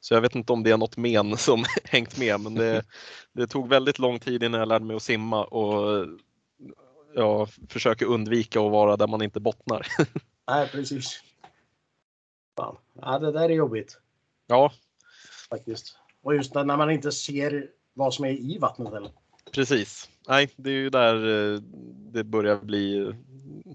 Så 0.01 0.15
jag 0.15 0.21
vet 0.21 0.35
inte 0.35 0.53
om 0.53 0.63
det 0.63 0.71
är 0.71 0.77
något 0.77 0.97
men 0.97 1.37
som 1.37 1.65
hängt 1.85 2.19
med 2.19 2.41
men 2.41 2.55
det, 2.55 2.85
det 3.33 3.47
tog 3.47 3.69
väldigt 3.69 3.99
lång 3.99 4.19
tid 4.19 4.43
innan 4.43 4.61
jag 4.61 4.69
lärde 4.69 4.85
mig 4.85 4.97
att 4.97 5.03
simma 5.03 5.45
och 5.45 6.07
jag 7.15 7.49
försöker 7.69 8.07
undvika 8.07 8.61
att 8.61 8.71
vara 8.73 8.97
där 8.97 9.07
man 9.07 9.23
inte 9.23 9.41
bottnar. 9.41 9.87
Nej, 10.49 10.69
precis. 10.69 11.21
Fan. 12.57 12.77
Ja, 12.93 13.19
det 13.19 13.33
där 13.33 13.49
är 13.49 13.55
jobbigt 13.55 13.99
Ja, 14.47 14.73
faktiskt. 15.51 15.99
Och 16.23 16.35
just 16.35 16.55
när 16.55 16.77
man 16.77 16.91
inte 16.91 17.13
ser 17.13 17.71
vad 17.95 18.15
som 18.15 18.25
är 18.25 18.31
i 18.31 18.59
vattnet 18.59 18.93
eller? 18.93 19.11
precis. 19.55 20.09
Nej, 20.29 20.51
det 20.57 20.71
är 20.71 20.75
ju 20.75 20.91
där 20.91 21.53
eh, 21.55 21.61
det 22.13 22.25
börjar 22.25 22.57
bli, 22.57 23.13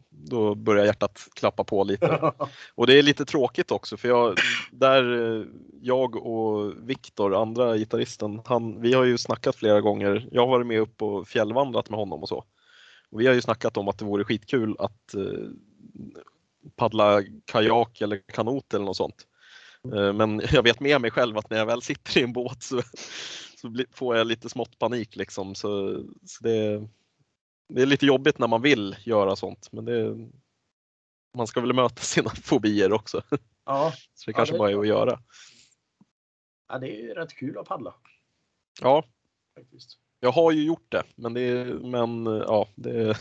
då 0.09 0.55
börjar 0.55 0.85
hjärtat 0.85 1.27
klappa 1.33 1.63
på 1.63 1.83
lite. 1.83 2.31
Och 2.75 2.87
det 2.87 2.99
är 2.99 3.03
lite 3.03 3.25
tråkigt 3.25 3.71
också 3.71 3.97
för 3.97 4.07
jag, 4.07 4.37
där 4.71 5.37
eh, 5.39 5.45
jag 5.81 6.15
och 6.15 6.73
Viktor, 6.89 7.41
andra 7.41 7.77
gitarristen, 7.77 8.41
han, 8.45 8.81
vi 8.81 8.93
har 8.93 9.03
ju 9.03 9.17
snackat 9.17 9.55
flera 9.55 9.81
gånger. 9.81 10.27
Jag 10.31 10.41
har 10.41 10.47
varit 10.47 10.67
med 10.67 10.79
upp 10.79 11.01
och 11.01 11.27
fjällvandrat 11.27 11.89
med 11.89 11.99
honom 11.99 12.21
och 12.21 12.29
så. 12.29 12.43
Och 13.09 13.21
vi 13.21 13.27
har 13.27 13.33
ju 13.33 13.41
snackat 13.41 13.77
om 13.77 13.87
att 13.87 13.97
det 13.97 14.05
vore 14.05 14.23
skitkul 14.23 14.75
att 14.79 15.13
eh, 15.13 15.49
paddla 16.75 17.23
kajak 17.45 18.01
eller 18.01 18.21
kanot 18.33 18.73
eller 18.73 18.85
något 18.85 18.97
sånt. 18.97 19.27
Eh, 19.93 20.13
men 20.13 20.41
jag 20.51 20.63
vet 20.63 20.79
med 20.79 21.01
mig 21.01 21.11
själv 21.11 21.37
att 21.37 21.49
när 21.49 21.57
jag 21.57 21.65
väl 21.65 21.81
sitter 21.81 22.17
i 22.19 22.23
en 22.23 22.33
båt 22.33 22.63
så, 22.63 22.81
så 23.61 23.83
får 23.91 24.17
jag 24.17 24.27
lite 24.27 24.49
smått 24.49 24.79
panik 24.79 25.15
liksom. 25.15 25.55
Så, 25.55 26.03
så 26.25 26.43
det, 26.43 26.87
det 27.69 27.81
är 27.81 27.85
lite 27.85 28.05
jobbigt 28.05 28.39
när 28.39 28.47
man 28.47 28.61
vill 28.61 28.95
göra 29.03 29.35
sånt 29.35 29.71
men 29.71 29.85
det, 29.85 30.29
man 31.37 31.47
ska 31.47 31.61
väl 31.61 31.73
möta 31.73 31.95
sina 32.01 32.29
fobier 32.29 32.93
också. 32.93 33.21
Ja, 33.65 33.93
Så 34.13 34.31
det 34.31 34.31
Ja, 34.31 34.35
kanske 34.37 34.53
det 34.53 34.57
är 34.57 34.59
bara 34.59 34.71
är 34.71 34.79
att 34.79 34.87
göra. 34.87 35.19
ja, 36.69 36.79
det 36.79 36.87
är 36.87 37.01
ju 37.01 37.13
rätt 37.13 37.33
kul 37.33 37.57
att 37.57 37.67
paddla 37.67 37.95
Ja, 38.81 39.03
faktiskt. 39.55 39.97
jag 40.19 40.31
har 40.31 40.51
ju 40.51 40.63
gjort 40.63 40.91
det 40.91 41.03
men 41.15 41.33
det 41.33 41.65
men 41.65 42.25
ja, 42.25 42.67
det, 42.75 43.17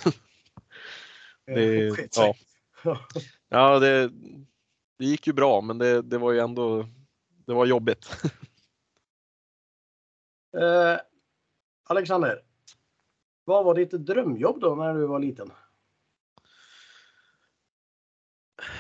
det, 1.47 1.91
Skit 1.97 2.17
ja, 2.17 2.35
sig. 2.35 2.47
ja 3.49 3.79
det, 3.79 4.09
det 4.99 5.05
gick 5.05 5.27
ju 5.27 5.33
bra 5.33 5.61
men 5.61 5.79
det, 5.79 6.03
det 6.03 6.19
var 6.19 6.33
ju 6.33 6.39
ändå, 6.39 6.87
det 7.47 7.55
var 7.55 7.67
jobbigt. 7.67 8.23
Eh, 10.57 11.01
Alexander, 11.85 12.43
vad 13.45 13.65
var 13.65 13.75
ditt 13.75 13.91
drömjobb 13.91 14.61
då 14.61 14.75
när 14.75 14.95
du 14.95 15.07
var 15.07 15.19
liten? 15.19 15.51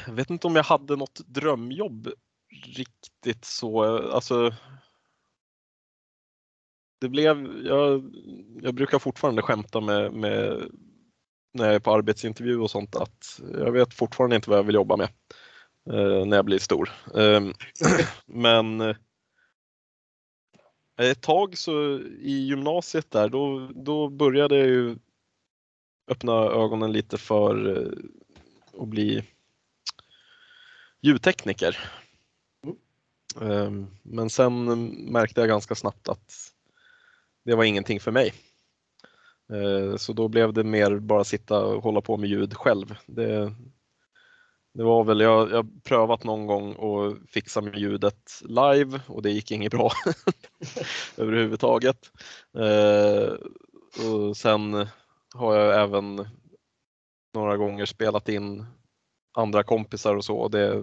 Jag 0.06 0.12
vet 0.12 0.30
inte 0.30 0.46
om 0.46 0.56
jag 0.56 0.64
hade 0.64 0.96
något 0.96 1.20
drömjobb 1.26 2.08
riktigt 2.66 3.44
så, 3.44 3.82
alltså. 4.12 4.54
Det 7.00 7.08
blev, 7.08 7.66
jag, 7.66 8.14
jag 8.62 8.74
brukar 8.74 8.98
fortfarande 8.98 9.42
skämta 9.42 9.80
med, 9.80 10.12
med 10.12 10.70
när 11.52 11.64
jag 11.64 11.74
är 11.74 11.78
på 11.78 11.94
arbetsintervju 11.94 12.60
och 12.60 12.70
sånt 12.70 12.96
att 12.96 13.40
jag 13.52 13.72
vet 13.72 13.94
fortfarande 13.94 14.36
inte 14.36 14.50
vad 14.50 14.58
jag 14.58 14.64
vill 14.64 14.74
jobba 14.74 14.96
med 14.96 15.08
eh, 15.90 16.26
när 16.26 16.36
jag 16.36 16.44
blir 16.44 16.58
stor. 16.58 16.90
Eh, 17.14 17.40
men 18.26 18.80
eh, 18.80 18.96
ett 21.00 21.22
tag 21.22 21.58
så 21.58 21.98
i 22.20 22.46
gymnasiet 22.48 23.10
där 23.10 23.28
då, 23.28 23.70
då 23.74 24.08
började 24.08 24.56
jag 24.56 24.66
ju 24.66 24.96
öppna 26.08 26.32
ögonen 26.32 26.92
lite 26.92 27.18
för 27.18 27.76
eh, 27.76 28.82
att 28.82 28.88
bli 28.88 29.24
ljudtekniker. 31.00 31.78
Ehm, 33.40 33.86
Men 34.02 34.30
sen 34.30 34.64
märkte 35.12 35.40
jag 35.40 35.48
ganska 35.48 35.74
snabbt 35.74 36.08
att 36.08 36.52
det 37.44 37.54
var 37.54 37.64
ingenting 37.64 38.00
för 38.00 38.10
mig. 38.10 38.32
Eh, 39.52 39.96
så 39.96 40.12
då 40.12 40.28
blev 40.28 40.52
det 40.52 40.64
mer 40.64 40.98
bara 40.98 41.24
sitta 41.24 41.64
och 41.64 41.82
hålla 41.82 42.00
på 42.00 42.16
med 42.16 42.28
ljud 42.28 42.54
själv. 42.54 42.94
Det, 43.06 43.54
det 44.74 44.84
var 44.84 45.04
väl, 45.04 45.20
jag 45.20 45.46
har 45.46 45.66
prövat 45.84 46.24
någon 46.24 46.46
gång 46.46 46.70
att 46.72 47.30
fixa 47.30 47.60
med 47.60 47.78
ljudet 47.78 48.40
live 48.42 49.00
och 49.06 49.22
det 49.22 49.30
gick 49.30 49.50
inget 49.50 49.72
bra 49.72 49.90
överhuvudtaget. 51.16 52.12
Eh, 52.58 53.32
Och 54.06 54.36
sen 54.36 54.86
har 55.34 55.54
jag 55.56 55.82
även 55.82 56.26
några 57.34 57.56
gånger 57.56 57.86
spelat 57.86 58.28
in 58.28 58.66
andra 59.32 59.62
kompisar 59.62 60.16
och 60.16 60.24
så. 60.24 60.36
Och 60.38 60.50
det, 60.50 60.74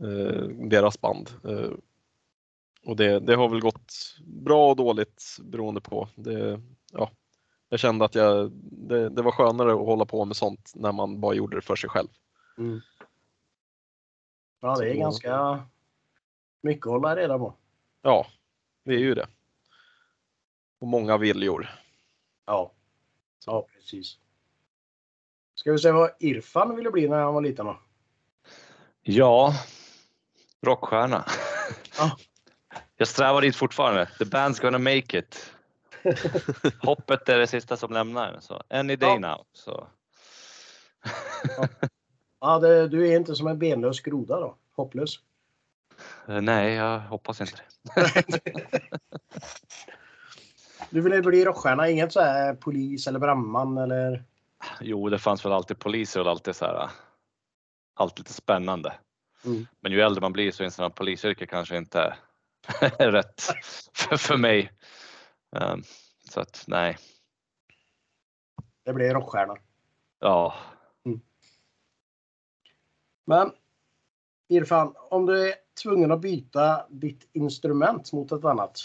eh, 0.00 0.42
deras 0.70 1.00
band. 1.00 1.30
Eh, 1.44 1.70
och 2.84 2.96
det, 2.96 3.20
det 3.20 3.34
har 3.36 3.48
väl 3.48 3.60
gått 3.60 3.92
bra 4.26 4.70
och 4.70 4.76
dåligt 4.76 5.36
beroende 5.42 5.80
på. 5.80 6.08
Det, 6.14 6.60
ja, 6.92 7.10
jag 7.68 7.80
kände 7.80 8.04
att 8.04 8.14
jag, 8.14 8.50
det, 8.62 9.08
det 9.08 9.22
var 9.22 9.32
skönare 9.32 9.72
att 9.72 9.78
hålla 9.78 10.04
på 10.04 10.24
med 10.24 10.36
sånt 10.36 10.72
när 10.74 10.92
man 10.92 11.20
bara 11.20 11.34
gjorde 11.34 11.56
det 11.56 11.62
för 11.62 11.76
sig 11.76 11.90
själv. 11.90 12.08
Mm. 12.58 12.80
Ja, 14.60 14.76
det 14.76 14.90
är 14.90 14.94
Så- 14.94 15.00
ganska 15.00 15.64
mycket 16.60 16.86
att 16.86 16.92
hålla 16.92 17.16
reda 17.16 17.38
på. 17.38 17.54
Ja, 18.02 18.26
det 18.84 18.94
är 18.94 18.98
ju 18.98 19.14
det. 19.14 19.26
Och 20.78 20.86
många 20.88 21.16
viljor. 21.16 21.68
Ja, 22.46 22.72
ja 23.46 23.66
precis. 23.74 24.18
Ska 25.54 25.72
vi 25.72 25.78
se 25.78 25.90
vad 25.92 26.10
Irfan 26.18 26.76
ville 26.76 26.90
bli 26.90 27.08
när 27.08 27.18
han 27.18 27.34
var 27.34 27.42
liten 27.42 27.66
då? 27.66 27.80
Ja, 29.02 29.54
rockstjärna. 30.62 31.24
Ja. 31.98 32.16
Jag 32.96 33.08
strävar 33.08 33.40
dit 33.40 33.56
fortfarande. 33.56 34.06
The 34.18 34.24
band's 34.24 34.62
gonna 34.62 34.78
make 34.78 35.18
it. 35.18 35.54
Hoppet 36.82 37.28
är 37.28 37.38
det 37.38 37.46
sista 37.46 37.76
som 37.76 37.92
lämnar. 37.92 38.36
Så 38.40 38.62
any 38.70 38.96
day 38.96 39.08
Ja. 39.08 39.18
now. 39.18 39.44
Så. 39.52 39.88
Ja, 42.40 42.58
det, 42.58 42.88
du 42.88 43.08
är 43.08 43.16
inte 43.16 43.34
som 43.34 43.46
en 43.46 43.58
benlös 43.58 44.00
groda 44.00 44.40
då? 44.40 44.56
Hopplös? 44.76 45.18
Eh, 46.28 46.40
Nej, 46.40 46.74
jag 46.74 47.00
hoppas 47.00 47.40
inte 47.40 47.52
det. 47.94 48.22
Du 50.90 51.00
ville 51.00 51.22
bli 51.22 51.44
rockstjärna, 51.44 51.88
inget 51.88 52.12
så 52.12 52.20
här 52.20 52.54
polis 52.54 53.06
eller 53.06 53.18
brandman 53.18 53.78
eller? 53.78 54.24
Jo, 54.80 55.08
det 55.08 55.18
fanns 55.18 55.44
väl 55.44 55.52
alltid 55.52 55.78
poliser 55.78 56.20
och 56.20 56.30
alltid 56.30 56.56
så 56.56 56.64
här. 56.64 56.90
alltid 57.94 58.18
lite 58.18 58.32
spännande. 58.32 58.92
Mm. 59.44 59.66
Men 59.80 59.92
ju 59.92 60.00
äldre 60.00 60.20
man 60.20 60.32
blir 60.32 60.50
så 60.52 60.64
inser 60.64 60.82
man 60.82 60.90
att 60.90 60.94
polisyrket 60.96 61.50
kanske 61.50 61.76
inte 61.76 62.14
är 62.98 63.12
rätt 63.12 63.42
för, 63.94 64.16
för 64.16 64.36
mig. 64.36 64.72
Um, 65.50 65.82
så 66.30 66.40
att 66.40 66.64
nej, 66.66 66.96
Det 68.84 68.92
blir 68.92 69.14
rockstjärna. 69.14 69.56
ja. 70.18 70.54
Men 73.24 73.52
Irfan, 74.48 74.94
om 74.96 75.26
du 75.26 75.48
är 75.48 75.54
tvungen 75.82 76.12
att 76.12 76.20
byta 76.20 76.86
ditt 76.88 77.28
instrument 77.32 78.12
mot 78.12 78.32
ett 78.32 78.44
annat, 78.44 78.80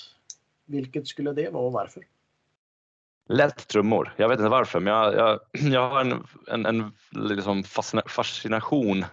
vilket 0.66 1.08
skulle 1.08 1.34
det 1.34 1.50
vara 1.50 1.64
och 1.66 1.72
varför? 1.72 2.04
Lätt 3.30 3.68
trummor. 3.68 4.14
Jag 4.18 4.30
vet 4.30 4.40
inte 4.40 4.50
varför, 4.50 4.80
men 4.80 4.94
jag, 4.94 5.14
jag, 5.14 5.40
jag 5.74 5.90
har 5.90 6.02
en, 6.02 6.28
en, 6.48 6.66
en 6.66 6.92
liksom 7.12 7.64
fascina- 7.64 8.08
fascination 8.08 9.06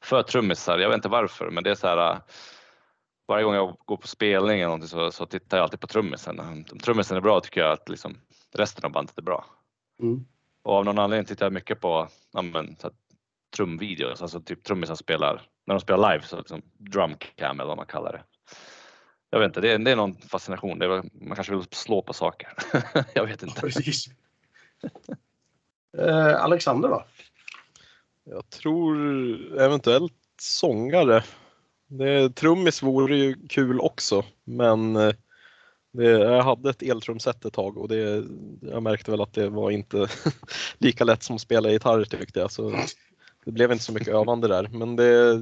för 0.00 0.22
trummisar. 0.22 0.78
Jag 0.78 0.88
vet 0.88 0.96
inte 0.96 1.08
varför, 1.08 1.50
men 1.50 1.64
det 1.64 1.70
är 1.70 1.74
så 1.74 1.86
här. 1.86 2.20
Varje 3.30 3.44
gång 3.44 3.54
jag 3.54 3.76
går 3.84 3.96
på 3.96 4.06
spelning 4.06 4.56
eller 4.56 4.64
någonting 4.64 4.88
så, 4.88 5.10
så 5.10 5.26
tittar 5.26 5.56
jag 5.56 5.64
alltid 5.64 5.80
på 5.80 5.86
trummisen. 5.86 6.40
Om 6.40 6.64
trummisen 6.64 7.16
är 7.16 7.20
bra 7.20 7.40
tycker 7.40 7.60
jag 7.60 7.72
att 7.72 7.88
liksom 7.88 8.16
resten 8.54 8.84
av 8.84 8.92
bandet 8.92 9.18
är 9.18 9.22
bra. 9.22 9.44
Mm. 10.02 10.24
Och 10.62 10.74
av 10.74 10.84
någon 10.84 10.98
anledning 10.98 11.26
tittar 11.26 11.46
jag 11.46 11.52
mycket 11.52 11.80
på 11.80 12.08
ja, 12.32 12.42
men, 12.42 12.76
så 12.76 12.86
här, 12.86 12.92
trumvideos, 13.56 14.22
alltså 14.22 14.40
typ 14.40 14.64
trummisar 14.64 14.94
spelar, 14.94 15.42
när 15.66 15.74
de 15.74 15.80
spelar 15.80 16.12
live, 16.12 16.26
så 16.26 16.36
liksom 16.36 16.62
drumcam 16.78 17.60
eller 17.60 17.68
vad 17.68 17.76
man 17.76 17.86
kallar 17.86 18.12
det. 18.12 18.22
Jag 19.30 19.38
vet 19.38 19.46
inte, 19.46 19.60
det 19.60 19.72
är, 19.72 19.78
det 19.78 19.90
är 19.90 19.96
någon 19.96 20.14
fascination. 20.14 20.78
Det 20.78 20.84
är, 20.84 21.02
man 21.26 21.34
kanske 21.34 21.56
vill 21.56 21.64
slå 21.70 22.02
på 22.02 22.12
saker. 22.12 22.52
jag 23.14 23.26
vet 23.26 23.42
inte. 23.42 23.60
Precis. 23.60 24.06
Eh, 25.98 26.44
Alexander 26.44 26.88
då? 26.88 27.04
Jag 28.24 28.50
tror 28.50 28.96
eventuellt 29.60 30.14
sångare. 30.40 31.22
Det, 31.92 32.30
trummis 32.30 32.82
vore 32.82 33.16
ju 33.16 33.36
kul 33.48 33.80
också, 33.80 34.24
men 34.44 34.96
eh, 34.96 35.12
det, 35.92 36.10
jag 36.10 36.42
hade 36.42 36.70
ett 36.70 36.82
eltrumset 36.82 37.44
ett 37.44 37.52
tag 37.52 37.78
och 37.78 37.88
det, 37.88 38.24
jag 38.60 38.82
märkte 38.82 39.10
väl 39.10 39.20
att 39.20 39.32
det 39.32 39.48
var 39.48 39.70
inte 39.70 40.08
lika 40.78 41.04
lätt 41.04 41.22
som 41.22 41.36
att 41.36 41.42
spela 41.42 41.70
gitarr 41.70 42.04
tyckte 42.04 42.40
jag. 42.40 42.52
Så 42.52 42.74
det 43.44 43.52
blev 43.52 43.72
inte 43.72 43.84
så 43.84 43.92
mycket 43.92 44.14
övande 44.14 44.48
där. 44.48 44.68
Men 44.72 44.96
det, 44.96 45.40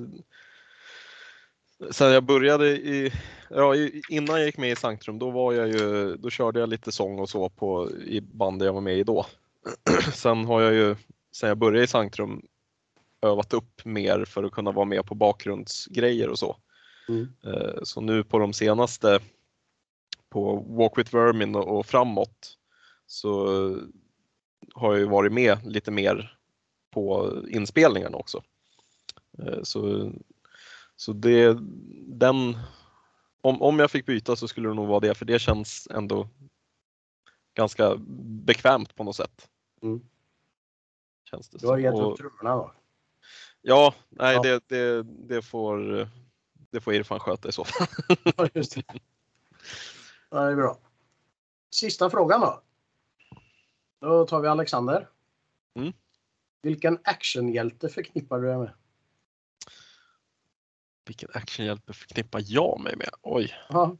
sen 1.91 2.13
jag 2.13 2.25
började 2.25 2.69
i, 2.69 3.13
ja, 3.51 3.75
innan 4.09 4.37
jag 4.37 4.47
gick 4.47 4.59
med 4.59 4.71
i 4.71 4.77
Sanktrum 4.77 5.19
då 5.19 5.31
var 5.31 5.53
jag 5.53 5.69
ju, 5.69 6.17
då 6.17 6.31
körde 6.31 6.61
jag 6.61 6.69
lite 6.69 6.93
sång 6.93 7.19
och 7.19 7.31
så 7.31 7.49
på, 7.49 7.91
i 7.91 8.21
bandet 8.21 8.67
jag 8.67 8.73
var 8.73 8.81
med 8.81 8.99
i 8.99 9.05
då. 9.05 9.27
sen 10.15 10.45
har 10.45 10.61
jag 10.61 10.75
ju, 10.75 10.97
sen 11.33 11.49
jag 11.49 11.59
började 11.59 11.85
i 11.85 11.87
Sanktrum, 11.87 12.43
övat 13.23 13.53
upp 13.53 13.85
mer 13.85 14.25
för 14.25 14.45
att 14.45 14.53
kunna 14.53 14.73
vara 14.73 14.85
med 14.85 15.07
på 15.07 15.15
bakgrundsgrejer 15.15 16.29
och 16.29 16.39
så. 16.39 16.57
Mm. 17.09 17.29
Eh, 17.45 17.83
Så 17.83 18.01
nu 18.01 18.25
på 18.25 18.39
de 18.39 18.53
senaste, 18.53 19.21
på 20.29 20.57
Walk 20.57 20.99
with 20.99 21.15
Vermin 21.15 21.55
och 21.55 21.87
framåt, 21.87 22.59
så 23.07 23.47
har 24.75 24.93
jag 24.93 24.99
ju 24.99 25.07
varit 25.09 25.33
med 25.33 25.67
lite 25.67 25.91
mer 25.91 26.39
på 26.91 27.33
inspelningarna 27.49 28.17
också. 28.17 28.43
Eh, 29.39 29.63
Så, 29.63 30.13
så 30.97 31.13
det, 31.13 31.59
den, 32.07 32.59
om, 33.41 33.63
om 33.63 33.79
jag 33.79 33.91
fick 33.91 34.07
byta 34.07 34.37
så 34.37 34.49
skulle 34.49 34.69
det 34.69 34.75
nog 34.75 34.89
vara 34.89 35.01
det, 35.01 35.15
för 35.15 35.25
det 35.25 35.39
känns 35.39 35.89
ändå 35.91 36.29
ganska 37.55 37.97
bekvämt 38.45 38.95
på 38.95 39.05
något 39.05 39.17
sätt. 39.17 39.49
Mm. 39.83 40.01
Känns 41.31 41.49
det 41.49 41.59
Du 41.59 41.67
har 41.67 41.79
gett 41.79 41.95
upp 41.95 42.17
trummorna 42.17 42.57
då? 42.57 42.73
Ja, 43.69 43.95
nej 44.09 44.35
Ja. 44.35 44.43
Det, 44.43 44.69
det, 44.69 45.03
det, 45.03 45.43
får, 45.43 46.09
det 46.71 46.81
får 46.81 46.95
Irfan 46.95 47.21
sköta 47.21 47.49
i 47.49 47.53
så 47.53 47.65
fall. 47.65 47.87
Ja, 48.37 48.49
just 48.55 48.75
det. 48.75 48.83
Ja, 50.31 50.41
det 50.41 50.53
är 50.53 50.57
bra. 50.57 50.79
Sista 51.71 52.11
frågan 52.11 52.41
då. 52.41 52.63
Då 54.01 54.27
tar 54.27 54.41
vi 54.41 54.49
Alexander. 54.49 55.09
Mm. 55.75 55.93
Vilken 56.63 56.99
actionhjälte 57.05 57.89
förknippar 57.89 58.39
du 58.39 58.49
dig 58.49 58.59
med? 58.59 58.73
Vilken 61.07 61.29
actionhjälte 61.33 61.93
förknippar 61.93 62.43
jag 62.45 62.81
mig 62.81 62.97
med? 62.97 63.11
Oj. 63.23 63.55
Ja. 63.69 63.97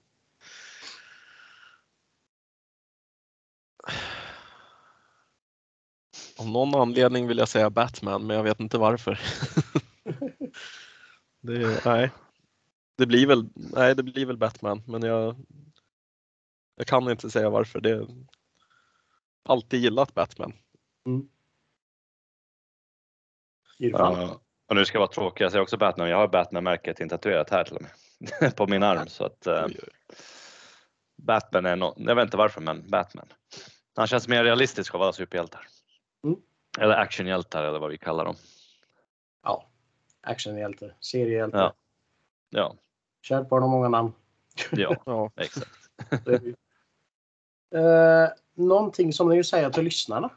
Av 6.39 6.49
någon 6.49 6.75
anledning 6.75 7.29
vill 7.29 7.39
jag 7.39 7.49
säga 7.49 7.71
Batman, 7.71 8.27
men 8.27 8.37
jag 8.37 8.45
vet 8.45 8.61
inte 8.61 8.79
varför. 8.79 9.21
det, 11.41 11.85
nej. 11.85 12.11
Det 12.97 13.07
blir 13.07 13.27
väl, 13.27 13.49
nej, 13.55 13.95
det 13.95 14.03
blir 14.03 14.27
väl 14.27 14.37
Batman, 14.37 14.83
men 14.87 15.03
jag, 15.03 15.37
jag 16.77 16.87
kan 16.87 17.11
inte 17.11 17.31
säga 17.31 17.51
varför. 17.51 17.81
Det 17.81 18.07
alltid 19.45 19.81
gillat 19.81 20.15
Batman. 20.15 20.53
Irfan? 23.79 24.21
Ja, 24.21 24.41
och 24.69 24.77
nu 24.77 24.85
ska 24.85 24.97
jag 24.97 25.01
vara 25.01 25.13
tråkig, 25.13 25.45
jag 25.45 25.53
säger 25.53 25.63
också 25.63 25.77
Batman. 25.77 26.09
Jag 26.09 26.17
har 26.17 26.29
Batman-märket 26.29 27.01
intatuerat 27.01 27.51
här 27.51 27.65
till 27.65 27.77
och 27.77 27.83
med. 27.83 28.57
på 28.57 28.67
min 28.67 28.83
arm. 28.83 29.07
Så 29.09 29.25
att 29.25 29.47
eh. 29.47 29.67
Batman 31.17 31.67
är 31.67 31.77
no 31.77 31.95
jag 31.97 32.15
vet 32.15 32.25
inte 32.25 32.37
varför, 32.37 32.61
men 32.61 32.91
Batman. 32.91 33.29
Han 33.97 34.07
känns 34.07 34.29
mer 34.29 34.45
realistisk 34.45 34.95
av 34.95 35.03
alla 35.03 35.13
superhjältar. 35.13 35.67
Mm. 36.25 36.41
Eller 36.79 36.95
actionhjältar 36.97 37.65
eller 37.65 37.79
vad 37.79 37.91
vi 37.91 37.99
kallar 37.99 38.25
dem. 38.25 38.37
Ja. 39.43 39.67
Actionhjälte. 40.21 40.95
Seriehjälte. 41.01 41.57
Ja. 41.59 41.75
Ja, 42.51 42.75
Kärt 43.23 43.49
barn 43.49 43.63
har 43.63 43.71
många 43.71 43.89
namn. 43.89 44.13
ja 44.73 44.97
Ja. 45.07 45.31
exakt. 45.37 45.71
Eh, 47.75 48.29
någonting 48.55 49.13
som 49.13 49.29
ni 49.29 49.37
vill 49.37 49.45
säga 49.45 49.71
till 49.71 49.85
lyssnarna? 49.85 50.31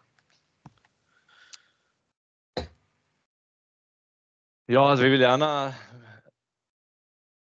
Ja, 4.66 4.90
alltså, 4.90 5.04
vi 5.04 5.10
vill 5.10 5.22
gärna 5.22 5.74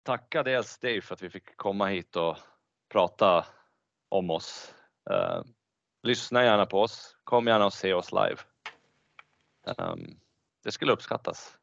tacka 0.03 0.43
dels 0.43 0.77
Dave 0.79 1.01
för 1.01 1.13
att 1.13 1.21
vi 1.21 1.29
fick 1.29 1.57
komma 1.57 1.87
hit 1.87 2.15
och 2.15 2.37
prata 2.89 3.45
om 4.09 4.29
oss. 4.29 4.73
Eh, 5.09 5.41
lyssna 6.05 6.43
gärna 6.43 6.65
på 6.65 6.81
oss. 6.81 7.17
Kom 7.23 7.47
gärna 7.47 7.65
och 7.65 7.73
se 7.73 7.93
oss 7.93 8.11
live. 8.11 8.37
Ehm, 9.67 10.19
det 10.63 10.71
skulle 10.71 10.93
uppskattas. 10.93 11.57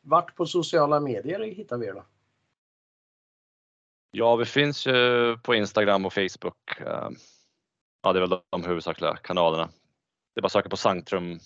Vart 0.00 0.36
på 0.36 0.46
sociala 0.46 1.00
medier 1.00 1.40
hittar 1.40 1.78
vi 1.78 1.86
er 1.86 1.92
då? 1.92 2.04
Ja, 4.10 4.36
vi 4.36 4.44
finns 4.44 4.86
ju 4.86 5.36
på 5.38 5.54
Instagram 5.54 6.06
och 6.06 6.12
Facebook. 6.12 6.80
Ehm, 6.80 7.16
ja, 8.02 8.12
det 8.12 8.18
är 8.18 8.26
väl 8.26 8.40
de 8.50 8.64
huvudsakliga 8.64 9.16
kanalerna. 9.16 9.66
Det 10.34 10.38
är 10.38 10.42
bara 10.42 10.46
att 10.46 10.52
söka 10.52 10.68
på 10.68 10.76
Sanctrum. 10.76 11.38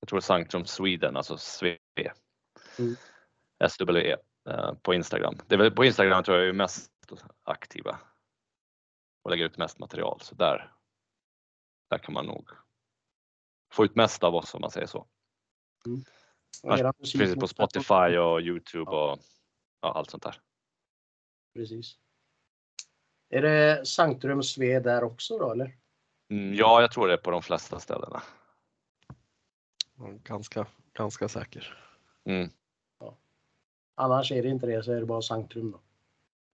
Jag 0.00 0.08
tror 0.08 0.18
det 0.18 0.20
är 0.20 0.22
Sanctrum 0.22 0.64
Sweden, 0.64 1.16
alltså 1.16 1.36
SWE. 1.36 1.78
Mm. 2.78 2.96
SWE 3.68 4.16
eh, 4.48 4.74
på 4.82 4.94
Instagram. 4.94 5.38
Det 5.46 5.54
är 5.54 5.58
väl 5.58 5.70
på 5.70 5.84
Instagram 5.84 6.24
tror 6.24 6.38
jag 6.38 6.48
är 6.48 6.52
mest 6.52 6.90
aktiva 7.44 7.98
och 9.22 9.30
lägger 9.30 9.44
ut 9.44 9.58
mest 9.58 9.78
material. 9.78 10.20
Så 10.20 10.34
där, 10.34 10.72
där 11.90 11.98
kan 11.98 12.14
man 12.14 12.26
nog 12.26 12.50
få 13.72 13.84
ut 13.84 13.94
mest 13.94 14.24
av 14.24 14.34
oss 14.34 14.54
om 14.54 14.60
man 14.60 14.70
säger 14.70 14.86
så. 14.86 15.06
Era 16.62 16.92
Det 16.98 17.18
finns 17.18 17.34
på 17.34 17.48
Spotify 17.48 18.16
och 18.18 18.40
Youtube 18.40 18.90
och 18.90 19.18
ja, 19.80 19.92
allt 19.92 20.10
sånt 20.10 20.22
där. 20.22 20.40
Precis. 21.54 21.98
Är 23.28 23.42
det 23.42 23.86
Sanctrum 23.86 24.42
Sve 24.42 24.80
där 24.80 25.04
också 25.04 25.38
då 25.38 25.52
eller? 25.52 25.78
Mm, 26.30 26.54
ja, 26.54 26.80
jag 26.80 26.92
tror 26.92 27.08
det 27.08 27.12
är 27.12 27.18
på 27.18 27.30
de 27.30 27.42
flesta 27.42 27.80
ställena. 27.80 28.22
Ganska, 30.24 30.66
ganska 30.92 31.28
säker. 31.28 31.78
Mm. 32.24 32.50
Annars 33.94 34.32
är 34.32 34.42
det 34.42 34.48
inte 34.48 34.66
det 34.66 34.82
så 34.82 34.92
är 34.92 35.00
det 35.00 35.06
bara 35.06 35.22
Sanctrum 35.22 35.70
då. 35.70 35.80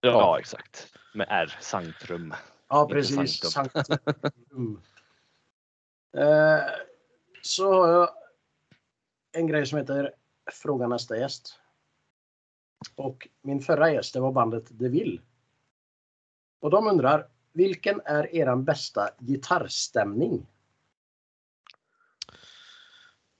Ja, 0.01 0.39
exakt. 0.39 0.93
Med 1.13 1.27
R, 1.29 1.57
Sanctrum. 1.61 2.33
Ja 2.69 2.87
precis. 2.87 3.51
Sanctrum. 3.51 3.97
eh, 6.17 6.59
så 7.41 7.73
har 7.73 7.87
jag 7.87 8.09
en 9.31 9.47
grej 9.47 9.65
som 9.65 9.77
heter 9.77 10.13
Fråga 10.51 10.87
nästa 10.87 11.17
gäst. 11.17 11.59
Och 12.95 13.27
min 13.41 13.61
förra 13.61 13.91
gäst 13.91 14.13
det 14.13 14.19
var 14.19 14.31
bandet 14.31 14.65
De 14.69 14.89
Vill. 14.89 15.21
Och 16.61 16.69
de 16.69 16.87
undrar 16.87 17.27
vilken 17.53 18.01
är 18.05 18.35
eran 18.35 18.63
bästa 18.63 19.09
gitarrstämning? 19.19 20.47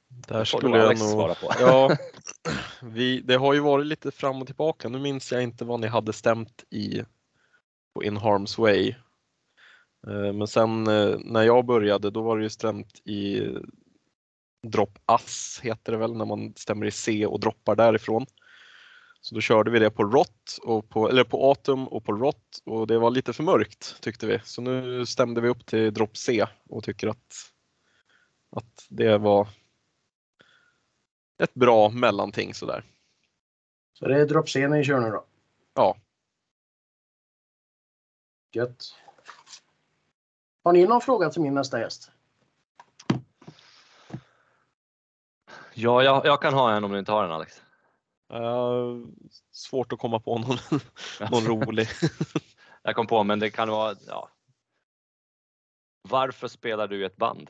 Där 0.08 0.46
skulle 0.46 0.78
jag 0.78 0.86
Alex 0.86 1.02
nog... 1.02 1.10
svara 1.10 1.36
på. 1.36 1.52
Ja, 1.60 1.98
vi, 2.82 3.22
det 3.22 3.36
har 3.36 3.54
ju 3.54 3.60
varit 3.60 3.86
lite 3.86 4.12
fram 4.12 4.42
och 4.42 4.48
tillbaka. 4.48 4.90
Nu 4.90 5.00
minns 5.00 5.32
jag 5.32 5.44
inte 5.44 5.66
vad 5.66 5.80
ni 5.80 5.88
hade 5.88 6.14
stämt 6.14 6.64
i 6.70 7.04
på 7.94 8.04
In 8.04 8.18
Harm's 8.18 8.62
Way. 8.62 8.96
Eh, 10.08 10.34
Men 10.34 10.48
sen 10.48 10.88
eh, 10.88 11.18
när 11.20 11.44
jag 11.44 11.66
började 11.66 12.10
då 12.10 12.22
var 12.22 12.38
det 12.38 12.44
ju 12.44 12.50
stämt 12.50 13.08
i 13.08 13.48
Drop 14.68 15.00
Ass 15.06 15.60
heter 15.64 15.92
det 15.92 15.98
väl 15.98 16.18
när 16.18 16.26
man 16.26 16.54
stämmer 16.56 16.86
i 16.86 16.92
C 16.92 17.26
och 17.26 17.40
droppar 17.40 17.76
därifrån. 17.76 18.26
Så 19.22 19.36
då 19.36 19.42
körde 19.42 19.72
vi 19.72 19.80
det 19.80 19.92
på 19.92 20.04
ROT, 20.04 20.58
och 20.64 20.90
på, 20.90 21.10
eller 21.10 21.24
på 21.24 21.52
Atom 21.52 21.88
och 21.88 22.06
på 22.06 22.12
ROT 22.12 22.62
och 22.66 22.88
det 22.88 23.00
var 23.00 23.12
lite 23.12 23.34
för 23.34 23.44
mörkt 23.44 24.02
tyckte 24.02 24.28
vi. 24.28 24.40
Så 24.44 24.62
nu 24.62 25.06
stämde 25.06 25.42
vi 25.42 25.50
upp 25.50 25.66
till 25.66 25.94
Drop 25.94 26.18
C 26.18 26.46
och 26.70 26.84
tycker 26.84 27.08
att, 27.08 27.34
att 28.50 28.88
det 28.90 29.18
var 29.18 29.48
ett 31.44 31.54
bra 31.54 31.90
mellanting 31.90 32.54
sådär. 32.54 32.84
Så 33.94 34.08
det 34.08 34.22
är 34.22 34.26
drop 34.26 34.50
C 34.50 34.68
ni 34.68 34.84
kör 34.84 35.00
nu 35.00 35.10
då? 35.10 35.26
Ja. 35.74 35.98
Gött. 38.52 38.96
Har 40.64 40.74
ni 40.74 40.86
någon 40.86 41.02
fråga 41.02 41.30
till 41.30 41.42
min 41.42 41.54
nästa 41.54 41.80
gäst? 41.80 42.12
Ja, 45.74 46.04
jag, 46.04 46.26
jag 46.26 46.42
kan 46.42 46.54
ha 46.54 46.76
en 46.76 46.84
om 46.84 46.92
du 46.92 47.00
inte 47.00 47.12
har 47.12 47.24
en 47.24 47.32
Alex. 47.32 47.62
Uh, 48.34 49.06
svårt 49.52 49.94
att 49.94 50.00
komma 50.00 50.20
på 50.20 50.38
någon, 50.38 50.58
någon 51.32 51.46
rolig. 51.46 51.88
Jag 52.84 52.96
kom 52.96 53.08
på, 53.08 53.24
men 53.24 53.40
det 53.40 53.50
kan 53.50 53.70
vara, 53.70 53.96
ja. 54.08 54.30
Varför 56.02 56.48
spelar 56.48 56.88
du 56.88 57.02
i 57.02 57.06
ett 57.06 57.18
band? 57.18 57.50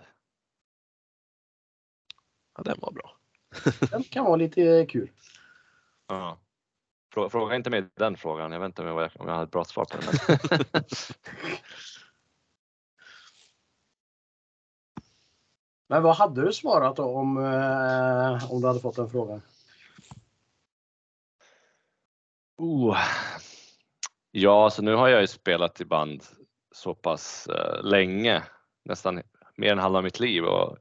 Ja, 2.57 2.63
den 2.63 2.77
var 2.79 2.91
bra. 2.91 3.17
Den 3.91 4.03
kan 4.03 4.25
vara 4.25 4.35
lite 4.35 4.85
kul. 4.89 5.11
Ja. 6.07 6.37
Fråga, 7.13 7.29
fråga 7.29 7.55
inte 7.55 7.69
mig 7.69 7.89
den 7.95 8.17
frågan. 8.17 8.51
Jag 8.51 8.59
vet 8.59 8.65
inte 8.65 8.81
om 8.81 8.87
jag, 8.87 9.11
om 9.19 9.27
jag 9.27 9.35
har 9.35 9.43
ett 9.43 9.51
bra 9.51 9.65
svar 9.65 9.85
på 9.85 9.97
den. 9.97 10.83
Men 15.89 16.03
vad 16.03 16.15
hade 16.15 16.45
du 16.45 16.53
svarat 16.53 16.95
då 16.95 17.03
om, 17.03 17.37
eh, 17.37 18.51
om 18.51 18.61
du 18.61 18.67
hade 18.67 18.79
fått 18.79 18.95
den 18.95 19.09
frågan? 19.09 19.41
oh. 22.57 22.97
Ja, 24.31 24.69
så 24.69 24.81
nu 24.81 24.95
har 24.95 25.07
jag 25.07 25.21
ju 25.21 25.27
spelat 25.27 25.81
i 25.81 25.85
band 25.85 26.23
så 26.71 26.95
pass 26.95 27.47
uh, 27.49 27.83
länge, 27.83 28.43
nästan 28.85 29.21
mer 29.55 29.71
än 29.71 29.79
halva 29.79 30.01
mitt 30.01 30.19
liv 30.19 30.43
och 30.43 30.77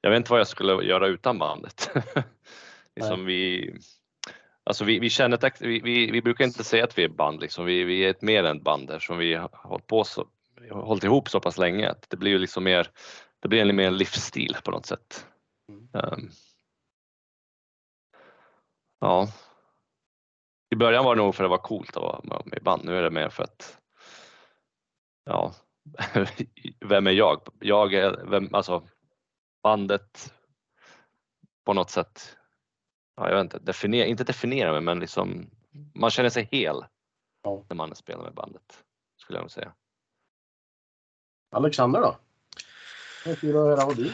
jag 0.00 0.10
vet 0.10 0.16
inte 0.16 0.30
vad 0.30 0.40
jag 0.40 0.48
skulle 0.48 0.72
göra 0.72 1.06
utan 1.06 1.38
bandet. 1.38 1.90
liksom 2.96 3.24
vi, 3.24 3.70
alltså 4.64 4.84
vi, 4.84 4.98
vi 4.98 5.10
känner 5.10 5.46
ett, 5.46 5.60
vi, 5.60 5.80
vi, 5.80 6.10
vi, 6.10 6.22
brukar 6.22 6.44
inte 6.44 6.64
säga 6.64 6.84
att 6.84 6.98
vi 6.98 7.04
är 7.04 7.08
band, 7.08 7.40
liksom. 7.40 7.64
vi, 7.64 7.84
vi 7.84 8.04
är 8.04 8.10
ett 8.10 8.22
mer 8.22 8.44
än 8.44 8.62
band 8.62 8.90
eftersom 8.90 9.18
vi 9.18 9.34
har 9.34 9.50
hållit 9.52 9.86
på 9.86 10.04
så, 10.04 10.26
hållit 10.70 11.04
ihop 11.04 11.28
så 11.28 11.40
pass 11.40 11.58
länge. 11.58 11.94
Det 12.08 12.16
blir 12.16 12.30
ju 12.30 12.38
liksom 12.38 12.64
mer, 12.64 12.88
det 13.44 13.48
blir 13.48 13.72
mer 13.72 13.86
en 13.86 13.96
livsstil 13.96 14.56
på 14.64 14.70
något 14.70 14.86
sätt. 14.86 15.26
Um, 15.92 16.30
ja. 19.00 19.28
I 20.70 20.76
början 20.76 21.04
var 21.04 21.16
det 21.16 21.22
nog 21.22 21.34
för 21.34 21.44
att 21.44 21.48
det 21.48 21.56
var 21.56 21.58
coolt 21.58 21.96
att 21.96 22.02
vara 22.02 22.42
med 22.44 22.58
i 22.58 22.60
band. 22.60 22.84
Nu 22.84 22.96
är 22.96 23.02
det 23.02 23.10
mer 23.10 23.28
för 23.28 23.42
att, 23.42 23.78
ja, 25.24 25.54
vem 26.80 27.06
är 27.06 27.10
jag? 27.10 27.48
Jag 27.60 27.94
är, 27.94 28.24
vem, 28.26 28.54
alltså 28.54 28.88
bandet 29.62 30.34
på 31.64 31.72
något 31.72 31.90
sätt, 31.90 32.36
ja, 33.16 33.28
jag 33.28 33.36
vet 33.36 33.44
inte, 33.44 33.58
definiera, 33.58 34.06
inte 34.06 34.24
definiera 34.24 34.72
mig 34.72 34.80
men 34.80 35.00
liksom 35.00 35.50
man 35.94 36.10
känner 36.10 36.30
sig 36.30 36.48
hel 36.52 36.84
Ja. 37.42 37.64
när 37.68 37.76
man 37.76 37.94
spelar 37.94 38.22
med 38.22 38.34
bandet. 38.34 38.84
Skulle 39.16 39.38
jag 39.38 39.42
nog 39.42 39.50
säga. 39.50 39.74
Alexander 41.50 42.00
då? 42.00 42.16
Det 43.24 43.40
kul 43.40 43.56
att 43.56 43.64
höra 43.64 43.86
vad 43.86 43.96
du 43.96 44.12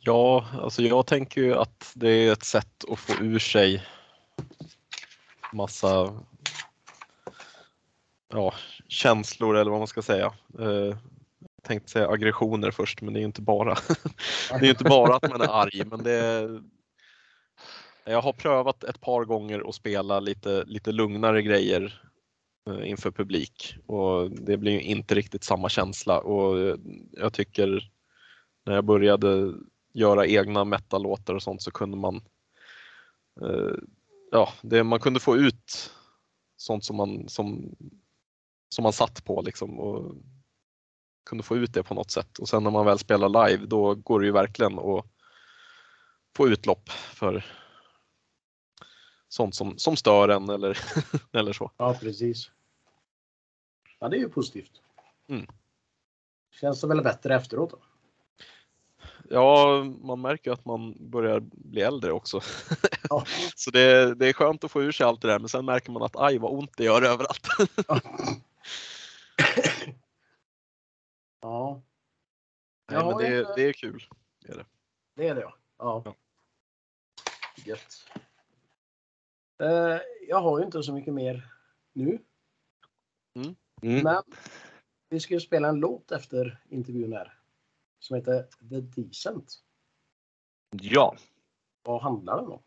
Ja, 0.00 0.46
alltså 0.52 0.82
jag 0.82 1.06
tänker 1.06 1.40
ju 1.40 1.54
att 1.54 1.92
det 1.94 2.08
är 2.08 2.32
ett 2.32 2.44
sätt 2.44 2.84
att 2.90 2.98
få 2.98 3.24
ur 3.24 3.38
sig 3.38 3.84
massa 5.52 6.20
ja, 8.28 8.54
känslor 8.88 9.56
eller 9.56 9.70
vad 9.70 9.80
man 9.80 9.86
ska 9.86 10.02
säga. 10.02 10.32
Eh, 10.58 10.66
jag 10.66 11.62
tänkte 11.62 11.90
säga 11.90 12.08
aggressioner 12.08 12.70
först, 12.70 13.02
men 13.02 13.12
det 13.14 13.18
är 13.18 13.20
ju 13.20 13.26
inte 13.26 13.42
bara. 13.42 13.74
det 14.50 14.54
är 14.54 14.62
ju 14.62 14.70
inte 14.70 14.84
bara 14.84 15.16
att 15.16 15.30
man 15.30 15.40
är 15.40 15.62
arg, 15.62 15.84
men 15.84 16.02
det 16.02 16.12
är, 16.12 16.62
Jag 18.04 18.22
har 18.22 18.32
prövat 18.32 18.84
ett 18.84 19.00
par 19.00 19.24
gånger 19.24 19.68
att 19.68 19.74
spela 19.74 20.20
lite, 20.20 20.64
lite 20.64 20.92
lugnare 20.92 21.42
grejer 21.42 22.02
eh, 22.70 22.90
inför 22.90 23.10
publik 23.10 23.76
och 23.86 24.30
det 24.30 24.56
blir 24.56 24.72
ju 24.72 24.80
inte 24.80 25.14
riktigt 25.14 25.44
samma 25.44 25.68
känsla 25.68 26.20
och 26.20 26.78
jag 27.12 27.32
tycker 27.32 27.91
när 28.64 28.74
jag 28.74 28.84
började 28.84 29.54
göra 29.92 30.26
egna 30.26 30.64
metallåtar 30.64 31.34
och 31.34 31.42
sånt 31.42 31.62
så 31.62 31.70
kunde 31.70 31.96
man 31.96 32.16
eh, 33.40 33.74
ja, 34.30 34.52
det, 34.62 34.84
man 34.84 35.00
kunde 35.00 35.20
få 35.20 35.36
ut 35.36 35.92
sånt 36.56 36.84
som 36.84 36.96
man, 36.96 37.28
som, 37.28 37.76
som 38.68 38.82
man 38.82 38.92
satt 38.92 39.24
på 39.24 39.42
liksom 39.42 39.80
och 39.80 40.16
kunde 41.24 41.44
få 41.44 41.56
ut 41.56 41.74
det 41.74 41.82
på 41.82 41.94
något 41.94 42.10
sätt. 42.10 42.38
Och 42.38 42.48
sen 42.48 42.62
när 42.62 42.70
man 42.70 42.86
väl 42.86 42.98
spelar 42.98 43.48
live 43.48 43.66
då 43.66 43.94
går 43.94 44.20
det 44.20 44.26
ju 44.26 44.32
verkligen 44.32 44.78
att 44.78 45.06
få 46.36 46.48
utlopp 46.48 46.88
för 46.90 47.44
sånt 49.28 49.54
som, 49.54 49.78
som 49.78 49.96
stör 49.96 50.28
en 50.28 50.48
eller, 50.48 50.78
eller 51.32 51.52
så. 51.52 51.70
Ja, 51.76 51.96
precis. 52.00 52.50
Ja, 53.98 54.08
det 54.08 54.16
är 54.16 54.20
ju 54.20 54.28
positivt. 54.28 54.82
Mm. 55.28 55.46
Känns 56.60 56.80
det 56.80 56.86
väl 56.86 57.02
bättre 57.02 57.34
efteråt 57.34 57.70
då? 57.70 57.78
Ja, 59.30 59.84
man 60.00 60.20
märker 60.20 60.50
ju 60.50 60.54
att 60.54 60.64
man 60.64 61.10
börjar 61.10 61.40
bli 61.40 61.80
äldre 61.82 62.12
också. 62.12 62.40
Ja. 63.08 63.24
Så 63.54 63.70
det, 63.70 64.14
det 64.14 64.28
är 64.28 64.32
skönt 64.32 64.64
att 64.64 64.70
få 64.70 64.82
ur 64.82 64.92
sig 64.92 65.06
allt 65.06 65.22
det 65.22 65.28
där 65.28 65.38
men 65.38 65.48
sen 65.48 65.64
märker 65.64 65.92
man 65.92 66.02
att 66.02 66.16
aj 66.16 66.38
vad 66.38 66.52
ont 66.52 66.76
det 66.76 66.84
gör 66.84 67.02
överallt. 67.02 67.46
Ja, 71.40 71.82
Nej, 72.90 73.00
Ja, 73.00 73.08
men 73.08 73.18
det, 73.18 73.54
det 73.56 73.62
är 73.62 73.72
kul. 73.72 74.04
det 75.16 75.28
är 75.28 75.34
det 75.34 75.40
ja. 75.40 75.54
ja. 75.78 76.02
Ja. 76.04 76.14
Gött. 77.64 78.06
Eh, 79.62 79.98
jag 80.28 80.40
har 80.42 80.58
ju 80.58 80.64
inte 80.64 80.82
så 80.82 80.92
mycket 80.92 81.14
mer 81.14 81.48
nu, 81.92 82.18
Mm. 83.34 83.54
men 84.04 84.22
vi 85.08 85.20
ska 85.20 85.34
ju 85.34 85.40
spela 85.40 85.68
en 85.68 85.80
låt 85.80 86.12
efter 86.12 86.60
intervjun 86.68 87.12
här 87.12 87.38
som 88.02 88.16
heter 88.16 88.46
The 88.70 88.80
Decent. 88.80 89.54
Ja, 90.70 91.16
Vad 91.82 92.02
handlar 92.02 92.36
den 92.36 92.46
om? 92.46 92.62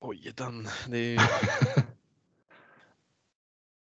Oj, 0.00 0.32
den, 0.36 0.68
det 0.88 0.98
är 0.98 1.10
ju... 1.10 1.18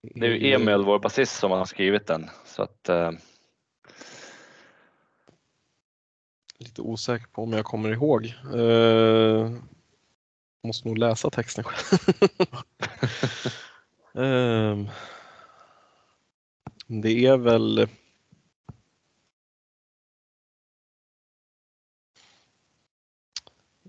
det 0.14 0.26
är 0.26 0.30
ju 0.30 0.52
Emil, 0.52 0.84
vår 0.84 0.98
basist, 0.98 1.36
som 1.38 1.50
har 1.50 1.64
skrivit 1.64 2.06
den. 2.06 2.30
Så 2.44 2.62
att, 2.62 2.88
eh, 2.88 3.12
Lite 6.58 6.82
osäker 6.82 7.26
på 7.26 7.42
om 7.42 7.52
jag 7.52 7.64
kommer 7.64 7.92
ihåg. 7.92 8.34
Uh, 8.54 9.58
måste 10.62 10.88
nog 10.88 10.98
läsa 10.98 11.30
texten 11.30 11.64
själv. 11.64 12.18
Ehm, 14.14 14.88
det 16.86 17.26
är 17.26 17.36
väl 17.36 17.88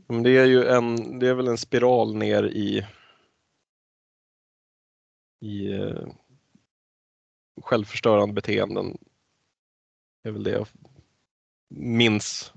Men 0.08 0.24
det 0.24 0.38
är 0.38 0.45
ju 0.45 0.66
en, 0.66 1.20
det 1.20 1.28
är 1.28 1.34
väl 1.34 1.47
en 1.47 1.58
spiral 1.58 2.16
ner 2.16 2.43
i 2.43 2.88
i 5.39 5.74
eh, 5.74 6.08
självförstörande 7.62 8.34
beteenden. 8.34 8.97
Det 10.24 10.30
är 10.30 10.34
väl 10.34 10.43
det 10.43 10.51
jag 10.51 10.68
minns 11.70 12.53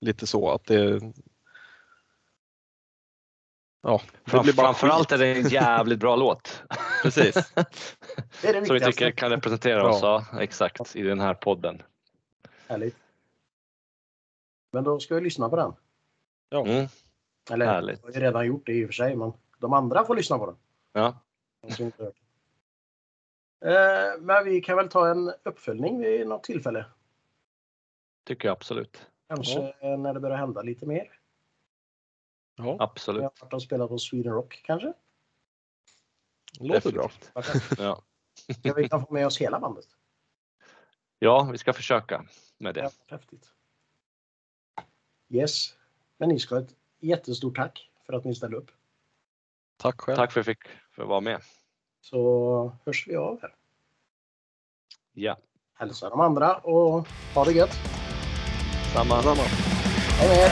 lite 0.00 0.26
så 0.26 0.50
att 0.50 0.64
det 0.64 1.00
Ja, 3.82 4.02
det 4.24 4.42
blir 4.42 4.52
bara 4.52 4.66
framförallt 4.66 5.10
skit. 5.10 5.20
är 5.20 5.24
det 5.24 5.34
en 5.34 5.48
jävligt 5.48 5.98
bra 5.98 6.16
låt. 6.16 6.62
Precis. 7.02 7.34
Det 8.42 8.48
är 8.48 8.60
det 8.60 8.66
Som 8.66 8.74
vi 8.74 8.80
tycker 8.80 9.10
kan 9.10 9.30
representera 9.30 9.88
oss 9.88 10.02
ja, 10.02 10.26
exakt 10.40 10.96
i 10.96 11.02
den 11.02 11.20
här 11.20 11.34
podden. 11.34 11.82
Härligt. 12.68 12.96
Men 14.72 14.84
då 14.84 15.00
ska 15.00 15.14
vi 15.14 15.20
lyssna 15.20 15.48
på 15.48 15.56
den. 15.56 15.72
Mm, 16.50 16.86
Eller 17.50 17.66
Härligt. 17.66 18.00
jag 18.02 18.08
har 18.08 18.14
ju 18.14 18.20
redan 18.20 18.46
gjort 18.46 18.66
det 18.66 18.72
i 18.72 18.84
och 18.84 18.88
för 18.88 18.92
sig, 18.92 19.16
men 19.16 19.32
de 19.58 19.72
andra 19.72 20.04
får 20.04 20.16
lyssna 20.16 20.38
på 20.38 20.46
den. 20.46 20.56
ja. 20.92 21.20
Eh, 23.64 24.20
men 24.20 24.44
vi 24.44 24.60
kan 24.60 24.76
väl 24.76 24.88
ta 24.88 25.08
en 25.10 25.32
uppföljning 25.42 25.98
vid 26.00 26.26
något 26.26 26.44
tillfälle. 26.44 26.84
tycker 28.24 28.48
jag 28.48 28.52
absolut. 28.52 29.06
Kanske 29.28 29.74
eh, 29.80 29.98
när 29.98 30.14
det 30.14 30.20
börjar 30.20 30.36
hända 30.36 30.62
lite 30.62 30.86
mer. 30.86 31.12
Ja, 32.56 32.76
Absolut. 32.80 33.22
har 33.22 33.32
varit 33.40 33.52
och 33.54 33.62
spelat 33.62 33.88
på 33.88 33.98
Sweden 33.98 34.32
Rock 34.32 34.60
kanske. 34.64 34.92
låter 36.60 36.92
bra. 36.92 37.10
Ja. 37.78 38.02
Ja, 38.62 38.74
vi 38.76 38.88
kan 38.88 39.06
få 39.06 39.12
med 39.14 39.26
oss 39.26 39.40
hela 39.40 39.60
bandet. 39.60 39.84
ja, 41.18 41.48
vi 41.52 41.58
ska 41.58 41.72
försöka 41.72 42.24
med 42.58 42.74
Det 42.74 42.80
är 42.80 42.90
häftigt. 43.06 43.52
Yes. 45.28 45.74
Men 46.20 46.28
ni 46.28 46.38
ska 46.38 46.54
ha 46.54 46.62
ett 46.62 46.74
jättestort 47.00 47.56
tack 47.56 47.90
för 48.06 48.12
att 48.12 48.24
ni 48.24 48.34
ställde 48.34 48.56
upp. 48.56 48.70
Tack 49.76 50.00
själv. 50.00 50.16
Tack 50.16 50.32
för 50.32 50.40
att 50.40 50.46
jag 50.46 50.56
fick 50.56 50.68
för 50.90 51.02
att 51.02 51.08
vara 51.08 51.20
med. 51.20 51.40
Så 52.00 52.72
hörs 52.84 53.08
vi 53.08 53.16
av 53.16 53.38
här. 53.42 53.54
Ja. 55.12 55.36
Hälsa 55.74 56.10
de 56.10 56.20
andra 56.20 56.56
och 56.56 57.08
ha 57.34 57.44
det 57.44 57.52
gött. 57.52 57.78
Samma. 58.94 59.22
Samma. 59.22 59.42
Hej 60.18 60.28
med. 60.28 60.50